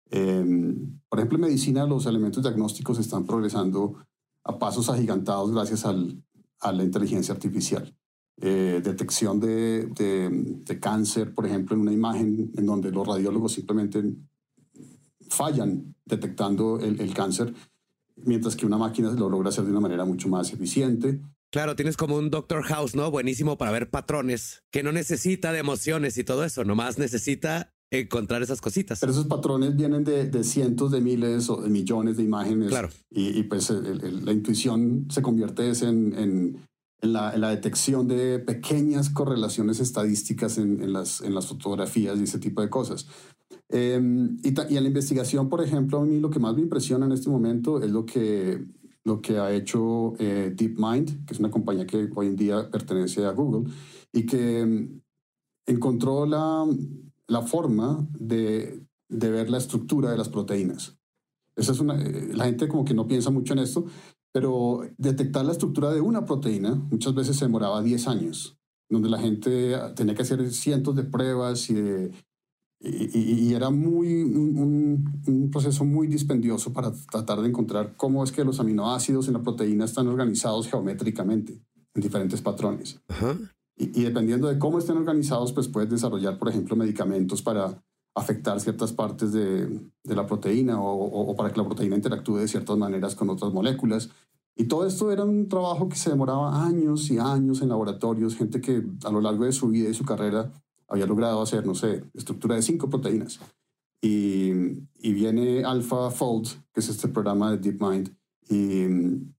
Por 0.08 1.18
ejemplo, 1.18 1.36
en 1.36 1.40
medicina 1.40 1.84
los 1.86 2.06
elementos 2.06 2.42
diagnósticos 2.42 2.98
están 3.00 3.26
progresando 3.26 3.96
a 4.44 4.58
pasos 4.58 4.88
agigantados 4.88 5.50
gracias 5.50 5.84
al, 5.84 6.22
a 6.60 6.72
la 6.72 6.84
inteligencia 6.84 7.34
artificial. 7.34 7.94
Eh, 8.38 8.82
detección 8.84 9.40
de, 9.40 9.86
de, 9.86 10.28
de, 10.30 10.78
cáncer, 10.78 11.32
por 11.32 11.46
ejemplo, 11.46 11.74
en 11.74 11.80
una 11.80 11.92
imagen 11.92 12.52
en 12.54 12.66
donde 12.66 12.90
los 12.90 13.06
radiólogos 13.06 13.52
simplemente 13.52 14.04
fallan 15.28 15.94
detectando 16.04 16.78
el, 16.80 17.00
el 17.00 17.14
cáncer, 17.14 17.54
mientras 18.16 18.54
que 18.56 18.66
una 18.66 18.78
máquina 18.78 19.10
lo 19.12 19.28
logra 19.28 19.48
hacer 19.48 19.64
de 19.64 19.70
una 19.70 19.80
manera 19.80 20.04
mucho 20.04 20.28
más 20.28 20.52
eficiente. 20.52 21.20
Claro, 21.50 21.76
tienes 21.76 21.96
como 21.96 22.16
un 22.16 22.30
Doctor 22.30 22.62
House, 22.64 22.94
¿no? 22.94 23.10
Buenísimo 23.10 23.56
para 23.56 23.70
ver 23.70 23.88
patrones, 23.88 24.62
que 24.70 24.82
no 24.82 24.92
necesita 24.92 25.52
de 25.52 25.60
emociones 25.60 26.18
y 26.18 26.24
todo 26.24 26.44
eso, 26.44 26.64
nomás 26.64 26.98
necesita 26.98 27.72
encontrar 27.90 28.42
esas 28.42 28.60
cositas. 28.60 28.98
Pero 29.00 29.12
esos 29.12 29.26
patrones 29.26 29.76
vienen 29.76 30.02
de, 30.04 30.28
de 30.28 30.44
cientos 30.44 30.90
de 30.90 31.00
miles 31.00 31.48
o 31.48 31.62
de 31.62 31.70
millones 31.70 32.16
de 32.16 32.24
imágenes. 32.24 32.68
Claro. 32.68 32.88
Y, 33.10 33.38
y 33.38 33.42
pues 33.44 33.70
el- 33.70 33.86
el- 34.04 34.24
la 34.24 34.32
intuición 34.32 35.06
se 35.08 35.22
convierte 35.22 35.70
en, 35.70 36.58
en 37.02 37.12
la, 37.12 37.36
la 37.36 37.50
detección 37.50 38.08
de 38.08 38.38
pequeñas 38.38 39.10
correlaciones 39.10 39.80
estadísticas 39.80 40.58
en, 40.58 40.82
en 40.82 40.92
las, 40.92 41.20
en 41.20 41.34
las 41.34 41.46
fotografías 41.46 42.18
y 42.18 42.22
ese 42.24 42.38
tipo 42.38 42.62
de 42.62 42.70
cosas. 42.70 43.06
Eh, 43.68 44.00
y, 44.42 44.52
ta- 44.52 44.66
y 44.70 44.76
en 44.76 44.82
la 44.84 44.88
investigación, 44.88 45.48
por 45.48 45.62
ejemplo, 45.62 45.98
a 45.98 46.04
mí 46.04 46.20
lo 46.20 46.30
que 46.30 46.38
más 46.38 46.54
me 46.54 46.62
impresiona 46.62 47.06
en 47.06 47.12
este 47.12 47.28
momento 47.28 47.82
es 47.82 47.90
lo 47.90 48.06
que, 48.06 48.64
lo 49.04 49.20
que 49.20 49.38
ha 49.38 49.52
hecho 49.52 50.14
eh, 50.18 50.52
DeepMind, 50.56 51.26
que 51.26 51.34
es 51.34 51.40
una 51.40 51.50
compañía 51.50 51.86
que 51.86 52.08
hoy 52.14 52.26
en 52.28 52.36
día 52.36 52.70
pertenece 52.70 53.24
a 53.24 53.32
Google, 53.32 53.70
y 54.12 54.24
que 54.24 54.64
mm, 54.64 55.00
encontró 55.66 56.26
la, 56.26 56.64
la 57.26 57.42
forma 57.42 58.06
de, 58.18 58.80
de 59.08 59.30
ver 59.30 59.50
la 59.50 59.58
estructura 59.58 60.10
de 60.10 60.16
las 60.16 60.28
proteínas. 60.28 60.96
Esa 61.56 61.72
es 61.72 61.80
una, 61.80 62.00
eh, 62.00 62.30
la 62.34 62.44
gente 62.44 62.68
como 62.68 62.84
que 62.84 62.94
no 62.94 63.06
piensa 63.06 63.30
mucho 63.30 63.52
en 63.52 63.60
esto, 63.60 63.86
pero 64.36 64.82
detectar 64.98 65.46
la 65.46 65.52
estructura 65.52 65.90
de 65.94 66.02
una 66.02 66.26
proteína 66.26 66.74
muchas 66.90 67.14
veces 67.14 67.36
se 67.38 67.46
demoraba 67.46 67.80
10 67.80 68.06
años, 68.06 68.58
donde 68.90 69.08
la 69.08 69.18
gente 69.18 69.74
tenía 69.94 70.14
que 70.14 70.20
hacer 70.20 70.50
cientos 70.52 70.94
de 70.94 71.04
pruebas 71.04 71.70
y, 71.70 71.72
de- 71.72 72.10
y, 72.78 73.18
y- 73.18 73.48
y 73.48 73.54
era 73.54 73.70
muy, 73.70 74.24
un, 74.24 75.10
un- 75.26 75.50
proceso 75.50 75.86
muy 75.86 76.06
dispendioso 76.06 76.70
para 76.74 76.92
tratar 77.10 77.40
de 77.40 77.48
encontrar 77.48 77.96
cómo 77.96 78.22
es 78.24 78.30
que 78.30 78.44
los 78.44 78.60
aminoácidos 78.60 79.26
en 79.28 79.32
la 79.34 79.42
proteína 79.42 79.86
están 79.86 80.06
organizados 80.06 80.68
geométricamente 80.68 81.62
en 81.94 82.02
diferentes 82.02 82.42
patrones. 82.42 83.00
Y, 83.78 84.00
y 84.00 84.04
dependiendo 84.04 84.48
de 84.48 84.58
cómo 84.58 84.78
estén 84.78 84.98
organizados, 84.98 85.52
pues 85.54 85.66
puedes 85.68 85.88
desarrollar, 85.88 86.38
por 86.38 86.50
ejemplo, 86.50 86.76
medicamentos 86.76 87.40
para 87.40 87.82
afectar 88.18 88.58
ciertas 88.60 88.92
partes 88.94 89.30
de, 89.32 89.66
de 90.04 90.14
la 90.14 90.26
proteína 90.26 90.80
o, 90.80 90.90
o- 90.90 91.30
o 91.30 91.36
para 91.36 91.50
que 91.50 91.58
la 91.60 91.66
proteína 91.66 91.96
interactúe 91.96 92.36
de 92.38 92.48
ciertas 92.48 92.76
maneras 92.78 93.14
con 93.14 93.28
otras 93.28 93.52
moléculas. 93.52 94.08
Y 94.56 94.64
todo 94.64 94.86
esto 94.86 95.12
era 95.12 95.24
un 95.24 95.48
trabajo 95.48 95.88
que 95.88 95.96
se 95.96 96.08
demoraba 96.08 96.64
años 96.64 97.10
y 97.10 97.18
años 97.18 97.60
en 97.60 97.68
laboratorios, 97.68 98.36
gente 98.36 98.60
que 98.60 98.82
a 99.04 99.10
lo 99.10 99.20
largo 99.20 99.44
de 99.44 99.52
su 99.52 99.68
vida 99.68 99.90
y 99.90 99.94
su 99.94 100.04
carrera 100.04 100.50
había 100.88 101.06
logrado 101.06 101.42
hacer, 101.42 101.66
no 101.66 101.74
sé, 101.74 102.04
estructura 102.14 102.56
de 102.56 102.62
cinco 102.62 102.88
proteínas. 102.88 103.38
Y, 104.00 104.50
y 104.98 105.12
viene 105.12 105.64
AlphaFold, 105.64 106.48
que 106.72 106.80
es 106.80 106.88
este 106.88 107.08
programa 107.08 107.50
de 107.50 107.58
DeepMind, 107.58 108.16
y, 108.48 108.84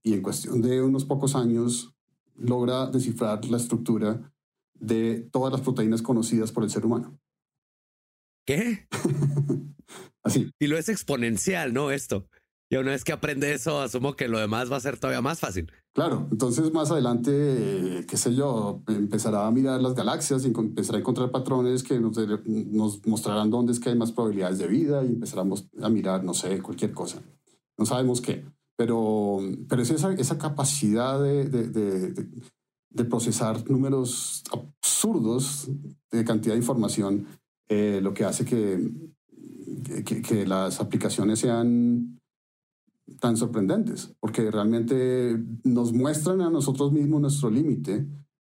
y 0.03 0.13
en 0.13 0.21
cuestión 0.21 0.61
de 0.61 0.81
unos 0.83 1.05
pocos 1.05 1.35
años 1.35 1.95
logra 2.35 2.87
descifrar 2.87 3.43
la 3.45 3.57
estructura 3.57 4.31
de 4.75 5.27
todas 5.31 5.51
las 5.51 5.61
proteínas 5.61 6.01
conocidas 6.01 6.51
por 6.51 6.63
el 6.63 6.69
ser 6.69 6.85
humano. 6.85 7.19
¿Qué? 8.45 8.87
Así. 10.23 10.51
Y 10.59 10.67
lo 10.67 10.77
es 10.77 10.89
exponencial, 10.89 11.73
¿no? 11.73 11.91
Esto. 11.91 12.27
Y 12.69 12.75
una 12.75 12.91
vez 12.91 13.05
que 13.05 13.13
aprende 13.13 13.53
eso, 13.53 13.79
asumo 13.79 14.15
que 14.15 14.27
lo 14.27 14.39
demás 14.39 14.69
va 14.69 14.75
a 14.75 14.81
ser 14.81 14.99
todavía 14.99 15.21
más 15.21 15.39
fácil. 15.39 15.71
Claro, 15.93 16.27
entonces 16.31 16.71
más 16.73 16.91
adelante, 16.91 17.31
eh, 17.31 18.05
qué 18.07 18.17
sé 18.17 18.35
yo, 18.35 18.83
empezará 18.87 19.47
a 19.47 19.51
mirar 19.51 19.81
las 19.81 19.95
galaxias 19.95 20.43
y 20.43 20.47
empezará 20.47 20.97
a 20.97 21.01
encontrar 21.01 21.31
patrones 21.31 21.81
que 21.81 21.99
nos, 21.99 22.17
nos 22.45 23.05
mostrarán 23.07 23.49
dónde 23.49 23.71
es 23.71 23.79
que 23.79 23.89
hay 23.89 23.95
más 23.95 24.11
probabilidades 24.11 24.59
de 24.59 24.67
vida 24.67 25.03
y 25.03 25.07
empezaremos 25.07 25.67
a 25.81 25.89
mirar, 25.89 26.25
no 26.25 26.33
sé, 26.33 26.61
cualquier 26.61 26.91
cosa. 26.91 27.21
No 27.77 27.85
sabemos 27.85 28.19
qué, 28.19 28.43
pero, 28.75 29.39
pero 29.69 29.81
es 29.81 29.89
esa, 29.89 30.13
esa 30.13 30.37
capacidad 30.37 31.21
de, 31.21 31.45
de, 31.45 33.05
procesar 33.05 33.69
números 33.69 34.43
absurdos 34.51 35.69
de 36.11 36.25
cantidad 36.25 36.55
de 36.55 36.59
información 36.59 37.27
eh, 37.69 37.99
lo 38.01 38.13
que 38.13 38.25
hace 38.25 38.43
que, 38.43 38.91
que 40.23 40.45
las 40.47 40.79
aplicaciones 40.79 41.39
sean 41.39 42.16
tan 43.19 43.37
sorprendentes, 43.37 44.13
porque 44.19 44.51
realmente 44.51 45.41
nos 45.63 45.93
muestran 45.93 46.41
a 46.41 46.49
nosotros 46.49 46.91
mismos 46.91 47.21
nuestro 47.21 47.49
límite 47.49 48.05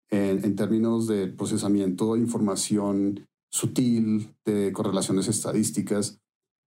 en, 0.10 0.46
en 0.46 0.56
términos 0.56 1.08
de 1.08 1.28
procesamiento 1.28 2.14
de 2.14 2.22
información 2.22 3.28
sutil, 3.50 4.34
de 4.46 4.72
correlaciones 4.72 5.28
estadísticas. 5.28 6.20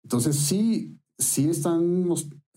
Entonces 0.02 0.36
sí, 0.36 0.98
sí 1.18 1.48
están 1.48 2.08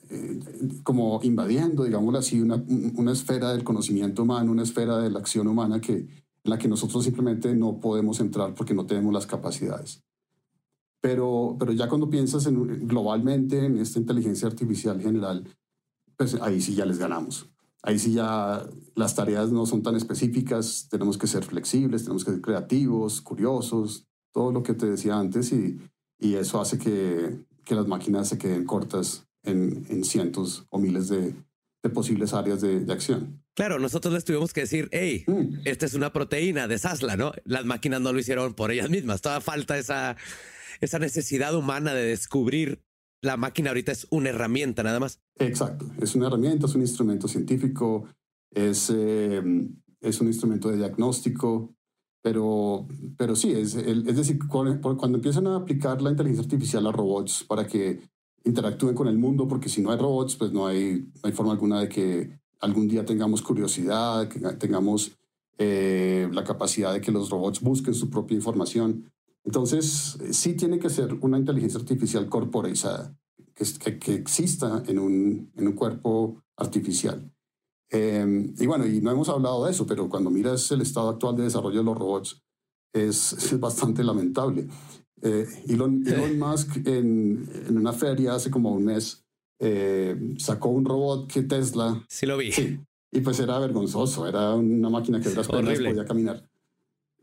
eh, 0.09 0.39
como 0.83 1.19
invadiendo, 1.23 1.83
digámoslo 1.83 2.19
así, 2.19 2.41
una, 2.41 2.63
una 2.95 3.11
esfera 3.11 3.51
del 3.51 3.63
conocimiento 3.63 4.23
humano, 4.23 4.51
una 4.51 4.63
esfera 4.63 4.97
de 4.97 5.09
la 5.09 5.19
acción 5.19 5.47
humana 5.47 5.79
que, 5.79 5.93
en 5.93 6.07
la 6.43 6.57
que 6.57 6.67
nosotros 6.67 7.03
simplemente 7.03 7.55
no 7.55 7.79
podemos 7.79 8.19
entrar 8.19 8.53
porque 8.53 8.73
no 8.73 8.85
tenemos 8.85 9.13
las 9.13 9.25
capacidades. 9.25 10.03
Pero, 11.01 11.55
pero 11.57 11.71
ya 11.71 11.87
cuando 11.87 12.09
piensas 12.09 12.45
en, 12.45 12.87
globalmente 12.87 13.65
en 13.65 13.77
esta 13.77 13.99
inteligencia 13.99 14.47
artificial 14.47 15.01
general, 15.01 15.45
pues 16.17 16.35
ahí 16.41 16.59
sí 16.61 16.75
ya 16.75 16.85
les 16.85 16.97
ganamos. 16.97 17.47
Ahí 17.81 17.97
sí 17.97 18.11
ya 18.13 18.65
las 18.95 19.15
tareas 19.15 19.51
no 19.51 19.65
son 19.65 19.81
tan 19.81 19.95
específicas, 19.95 20.87
tenemos 20.91 21.17
que 21.17 21.27
ser 21.27 21.45
flexibles, 21.45 22.03
tenemos 22.03 22.25
que 22.25 22.31
ser 22.31 22.41
creativos, 22.41 23.21
curiosos, 23.21 24.05
todo 24.33 24.51
lo 24.51 24.61
que 24.63 24.73
te 24.73 24.85
decía 24.85 25.17
antes 25.17 25.53
y, 25.53 25.79
y 26.19 26.33
eso 26.35 26.59
hace 26.59 26.77
que, 26.77 27.39
que 27.63 27.75
las 27.75 27.87
máquinas 27.87 28.27
se 28.27 28.37
queden 28.37 28.65
cortas 28.65 29.25
en, 29.43 29.85
en 29.89 30.03
cientos 30.03 30.65
o 30.69 30.77
miles 30.79 31.07
de, 31.07 31.33
de 31.81 31.89
posibles 31.89 32.33
áreas 32.33 32.59
de, 32.59 32.81
de 32.81 32.91
acción. 32.93 33.41
Claro, 33.55 33.79
nosotros 33.79 34.13
les 34.13 34.25
tuvimos 34.25 34.51
que 34.51 34.61
decir, 34.61 34.89
hey, 34.91 35.23
Mm. 35.27 35.61
esta 35.63 35.85
es 35.85 35.93
una 35.93 36.11
proteína, 36.11 36.67
deshazla, 36.67 37.15
¿no? 37.15 37.31
Las 37.45 37.63
máquinas 37.63 38.01
no 38.01 38.11
lo 38.11 38.19
hicieron 38.19 38.53
por 38.53 38.71
ellas 38.71 38.89
mismas. 38.89 39.21
Todavía 39.21 39.41
falta 39.41 39.77
esa, 39.77 40.17
esa 40.81 40.99
necesidad 40.99 41.55
humana 41.55 41.93
de 41.93 42.05
descubrir. 42.05 42.81
La 43.21 43.35
máquina 43.35 43.69
ahorita 43.69 43.91
es 43.91 44.07
una 44.11 44.29
herramienta 44.29 44.81
nada 44.81 44.99
más. 44.99 45.19
Exacto, 45.35 45.85
es 46.01 46.15
una 46.15 46.27
herramienta, 46.27 46.67
es 46.67 46.75
un 46.75 46.81
instrumento 46.81 47.27
científico, 47.27 48.05
es, 48.51 48.91
eh, 48.93 49.41
es 49.99 50.21
un 50.21 50.27
instrumento 50.27 50.69
de 50.69 50.77
diagnóstico, 50.77 51.75
pero, 52.21 52.87
pero 53.17 53.35
sí, 53.35 53.51
es, 53.51 53.75
es 53.75 54.15
decir, 54.15 54.39
cuando, 54.47 54.97
cuando 54.97 55.17
empiezan 55.17 55.47
a 55.47 55.57
aplicar 55.57 56.01
la 56.01 56.11
inteligencia 56.11 56.43
artificial 56.43 56.87
a 56.87 56.91
robots 56.91 57.43
para 57.43 57.67
que 57.67 57.99
interactúen 58.43 58.95
con 58.95 59.07
el 59.07 59.17
mundo, 59.17 59.47
porque 59.47 59.69
si 59.69 59.81
no 59.81 59.91
hay 59.91 59.97
robots, 59.97 60.35
pues 60.35 60.51
no 60.51 60.67
hay, 60.67 61.05
no 61.15 61.21
hay 61.23 61.31
forma 61.31 61.51
alguna 61.51 61.81
de 61.81 61.89
que 61.89 62.39
algún 62.59 62.87
día 62.87 63.05
tengamos 63.05 63.41
curiosidad, 63.41 64.27
que 64.27 64.39
tengamos 64.39 65.11
eh, 65.57 66.29
la 66.31 66.43
capacidad 66.43 66.93
de 66.93 67.01
que 67.01 67.11
los 67.11 67.29
robots 67.29 67.61
busquen 67.61 67.93
su 67.93 68.09
propia 68.09 68.35
información. 68.35 69.11
Entonces, 69.49 70.19
sí 70.29 70.53
tiene 70.53 70.77
que 70.77 70.91
ser 70.91 71.11
una 71.21 71.39
inteligencia 71.39 71.79
artificial 71.79 72.29
corporizada, 72.29 73.17
que, 73.55 73.97
que, 73.97 74.13
exista 74.13 74.83
en 74.85 74.99
un, 74.99 75.51
en 75.55 75.67
un 75.67 75.73
cuerpo 75.73 76.43
artificial. 76.55 77.33
Eh, 77.89 78.53
y 78.59 78.65
bueno, 78.67 78.85
y 78.85 79.01
no 79.01 79.09
hemos 79.09 79.27
hablado 79.27 79.65
de 79.65 79.71
eso, 79.71 79.87
pero 79.87 80.07
cuando 80.07 80.29
miras 80.29 80.69
el 80.69 80.81
estado 80.81 81.09
actual 81.09 81.35
de 81.35 81.45
desarrollo 81.45 81.79
de 81.79 81.83
los 81.83 81.97
robots, 81.97 82.43
es, 82.93 83.33
es 83.33 83.59
bastante 83.59 84.03
lamentable. 84.03 84.67
Eh, 85.23 85.47
Elon, 85.67 86.05
Elon 86.05 86.37
Musk 86.37 86.85
en, 86.85 87.49
en 87.67 87.75
una 87.75 87.93
feria 87.93 88.35
hace 88.35 88.51
como 88.51 88.71
un 88.71 88.85
mes 88.85 89.25
eh, 89.59 90.15
sacó 90.37 90.69
un 90.69 90.85
robot 90.85 91.25
que 91.25 91.41
Tesla. 91.41 92.05
Sí 92.07 92.27
lo 92.27 92.37
vi. 92.37 92.51
Sí. 92.51 92.79
Y 93.11 93.21
pues 93.21 93.39
era 93.39 93.57
vergonzoso, 93.57 94.27
era 94.27 94.53
una 94.53 94.91
máquina 94.91 95.19
que 95.19 95.29
de 95.29 95.35
las 95.37 95.47
podía 95.47 96.05
caminar. 96.05 96.47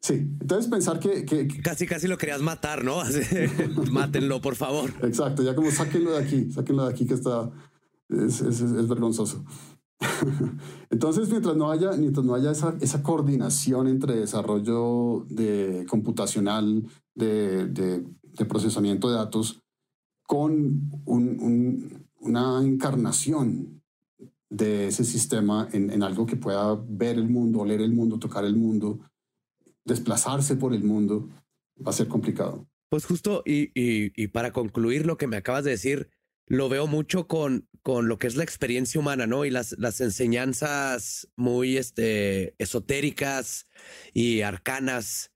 Sí, 0.07 0.14
entonces 0.40 0.70
pensar 0.70 1.00
que, 1.00 1.24
que, 1.24 1.48
que- 1.48 1.62
Casi, 1.62 1.84
casi 1.84 2.07
lo 2.07 2.16
querías 2.16 2.40
matar, 2.40 2.84
¿no? 2.84 2.98
Mátenlo, 3.90 4.40
por 4.40 4.54
favor. 4.54 4.92
Exacto, 5.02 5.42
ya 5.42 5.57
como 5.57 5.72
sáquenlo 5.72 6.12
de 6.12 6.18
aquí, 6.18 6.52
sáquenlo 6.52 6.84
de 6.86 6.92
aquí 6.92 7.07
que 7.07 7.14
está, 7.14 7.50
es, 8.09 8.40
es- 8.40 8.61
es- 8.61 8.70
es 8.70 8.88
vergonzoso. 8.88 9.44
Entonces, 10.90 11.28
mientras 11.28 11.57
no 11.57 11.72
haya, 11.72 11.90
mientras 11.92 12.24
no 12.24 12.34
haya 12.36 12.52
esa, 12.52 12.76
esa 12.80 13.02
coordinación 13.02 13.88
entre 13.88 14.14
desarrollo 14.14 15.26
de 15.28 15.84
computacional, 15.88 16.84
de, 17.16 17.66
de- 17.66 18.04
de 18.22 18.44
procesamiento 18.44 19.09
de 19.11 19.16
datos, 19.16 19.61
con 20.24 20.52
un- 21.04 21.40
un- 21.40 22.07
una 22.20 22.61
encarnación 22.62 23.82
de 24.50 24.86
ese 24.86 25.02
sistema 25.02 25.68
en, 25.72 25.90
en 25.90 26.04
algo 26.04 26.26
que 26.26 26.36
pueda 26.36 26.80
ver 26.88 27.16
el 27.16 27.28
mundo, 27.28 27.61
oler 27.61 27.80
el 27.80 27.92
mundo, 27.92 28.20
tocar 28.20 28.44
el 28.44 28.54
mundo, 28.54 29.00
desplazarse 29.87 30.57
por 30.57 30.74
el 30.74 30.84
mundo, 30.84 31.30
va 31.84 31.91
a 31.91 31.95
ser 31.95 32.09
complicado. 32.09 32.68
Pues 32.91 33.05
justo, 33.05 33.43
y, 33.47 33.70
y- 33.74 34.28
para 34.28 34.53
concluir 34.53 35.07
lo 35.07 35.16
que 35.16 35.26
me 35.26 35.37
acabas 35.37 35.64
de 35.64 35.70
decir, 35.72 36.11
lo 36.47 36.68
veo 36.68 36.87
mucho 36.87 37.26
con, 37.26 37.68
con 37.82 38.07
lo 38.09 38.18
que 38.18 38.26
es 38.26 38.37
la 38.37 38.45
experiencia 38.45 39.01
humana, 39.01 39.26
¿no? 39.26 39.45
Y 39.45 39.51
las, 39.51 39.74
las 39.78 40.01
enseñanzas 40.01 41.28
muy 41.37 41.76
este, 41.76 42.55
esotéricas 42.59 43.66
y 44.14 44.43
arcanas 44.43 45.32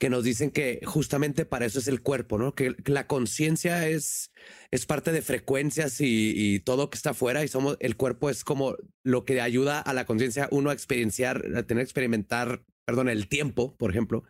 que 0.00 0.10
nos 0.10 0.22
dicen 0.24 0.50
que 0.50 0.80
justamente 0.84 1.44
para 1.44 1.66
eso 1.66 1.78
es 1.80 1.88
el 1.88 2.02
cuerpo, 2.02 2.38
¿no? 2.38 2.54
Que, 2.54 2.74
que 2.76 2.92
la 2.92 3.06
conciencia 3.06 3.88
es, 3.88 4.30
es 4.70 4.86
parte 4.86 5.12
de 5.12 5.22
frecuencias 5.22 6.00
y, 6.00 6.32
y 6.36 6.60
todo 6.60 6.88
que 6.90 6.96
está 6.96 7.10
afuera 7.10 7.44
y 7.44 7.48
somos, 7.48 7.76
el 7.80 7.96
cuerpo 7.96 8.30
es 8.30 8.44
como 8.44 8.76
lo 9.02 9.24
que 9.24 9.40
ayuda 9.40 9.80
a 9.80 9.92
la 9.94 10.06
conciencia 10.06 10.48
uno 10.52 10.70
a 10.70 10.72
experienciar, 10.72 11.44
a 11.56 11.62
tener 11.64 11.82
experimentar, 11.82 12.64
perdón, 12.88 13.10
el 13.10 13.28
tiempo, 13.28 13.76
por 13.76 13.90
ejemplo. 13.90 14.24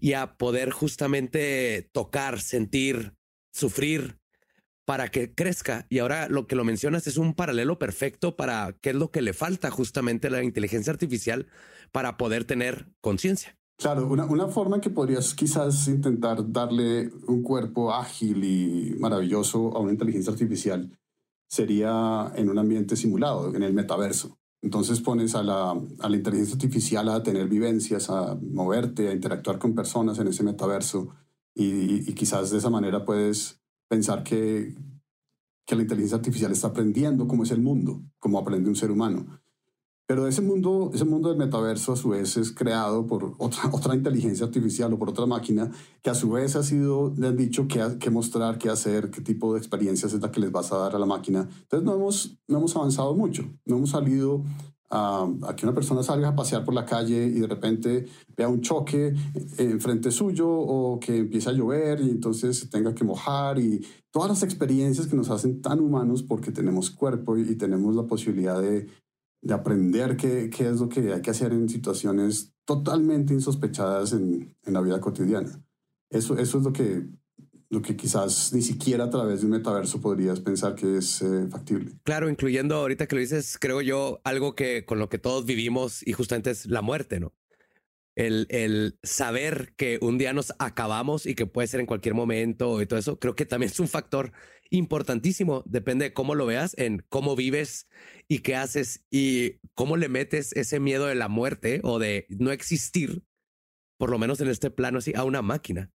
y 0.00 0.14
a 0.14 0.36
poder 0.36 0.72
justamente 0.72 1.88
tocar, 1.92 2.40
sentir, 2.40 3.14
sufrir 3.52 4.18
para 4.84 5.12
que 5.12 5.32
crezca. 5.32 5.86
Y 5.88 6.00
ahora 6.00 6.28
lo 6.28 6.48
que 6.48 6.56
lo 6.56 6.64
mencionas 6.64 7.06
es 7.06 7.18
un 7.18 7.34
paralelo 7.34 7.78
perfecto 7.78 8.34
para 8.34 8.76
qué 8.80 8.90
es 8.90 8.96
lo 8.96 9.12
que 9.12 9.22
le 9.22 9.32
falta 9.32 9.70
justamente 9.70 10.26
a 10.26 10.30
la 10.30 10.42
inteligencia 10.42 10.92
artificial 10.92 11.46
para 11.92 12.16
poder 12.16 12.44
tener 12.44 12.88
conciencia. 13.00 13.56
Claro, 13.78 14.08
una, 14.08 14.24
una, 14.24 14.48
forma 14.48 14.80
que 14.80 14.90
podrías 14.90 15.32
quizás 15.32 15.86
intentar 15.86 16.50
darle 16.50 17.12
un 17.28 17.44
cuerpo 17.44 17.94
ágil 17.94 18.42
y 18.42 18.96
maravilloso 18.98 19.76
a 19.76 19.78
una 19.78 19.92
inteligencia 19.92 20.32
artificial 20.32 20.90
sería 21.48 22.32
en 22.34 22.50
un 22.50 22.58
ambiente 22.58 22.96
simulado, 22.96 23.54
en 23.54 23.62
el 23.62 23.72
metaverso. 23.72 24.36
Entonces 24.64 25.00
pones 25.02 25.34
a 25.34 25.42
la, 25.42 25.72
a 25.72 26.08
la 26.08 26.16
inteligencia 26.16 26.54
artificial 26.54 27.06
a 27.10 27.22
tener 27.22 27.48
vivencias, 27.48 28.08
a 28.08 28.34
moverte, 28.34 29.08
a 29.08 29.12
interactuar 29.12 29.58
con 29.58 29.74
personas 29.74 30.18
en 30.18 30.28
ese 30.28 30.42
metaverso 30.42 31.10
y, 31.54 32.14
quizás 32.14 32.50
de 32.50 32.56
esa 32.56 32.70
manera 32.70 33.04
puedes 33.04 33.60
pensar 33.88 34.24
que, 34.24 34.74
que 35.66 35.76
la 35.76 35.82
inteligencia 35.82 36.16
artificial 36.16 36.50
está 36.50 36.68
aprendiendo 36.68 37.28
cómo 37.28 37.42
es 37.42 37.50
el 37.50 37.60
mundo, 37.60 38.02
cómo 38.18 38.38
aprende 38.38 38.70
un 38.70 38.74
ser 38.74 38.90
humano. 38.90 39.38
Pero 40.06 40.26
ese 40.26 40.42
mundo, 40.42 40.90
ese 40.92 41.06
mundo 41.06 41.30
del 41.30 41.38
metaverso 41.38 41.92
a 41.92 41.96
su 41.96 42.10
vez 42.10 42.36
es 42.36 42.52
creado 42.52 43.06
por 43.06 43.34
otra, 43.38 43.62
otra 43.72 43.94
inteligencia 43.94 44.44
artificial 44.44 44.92
o 44.92 44.98
por 44.98 45.08
otra 45.08 45.26
máquina 45.26 45.70
que 46.02 46.10
a 46.10 46.14
su 46.14 46.30
vez 46.30 46.56
ha 46.56 46.62
sido, 46.62 47.14
le 47.16 47.28
han 47.28 47.36
dicho 47.36 47.66
qué, 47.68 47.96
qué 47.98 48.10
mostrar, 48.10 48.58
qué 48.58 48.68
hacer, 48.68 49.10
qué 49.10 49.22
tipo 49.22 49.54
de 49.54 49.58
experiencias 49.58 50.12
es 50.12 50.20
la 50.20 50.30
que 50.30 50.40
les 50.40 50.52
vas 50.52 50.72
a 50.72 50.78
dar 50.78 50.94
a 50.94 50.98
la 50.98 51.06
máquina. 51.06 51.48
Entonces 51.62 51.84
no 51.84 51.94
hemos, 51.94 52.38
no 52.48 52.58
hemos 52.58 52.76
avanzado 52.76 53.14
mucho, 53.14 53.44
no 53.64 53.76
hemos 53.76 53.90
salido 53.90 54.44
a, 54.90 55.26
a, 55.42 55.56
que 55.56 55.64
una 55.64 55.74
persona 55.74 56.02
salga 56.02 56.28
a 56.28 56.36
pasear 56.36 56.66
por 56.66 56.74
la 56.74 56.84
calle 56.84 57.24
y 57.24 57.40
de 57.40 57.46
repente 57.46 58.06
vea 58.36 58.48
un 58.48 58.60
choque 58.60 59.14
enfrente 59.56 60.10
suyo 60.10 60.48
o 60.50 61.00
que 61.00 61.16
empiece 61.16 61.48
a 61.48 61.52
llover 61.52 62.02
y 62.02 62.10
entonces 62.10 62.58
se 62.58 62.68
tenga 62.68 62.94
que 62.94 63.04
mojar 63.04 63.58
y 63.58 63.84
todas 64.10 64.28
las 64.28 64.42
experiencias 64.42 65.06
que 65.06 65.16
nos 65.16 65.30
hacen 65.30 65.62
tan 65.62 65.80
humanos 65.80 66.22
porque 66.22 66.52
tenemos 66.52 66.90
cuerpo 66.90 67.38
y, 67.38 67.42
y 67.42 67.56
tenemos 67.56 67.96
la 67.96 68.04
posibilidad 68.04 68.60
de 68.60 68.86
de 69.44 69.54
aprender 69.54 70.16
qué, 70.16 70.50
qué, 70.50 70.68
es 70.68 70.80
lo 70.80 70.88
que 70.88 71.12
hay 71.12 71.20
que 71.20 71.30
hacer 71.30 71.52
en 71.52 71.68
situaciones 71.68 72.54
totalmente 72.64 73.34
insospechadas 73.34 74.14
en, 74.14 74.56
en 74.64 74.72
la 74.72 74.80
vida 74.80 75.00
cotidiana. 75.00 75.62
Eso, 76.10 76.38
eso 76.38 76.58
es 76.58 76.64
lo 76.64 76.72
que, 76.72 77.02
lo 77.68 77.82
que 77.82 77.94
quizás 77.94 78.54
ni 78.54 78.62
siquiera 78.62 79.04
a 79.04 79.10
través 79.10 79.40
de 79.40 79.46
un 79.46 79.52
metaverso 79.52 80.00
podrías 80.00 80.40
pensar 80.40 80.74
que 80.74 80.96
es 80.96 81.20
eh, 81.20 81.46
factible. 81.50 81.92
Claro, 82.04 82.30
incluyendo 82.30 82.76
ahorita 82.76 83.06
que 83.06 83.16
lo 83.16 83.20
dices, 83.20 83.58
creo 83.60 83.82
yo, 83.82 84.20
algo 84.24 84.54
que 84.54 84.86
con 84.86 84.98
lo 84.98 85.10
que 85.10 85.18
todos 85.18 85.44
vivimos 85.44 86.06
y 86.06 86.12
justamente 86.14 86.50
es 86.50 86.64
la 86.64 86.80
muerte, 86.80 87.20
¿no? 87.20 87.34
El, 88.16 88.46
el, 88.48 88.96
saber 89.02 89.74
que 89.76 89.98
un 90.00 90.18
día 90.18 90.32
nos 90.32 90.54
acabamos 90.60 91.26
y 91.26 91.34
que 91.34 91.46
puede 91.46 91.66
ser 91.66 91.80
en 91.80 91.86
cualquier 91.86 92.14
momento 92.14 92.80
y 92.80 92.86
todo 92.86 92.98
eso, 92.98 93.18
creo 93.18 93.34
que 93.34 93.44
también 93.44 93.72
es 93.72 93.80
un 93.80 93.88
factor 93.88 94.30
importantísimo. 94.70 95.64
Depende 95.66 96.06
de 96.06 96.12
cómo 96.12 96.36
lo 96.36 96.46
veas, 96.46 96.74
en 96.78 97.04
cómo 97.08 97.34
vives 97.34 97.88
y 98.28 98.40
qué 98.40 98.56
haces 98.56 99.04
y 99.10 99.60
cómo 99.74 99.96
le 99.96 100.08
metes 100.08 100.52
ese 100.52 100.80
miedo 100.80 101.06
de 101.06 101.14
la 101.14 101.28
muerte 101.28 101.80
o 101.82 101.98
de 101.98 102.26
no 102.28 102.50
existir, 102.50 103.24
por 103.98 104.10
lo 104.10 104.18
menos 104.18 104.40
en 104.40 104.48
este 104.48 104.70
plano 104.70 104.98
así, 104.98 105.12
a 105.14 105.24
una 105.24 105.42
máquina. 105.42 105.90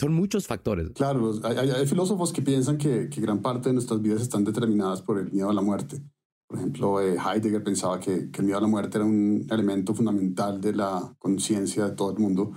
Son 0.00 0.14
muchos 0.14 0.46
factores. 0.46 0.90
Claro, 0.94 1.32
hay, 1.44 1.70
hay 1.70 1.86
filósofos 1.86 2.32
que 2.32 2.40
piensan 2.40 2.78
que, 2.78 3.10
que, 3.10 3.20
gran 3.20 3.42
parte 3.42 3.68
de 3.68 3.74
nuestras 3.74 4.00
vidas 4.00 4.22
están 4.22 4.44
determinadas 4.44 5.02
por 5.02 5.18
el 5.18 5.30
miedo 5.30 5.50
a 5.50 5.52
la 5.52 5.60
muerte. 5.60 6.02
Por 6.46 6.58
ejemplo, 6.58 7.00
eh, 7.00 7.16
Heidegger 7.16 7.62
pensaba 7.62 8.00
que, 8.00 8.30
que, 8.30 8.40
el 8.40 8.46
miedo 8.46 8.58
a 8.58 8.62
la 8.62 8.66
muerte 8.66 8.96
era 8.96 9.04
un 9.04 9.46
elemento 9.50 9.94
fundamental 9.94 10.58
de 10.60 10.72
la 10.72 11.14
conciencia 11.18 11.84
de 11.84 11.94
todo 11.94 12.12
el 12.12 12.18
mundo. 12.18 12.52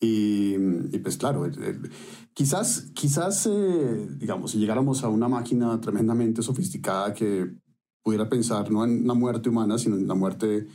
Y, 0.00 0.54
y 0.54 0.98
pues 0.98 1.16
claro, 1.16 1.44
el, 1.44 1.60
el, 1.60 1.90
quizás, 2.32 2.92
quizás 2.94 3.46
eh, 3.46 4.06
digamos, 4.18 4.52
si 4.52 4.58
llegáramos 4.58 5.02
a 5.02 5.08
una 5.08 5.26
máquina 5.26 5.80
tremendamente 5.80 6.40
sofisticada 6.40 7.12
que 7.12 7.50
pudiera 8.06 8.28
pensar 8.28 8.70
no 8.70 8.84
en 8.84 9.04
la 9.04 9.14
muerte 9.14 9.48
humana, 9.48 9.78
sino 9.78 9.96
en 9.96 10.06
la 10.06 10.14
muerte 10.14 10.68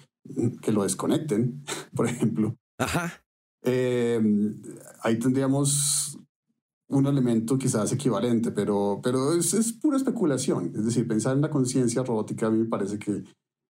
que 0.61 0.73
lo 0.73 0.83
desconecten, 0.83 1.63
por 1.95 2.05
ejemplo. 2.05 2.57
Ajá. 2.77 3.23
Eh, 3.63 4.21
ahí 5.01 5.17
tendríamos 5.17 6.19
un 6.89 7.07
elemento 7.07 7.57
quizás 7.57 7.93
equivalente, 7.93 8.51
pero, 8.51 8.99
pero 9.01 9.31
es, 9.31 9.53
es 9.53 9.71
pura 9.71 9.95
especulación. 9.95 10.73
Es 10.75 10.83
decir, 10.83 11.07
pensar 11.07 11.33
en 11.33 11.41
la 11.41 11.49
conciencia 11.49 12.03
robótica 12.03 12.47
a 12.47 12.51
mí 12.51 12.57
me 12.57 12.65
parece 12.65 12.99
que, 12.99 13.23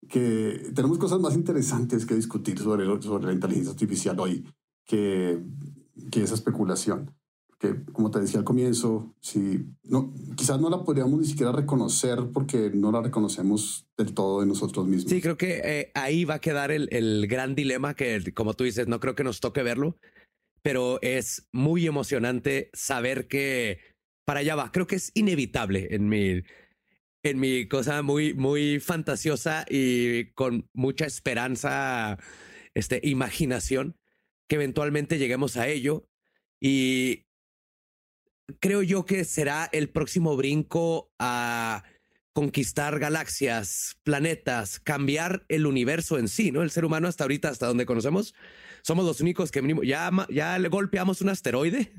que 0.09 0.73
tenemos 0.75 0.97
cosas 0.97 1.21
más 1.21 1.33
interesantes 1.33 2.05
que 2.05 2.15
discutir 2.15 2.59
sobre, 2.59 2.85
sobre 3.01 3.27
la 3.27 3.33
inteligencia 3.33 3.71
artificial 3.71 4.19
hoy 4.19 4.45
que, 4.85 5.41
que 6.11 6.23
esa 6.23 6.33
especulación 6.33 7.09
que, 7.65 7.91
como 7.91 8.11
te 8.11 8.19
decía 8.19 8.39
al 8.39 8.45
comienzo, 8.45 9.13
si 9.19 9.65
no, 9.83 10.13
quizás 10.35 10.59
no 10.59 10.69
la 10.69 10.83
podríamos 10.83 11.19
ni 11.19 11.25
siquiera 11.25 11.51
reconocer 11.51 12.19
porque 12.33 12.71
no 12.73 12.91
la 12.91 13.01
reconocemos 13.01 13.87
del 13.97 14.13
todo 14.13 14.41
de 14.41 14.47
nosotros 14.47 14.87
mismos. 14.87 15.09
Sí, 15.09 15.21
creo 15.21 15.37
que 15.37 15.61
eh, 15.63 15.91
ahí 15.93 16.25
va 16.25 16.35
a 16.35 16.41
quedar 16.41 16.71
el, 16.71 16.87
el, 16.91 17.27
gran 17.27 17.55
dilema 17.55 17.93
que, 17.95 18.33
como 18.33 18.53
tú 18.53 18.63
dices, 18.63 18.87
no 18.87 18.99
creo 18.99 19.15
que 19.15 19.23
nos 19.23 19.39
toque 19.39 19.63
verlo, 19.63 19.97
pero 20.61 20.99
es 21.01 21.47
muy 21.51 21.85
emocionante 21.87 22.69
saber 22.73 23.27
que 23.27 23.79
para 24.25 24.41
allá 24.41 24.55
va. 24.55 24.71
Creo 24.71 24.87
que 24.87 24.95
es 24.95 25.11
inevitable 25.13 25.87
en 25.91 26.09
mi, 26.09 26.43
en 27.23 27.39
mi 27.39 27.67
cosa 27.67 28.01
muy, 28.01 28.33
muy 28.33 28.79
fantasiosa 28.79 29.65
y 29.69 30.31
con 30.33 30.69
mucha 30.73 31.05
esperanza, 31.05 32.17
este, 32.73 32.99
imaginación, 33.03 33.95
que 34.47 34.55
eventualmente 34.55 35.17
lleguemos 35.17 35.57
a 35.57 35.67
ello. 35.67 36.07
Y 36.59 37.25
creo 38.59 38.81
yo 38.81 39.05
que 39.05 39.23
será 39.25 39.69
el 39.71 39.89
próximo 39.89 40.35
brinco 40.35 41.11
a 41.19 41.83
conquistar 42.33 42.99
galaxias, 42.99 43.97
planetas, 44.03 44.79
cambiar 44.79 45.45
el 45.47 45.65
universo 45.65 46.17
en 46.17 46.27
sí, 46.27 46.51
¿no? 46.51 46.63
El 46.63 46.71
ser 46.71 46.83
humano 46.83 47.07
hasta 47.07 47.23
ahorita, 47.23 47.49
hasta 47.49 47.67
donde 47.67 47.85
conocemos, 47.85 48.35
somos 48.81 49.05
los 49.05 49.21
únicos 49.21 49.51
que 49.51 49.61
venimos, 49.61 49.85
ya, 49.85 50.59
le 50.59 50.69
golpeamos 50.69 51.21
un 51.21 51.29
asteroide, 51.29 51.93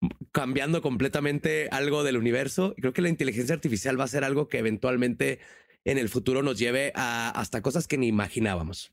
cambiando 0.32 0.82
completamente 0.82 1.68
algo 1.70 2.04
del 2.04 2.18
universo. 2.18 2.74
Creo 2.76 2.92
que 2.92 3.00
la 3.00 3.08
inteligencia 3.08 3.54
artificial 3.54 3.98
va 3.98 4.04
a 4.04 4.08
ser 4.08 4.22
algo 4.22 4.48
que 4.48 4.58
eventualmente 4.58 5.40
en 5.84 5.96
el 5.96 6.10
futuro 6.10 6.42
nos 6.42 6.58
lleve 6.58 6.92
a 6.94 7.30
hasta 7.30 7.62
cosas 7.62 7.88
que 7.88 7.96
ni 7.96 8.06
imaginábamos. 8.06 8.92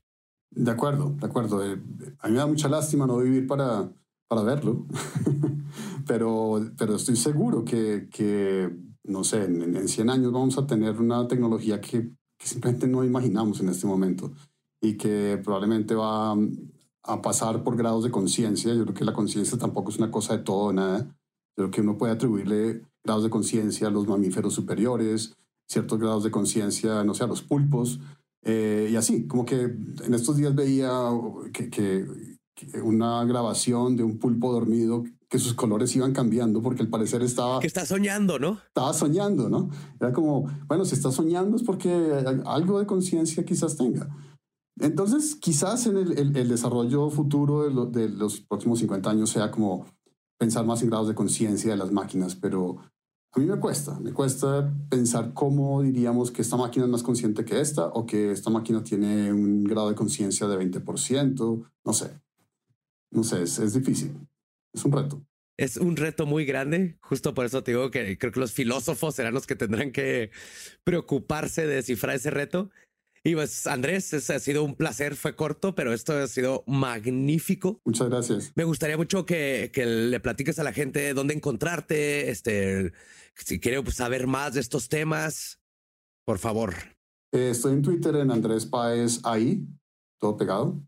De 0.50 0.70
acuerdo, 0.70 1.14
de 1.20 1.26
acuerdo. 1.26 1.70
Eh, 1.70 1.78
a 2.20 2.28
mí 2.28 2.32
me 2.32 2.38
da 2.38 2.46
mucha 2.46 2.68
lástima 2.68 3.06
no 3.06 3.18
vivir 3.18 3.46
para, 3.46 3.90
para 4.28 4.42
verlo, 4.42 4.86
pero, 6.06 6.60
pero 6.76 6.96
estoy 6.96 7.16
seguro 7.16 7.64
que, 7.64 8.08
que 8.10 8.74
no 9.04 9.24
sé, 9.24 9.44
en, 9.44 9.76
en, 9.76 9.88
100 9.88 10.10
años 10.10 10.32
vamos 10.32 10.58
a 10.58 10.66
tener 10.66 11.00
una 11.00 11.26
tecnología 11.28 11.80
que, 11.80 12.10
que 12.38 12.46
simplemente 12.46 12.88
no 12.88 13.04
imaginamos 13.04 13.60
en 13.60 13.68
este 13.68 13.86
momento 13.86 14.32
y 14.80 14.96
que 14.96 15.40
probablemente 15.42 15.94
va 15.94 16.36
a 17.04 17.22
pasar 17.22 17.62
por 17.62 17.76
grados 17.76 18.04
de 18.04 18.10
conciencia. 18.10 18.74
Yo 18.74 18.82
creo 18.82 18.94
que 18.94 19.04
la 19.04 19.12
conciencia 19.12 19.58
tampoco 19.58 19.90
es 19.90 19.98
una 19.98 20.10
cosa 20.10 20.36
de 20.36 20.42
todo 20.42 20.66
o 20.66 20.72
nada. 20.72 21.04
Yo 21.56 21.64
creo 21.64 21.70
que 21.70 21.80
uno 21.80 21.96
puede 21.96 22.12
atribuirle 22.12 22.82
grados 23.04 23.24
de 23.24 23.30
conciencia 23.30 23.86
a 23.86 23.90
los 23.90 24.06
mamíferos 24.06 24.54
superiores, 24.54 25.36
ciertos 25.68 25.98
grados 25.98 26.24
de 26.24 26.30
conciencia, 26.30 27.04
no 27.04 27.14
sé, 27.14 27.24
a 27.24 27.28
los 27.28 27.42
pulpos, 27.42 28.00
eh, 28.48 28.90
y 28.92 28.94
así, 28.94 29.26
como 29.26 29.44
que 29.44 29.62
en 29.62 30.14
estos 30.14 30.36
días 30.36 30.54
veía 30.54 31.10
que, 31.52 31.68
que 31.68 32.06
una 32.82 33.24
grabación 33.24 33.96
de 33.96 34.02
un 34.02 34.18
pulpo 34.18 34.52
dormido 34.52 35.04
que 35.28 35.38
sus 35.38 35.54
colores 35.54 35.94
iban 35.96 36.12
cambiando 36.12 36.62
porque 36.62 36.82
al 36.82 36.88
parecer 36.88 37.22
estaba... 37.22 37.58
Que 37.60 37.66
está 37.66 37.84
soñando, 37.84 38.38
¿no? 38.38 38.58
Estaba 38.68 38.92
soñando, 38.92 39.48
¿no? 39.48 39.70
Era 40.00 40.12
como, 40.12 40.48
bueno, 40.66 40.84
si 40.84 40.94
está 40.94 41.10
soñando 41.10 41.56
es 41.56 41.62
porque 41.62 41.90
algo 42.44 42.78
de 42.78 42.86
conciencia 42.86 43.44
quizás 43.44 43.76
tenga. 43.76 44.08
Entonces, 44.78 45.34
quizás 45.36 45.86
en 45.86 45.96
el, 45.96 46.18
el, 46.18 46.36
el 46.36 46.48
desarrollo 46.48 47.10
futuro 47.10 47.64
de, 47.64 47.70
lo, 47.70 47.86
de, 47.86 48.08
los 48.08 48.40
próximos 48.40 48.78
50 48.78 49.10
años 49.10 49.30
sea 49.30 49.50
como 49.50 49.86
pensar 50.38 50.64
más 50.64 50.82
en 50.82 50.90
grados 50.90 51.08
de 51.08 51.14
conciencia 51.14 51.70
de 51.70 51.76
las 51.78 51.90
máquinas, 51.90 52.36
pero 52.36 52.76
a 53.32 53.40
mí 53.40 53.46
me 53.46 53.58
cuesta, 53.58 53.98
me 54.00 54.12
cuesta 54.12 54.72
pensar 54.90 55.32
cómo 55.32 55.82
diríamos 55.82 56.30
que 56.30 56.42
esta 56.42 56.56
máquina 56.56 56.84
es 56.84 56.90
más 56.90 57.02
consciente 57.02 57.44
que 57.44 57.60
esta 57.60 57.86
o 57.86 58.06
que 58.06 58.30
esta 58.30 58.50
máquina 58.50 58.84
tiene 58.84 59.32
un 59.32 59.64
grado 59.64 59.88
de 59.88 59.94
conciencia 59.94 60.46
de 60.46 60.58
20%, 60.58 61.70
no 61.84 61.92
sé 61.92 62.20
no 63.10 63.24
sé, 63.24 63.42
es, 63.42 63.58
es, 63.58 63.74
difícil. 63.74 64.16
Es 64.72 64.84
un 64.84 64.92
reto. 64.92 65.24
Es 65.58 65.76
un 65.76 65.96
reto 65.96 66.26
muy 66.26 66.44
grande. 66.44 66.98
Justo 67.00 67.34
por 67.34 67.46
eso 67.46 67.62
te 67.62 67.70
digo 67.70 67.90
que 67.90 68.18
creo 68.18 68.32
que 68.32 68.40
los 68.40 68.52
filósofos 68.52 69.14
serán 69.14 69.34
los 69.34 69.46
que 69.46 69.56
tendrán 69.56 69.90
que 69.92 70.30
preocuparse 70.84 71.66
de 71.66 71.76
descifrar 71.76 72.16
ese 72.16 72.30
reto. 72.30 72.70
Y 73.26 73.34
pues 73.34 73.66
Andrés, 73.66 74.12
ha 74.30 74.38
sido 74.38 74.62
un 74.62 74.76
placer, 74.76 75.16
fue 75.16 75.34
corto, 75.34 75.74
pero 75.74 75.92
esto 75.92 76.12
ha 76.12 76.28
sido 76.28 76.62
magnífico. 76.68 77.80
Muchas 77.84 78.08
gracias. 78.08 78.52
Me 78.54 78.62
gustaría 78.62 78.96
mucho 78.96 79.26
que, 79.26 79.72
que 79.72 79.84
le 79.84 80.20
platiques 80.20 80.60
a 80.60 80.62
la 80.62 80.72
gente 80.72 81.12
dónde 81.12 81.34
encontrarte, 81.34 82.30
este, 82.30 82.92
si 83.34 83.58
quiere 83.58 83.82
pues, 83.82 83.96
saber 83.96 84.28
más 84.28 84.54
de 84.54 84.60
estos 84.60 84.88
temas, 84.88 85.58
por 86.24 86.38
favor. 86.38 86.74
Eh, 87.32 87.50
estoy 87.50 87.72
en 87.72 87.82
Twitter 87.82 88.14
en 88.14 88.30
Andrés 88.30 88.64
Páez 88.64 89.20
ahí, 89.24 89.66
todo 90.20 90.36
pegado. 90.36 90.80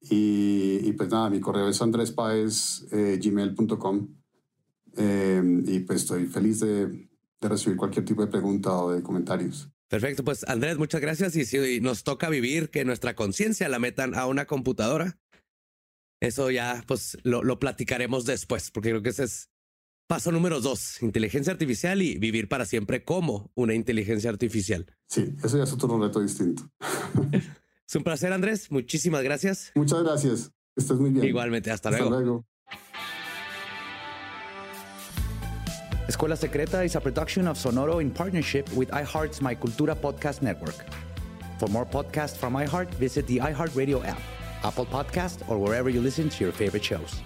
Y, 0.00 0.78
y 0.84 0.92
pues 0.92 1.10
nada, 1.10 1.28
mi 1.28 1.40
correo 1.40 1.68
es 1.68 1.82
andrespaez.gmail.com 1.82 4.08
eh, 4.96 5.62
y 5.66 5.80
pues 5.80 6.02
estoy 6.02 6.26
feliz 6.26 6.60
de, 6.60 7.08
de 7.40 7.48
recibir 7.48 7.76
cualquier 7.76 8.04
tipo 8.04 8.22
de 8.22 8.28
pregunta 8.28 8.72
o 8.72 8.92
de 8.92 9.02
comentarios. 9.02 9.68
Perfecto, 9.88 10.22
pues 10.22 10.46
Andrés, 10.48 10.78
muchas 10.78 11.00
gracias. 11.00 11.34
Y 11.36 11.44
si 11.44 11.80
nos 11.80 12.04
toca 12.04 12.28
vivir 12.28 12.70
que 12.70 12.84
nuestra 12.84 13.14
conciencia 13.14 13.68
la 13.68 13.78
metan 13.78 14.14
a 14.14 14.26
una 14.26 14.44
computadora, 14.44 15.18
eso 16.20 16.50
ya 16.50 16.84
pues 16.86 17.16
lo, 17.22 17.42
lo, 17.42 17.58
platicaremos 17.58 18.24
después, 18.24 18.70
porque 18.70 18.90
creo 18.90 19.02
que 19.02 19.10
ese 19.10 19.24
es 19.24 19.50
paso 20.08 20.32
número 20.32 20.60
dos, 20.60 21.02
inteligencia 21.02 21.52
artificial 21.52 22.02
y 22.02 22.18
vivir 22.18 22.48
para 22.48 22.64
siempre 22.64 23.04
como 23.04 23.50
una 23.54 23.74
inteligencia 23.74 24.30
artificial. 24.30 24.86
Sí, 25.06 25.36
eso 25.42 25.56
ya 25.56 25.64
es 25.64 25.72
otro 25.72 25.98
reto 25.98 26.20
distinto. 26.20 26.70
es 27.88 27.96
un 27.96 28.02
placer, 28.02 28.32
Andrés. 28.32 28.70
Muchísimas 28.70 29.22
gracias. 29.22 29.72
Muchas 29.74 30.02
gracias. 30.02 30.52
Estás 30.76 30.98
muy 30.98 31.10
bien. 31.10 31.24
Igualmente, 31.24 31.70
hasta, 31.70 31.88
hasta 31.88 32.00
luego. 32.00 32.20
luego. 32.20 32.44
Escuela 36.06 36.36
Secreta 36.36 36.84
is 36.84 36.96
a 36.96 37.00
production 37.00 37.48
of 37.48 37.58
Sonoro 37.58 38.00
in 38.00 38.10
partnership 38.10 38.66
with 38.74 38.88
iHeart's 38.90 39.40
My 39.42 39.54
Cultura 39.54 39.94
podcast 39.94 40.42
network. 40.42 40.74
For 41.58 41.68
more 41.68 41.86
podcasts 41.86 42.36
from 42.36 42.54
iHeart, 42.54 42.92
visit 42.94 43.26
the 43.26 43.38
iHeartRadio 43.38 44.04
app, 44.06 44.20
Apple 44.62 44.86
Podcast, 44.86 45.46
or 45.48 45.58
wherever 45.58 45.90
you 45.90 46.00
listen 46.00 46.28
to 46.28 46.44
your 46.44 46.52
favorite 46.52 46.84
shows. 46.84 47.22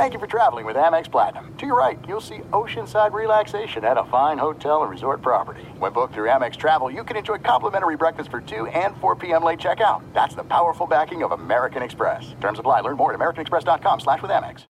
Thank 0.00 0.14
you 0.14 0.18
for 0.18 0.26
traveling 0.26 0.64
with 0.64 0.76
Amex 0.76 1.12
Platinum. 1.12 1.54
To 1.58 1.66
your 1.66 1.76
right, 1.76 1.98
you'll 2.08 2.22
see 2.22 2.38
oceanside 2.54 3.12
relaxation 3.12 3.84
at 3.84 3.98
a 3.98 4.04
fine 4.04 4.38
hotel 4.38 4.80
and 4.80 4.90
resort 4.90 5.20
property. 5.20 5.60
When 5.76 5.92
booked 5.92 6.14
through 6.14 6.30
Amex 6.30 6.56
Travel, 6.56 6.90
you 6.90 7.04
can 7.04 7.18
enjoy 7.18 7.36
complimentary 7.36 7.98
breakfast 7.98 8.30
for 8.30 8.40
2 8.40 8.68
and 8.68 8.96
4 8.96 9.16
p.m. 9.16 9.44
late 9.44 9.58
checkout. 9.58 10.02
That's 10.14 10.34
the 10.34 10.44
powerful 10.44 10.86
backing 10.86 11.22
of 11.22 11.32
American 11.32 11.82
Express. 11.82 12.34
Terms 12.40 12.58
apply. 12.58 12.80
Learn 12.80 12.96
more 12.96 13.12
at 13.12 13.20
americanexpress.com 13.20 14.00
slash 14.00 14.22
with 14.22 14.30
Amex. 14.30 14.64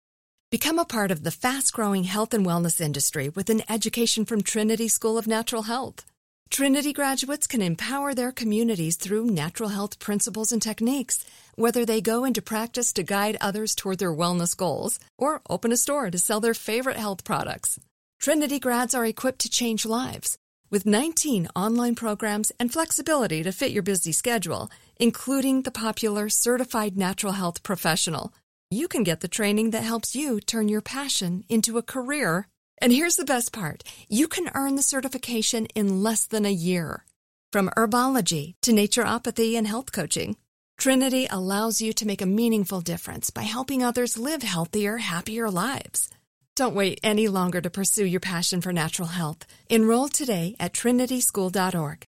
Become 0.50 0.80
a 0.80 0.86
part 0.86 1.12
of 1.12 1.24
the 1.24 1.32
fast-growing 1.32 2.06
health 2.06 2.34
and 2.34 2.46
wellness 2.46 2.80
industry 2.80 3.28
with 3.28 3.50
an 3.50 3.64
education 3.68 4.24
from 4.24 4.44
Trinity 4.44 4.88
School 4.88 5.18
of 5.18 5.28
Natural 5.28 5.64
Health. 5.64 6.06
Trinity 6.50 6.94
graduates 6.94 7.46
can 7.46 7.62
empower 7.62 8.14
their 8.14 8.32
communities 8.32 8.96
through 8.96 9.26
natural 9.26 9.70
health 9.70 10.00
principles 10.00 10.52
and 10.52 10.62
techniques, 10.62 11.26
whether 11.56 11.86
they 11.86 12.00
go 12.02 12.24
into 12.24 12.42
practice 12.42 12.94
to 12.94 13.04
guide 13.04 13.38
others 13.42 13.76
toward 13.76 14.00
their 14.00 14.14
wellness 14.14 14.56
goals 14.56 15.00
or 15.18 15.42
open 15.50 15.72
a 15.72 15.78
store 15.78 16.10
to 16.10 16.18
sell 16.18 16.40
their 16.40 16.54
favorite 16.54 16.98
health 16.98 17.24
products. 17.24 17.80
Trinity 18.20 18.60
grads 18.60 18.96
are 18.96 19.06
equipped 19.06 19.40
to 19.40 19.50
change 19.50 19.86
lives. 19.86 20.38
With 20.70 20.86
19 20.86 21.48
online 21.56 21.96
programs 21.96 22.52
and 22.60 22.72
flexibility 22.72 23.44
to 23.44 23.52
fit 23.52 23.72
your 23.72 23.84
busy 23.84 24.12
schedule, 24.12 24.72
including 24.98 25.62
the 25.62 25.72
popular 25.72 26.30
Certified 26.30 26.98
Natural 26.98 27.34
Health 27.34 27.62
Professional, 27.62 28.34
you 28.70 28.88
can 28.88 29.04
get 29.04 29.20
the 29.20 29.28
training 29.28 29.72
that 29.72 29.84
helps 29.84 30.16
you 30.16 30.40
turn 30.40 30.68
your 30.68 30.82
passion 30.82 31.44
into 31.48 31.78
a 31.78 31.84
career. 31.84 32.48
And 32.80 32.92
here's 32.92 33.16
the 33.16 33.26
best 33.26 33.52
part 33.52 33.84
you 34.08 34.28
can 34.28 34.52
earn 34.54 34.76
the 34.76 34.82
certification 34.82 35.66
in 35.76 36.04
less 36.04 36.26
than 36.26 36.46
a 36.46 36.52
year. 36.52 37.06
From 37.52 37.70
herbology 37.78 38.56
to 38.62 38.72
naturopathy 38.72 39.56
and 39.56 39.66
health 39.66 39.92
coaching, 39.92 40.38
Trinity 40.78 41.28
allows 41.30 41.82
you 41.82 41.92
to 41.94 42.06
make 42.06 42.22
a 42.22 42.26
meaningful 42.26 42.82
difference 42.82 43.32
by 43.32 43.44
helping 43.44 43.84
others 43.84 44.18
live 44.18 44.44
healthier, 44.44 44.98
happier 44.98 45.50
lives. 45.50 46.10
Don't 46.56 46.76
wait 46.76 47.00
any 47.04 47.28
longer 47.28 47.62
to 47.62 47.70
pursue 47.70 48.06
your 48.06 48.20
passion 48.20 48.62
for 48.62 48.74
natural 48.74 49.08
health. 49.10 49.46
Enroll 49.70 50.08
today 50.08 50.56
at 50.60 50.74
trinityschool.org. 50.74 52.06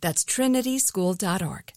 That's 0.00 0.24
trinityschool.org. 0.24 1.72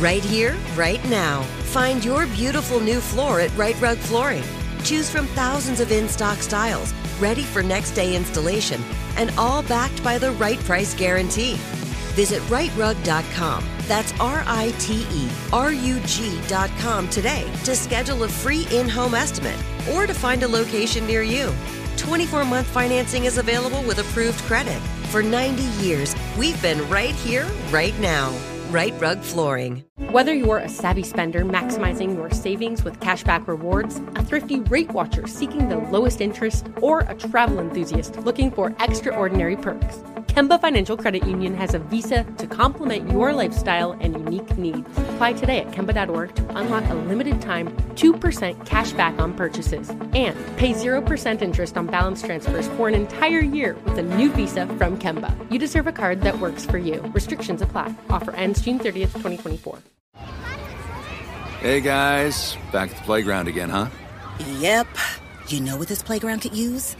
Right 0.00 0.24
here, 0.24 0.56
right 0.74 1.04
now. 1.08 1.42
Find 1.72 2.04
your 2.04 2.26
beautiful 2.26 2.80
new 2.80 3.00
floor 3.00 3.40
at 3.40 3.56
Right 3.56 3.80
Rug 3.80 3.98
Flooring. 3.98 4.63
Choose 4.84 5.08
from 5.08 5.26
thousands 5.28 5.80
of 5.80 5.90
in 5.90 6.08
stock 6.08 6.38
styles, 6.38 6.92
ready 7.18 7.42
for 7.42 7.62
next 7.62 7.92
day 7.92 8.14
installation, 8.14 8.82
and 9.16 9.32
all 9.38 9.62
backed 9.62 10.04
by 10.04 10.18
the 10.18 10.32
right 10.32 10.58
price 10.60 10.94
guarantee. 10.94 11.54
Visit 12.14 12.42
rightrug.com. 12.42 13.64
That's 13.88 14.12
R 14.20 14.44
I 14.46 14.74
T 14.78 15.06
E 15.10 15.28
R 15.52 15.72
U 15.72 16.00
G.com 16.00 17.08
today 17.08 17.50
to 17.64 17.74
schedule 17.74 18.24
a 18.24 18.28
free 18.28 18.66
in 18.70 18.88
home 18.88 19.14
estimate 19.14 19.58
or 19.92 20.06
to 20.06 20.14
find 20.14 20.42
a 20.42 20.48
location 20.48 21.06
near 21.06 21.22
you. 21.22 21.52
24 21.96 22.44
month 22.44 22.66
financing 22.66 23.24
is 23.24 23.38
available 23.38 23.82
with 23.82 23.98
approved 23.98 24.40
credit. 24.40 24.80
For 25.08 25.22
90 25.22 25.62
years, 25.82 26.14
we've 26.38 26.60
been 26.60 26.86
right 26.90 27.14
here, 27.14 27.46
right 27.70 27.98
now. 28.00 28.53
Right 28.74 28.92
Rug 29.00 29.20
Flooring. 29.20 29.84
Whether 30.10 30.34
you're 30.34 30.58
a 30.58 30.68
savvy 30.68 31.04
spender 31.04 31.44
maximizing 31.44 32.16
your 32.16 32.28
savings 32.32 32.82
with 32.82 32.98
cashback 32.98 33.46
rewards, 33.46 34.00
a 34.16 34.24
thrifty 34.24 34.58
rate 34.62 34.90
watcher 34.90 35.28
seeking 35.28 35.68
the 35.68 35.76
lowest 35.76 36.20
interest, 36.20 36.66
or 36.80 37.02
a 37.02 37.14
travel 37.14 37.60
enthusiast 37.60 38.16
looking 38.16 38.50
for 38.50 38.74
extraordinary 38.80 39.56
perks, 39.56 39.98
Kemba 40.26 40.60
Financial 40.60 40.96
Credit 40.96 41.24
Union 41.24 41.54
has 41.54 41.74
a 41.74 41.78
visa 41.78 42.24
to 42.38 42.48
complement 42.48 43.08
your 43.12 43.32
lifestyle 43.32 43.92
and 43.92 44.14
unique 44.14 44.58
needs. 44.58 44.88
Apply 44.98 45.32
today 45.34 45.60
at 45.60 45.70
Kemba.org 45.70 46.34
to 46.34 46.56
unlock 46.56 46.84
a 46.90 46.94
limited 46.94 47.40
time 47.40 47.68
2% 47.94 48.66
cash 48.66 48.90
back 48.94 49.16
on 49.20 49.34
purchases 49.34 49.90
and 49.90 50.36
pay 50.56 50.72
0% 50.72 51.40
interest 51.40 51.76
on 51.76 51.86
balance 51.86 52.20
transfers 52.20 52.66
for 52.70 52.88
an 52.88 52.94
entire 52.94 53.38
year 53.38 53.76
with 53.84 53.96
a 53.98 54.02
new 54.02 54.32
visa 54.32 54.66
from 54.66 54.98
Kemba. 54.98 55.30
You 55.52 55.60
deserve 55.60 55.86
a 55.86 55.92
card 55.92 56.22
that 56.22 56.40
works 56.40 56.64
for 56.64 56.78
you. 56.78 57.00
Restrictions 57.14 57.62
apply. 57.62 57.94
Offer 58.10 58.32
ends 58.32 58.60
June 58.64 58.78
30th, 58.78 59.12
2024. 59.12 59.78
Hey 61.60 61.82
guys, 61.82 62.56
back 62.72 62.90
at 62.90 62.96
the 62.96 63.02
playground 63.02 63.46
again, 63.46 63.68
huh? 63.68 63.88
Yep. 64.58 64.86
You 65.48 65.60
know 65.60 65.76
what 65.76 65.88
this 65.88 66.02
playground 66.02 66.40
could 66.40 66.56
use? 66.56 66.96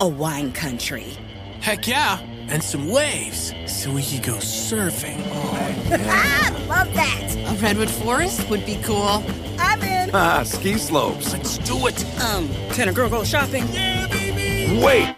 A 0.00 0.06
wine 0.06 0.52
country. 0.52 1.16
Heck 1.60 1.88
yeah, 1.88 2.20
and 2.48 2.62
some 2.62 2.88
waves 2.88 3.52
so 3.66 3.92
we 3.92 4.04
could 4.04 4.22
go 4.22 4.34
surfing. 4.34 5.20
Oh, 5.32 5.74
yeah. 5.90 6.66
love 6.68 6.94
that. 6.94 7.34
A 7.36 7.60
redwood 7.60 7.90
forest 7.90 8.48
would 8.48 8.64
be 8.64 8.80
cool. 8.84 9.24
I'm 9.58 9.82
in. 9.82 10.10
Ah, 10.14 10.44
ski 10.44 10.78
slopes. 10.78 11.32
Let's 11.32 11.58
do 11.58 11.88
it. 11.88 12.04
Um, 12.22 12.48
can 12.72 12.88
a 12.88 12.92
girl 12.92 13.08
go 13.10 13.24
shopping? 13.24 13.66
Yeah, 13.72 14.06
baby. 14.06 14.80
Wait. 14.80 15.16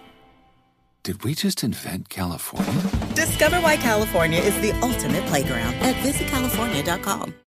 Did 1.05 1.25
we 1.25 1.35
just 1.35 1.65
invent 1.65 2.09
California? 2.11 2.81
Discover 3.15 3.57
why 3.57 3.77
California 3.77 4.39
is 4.39 4.55
the 4.61 4.71
ultimate 4.83 5.27
playground 5.27 5.75
at 5.75 5.97
visitcalifornia.com. 5.97 7.43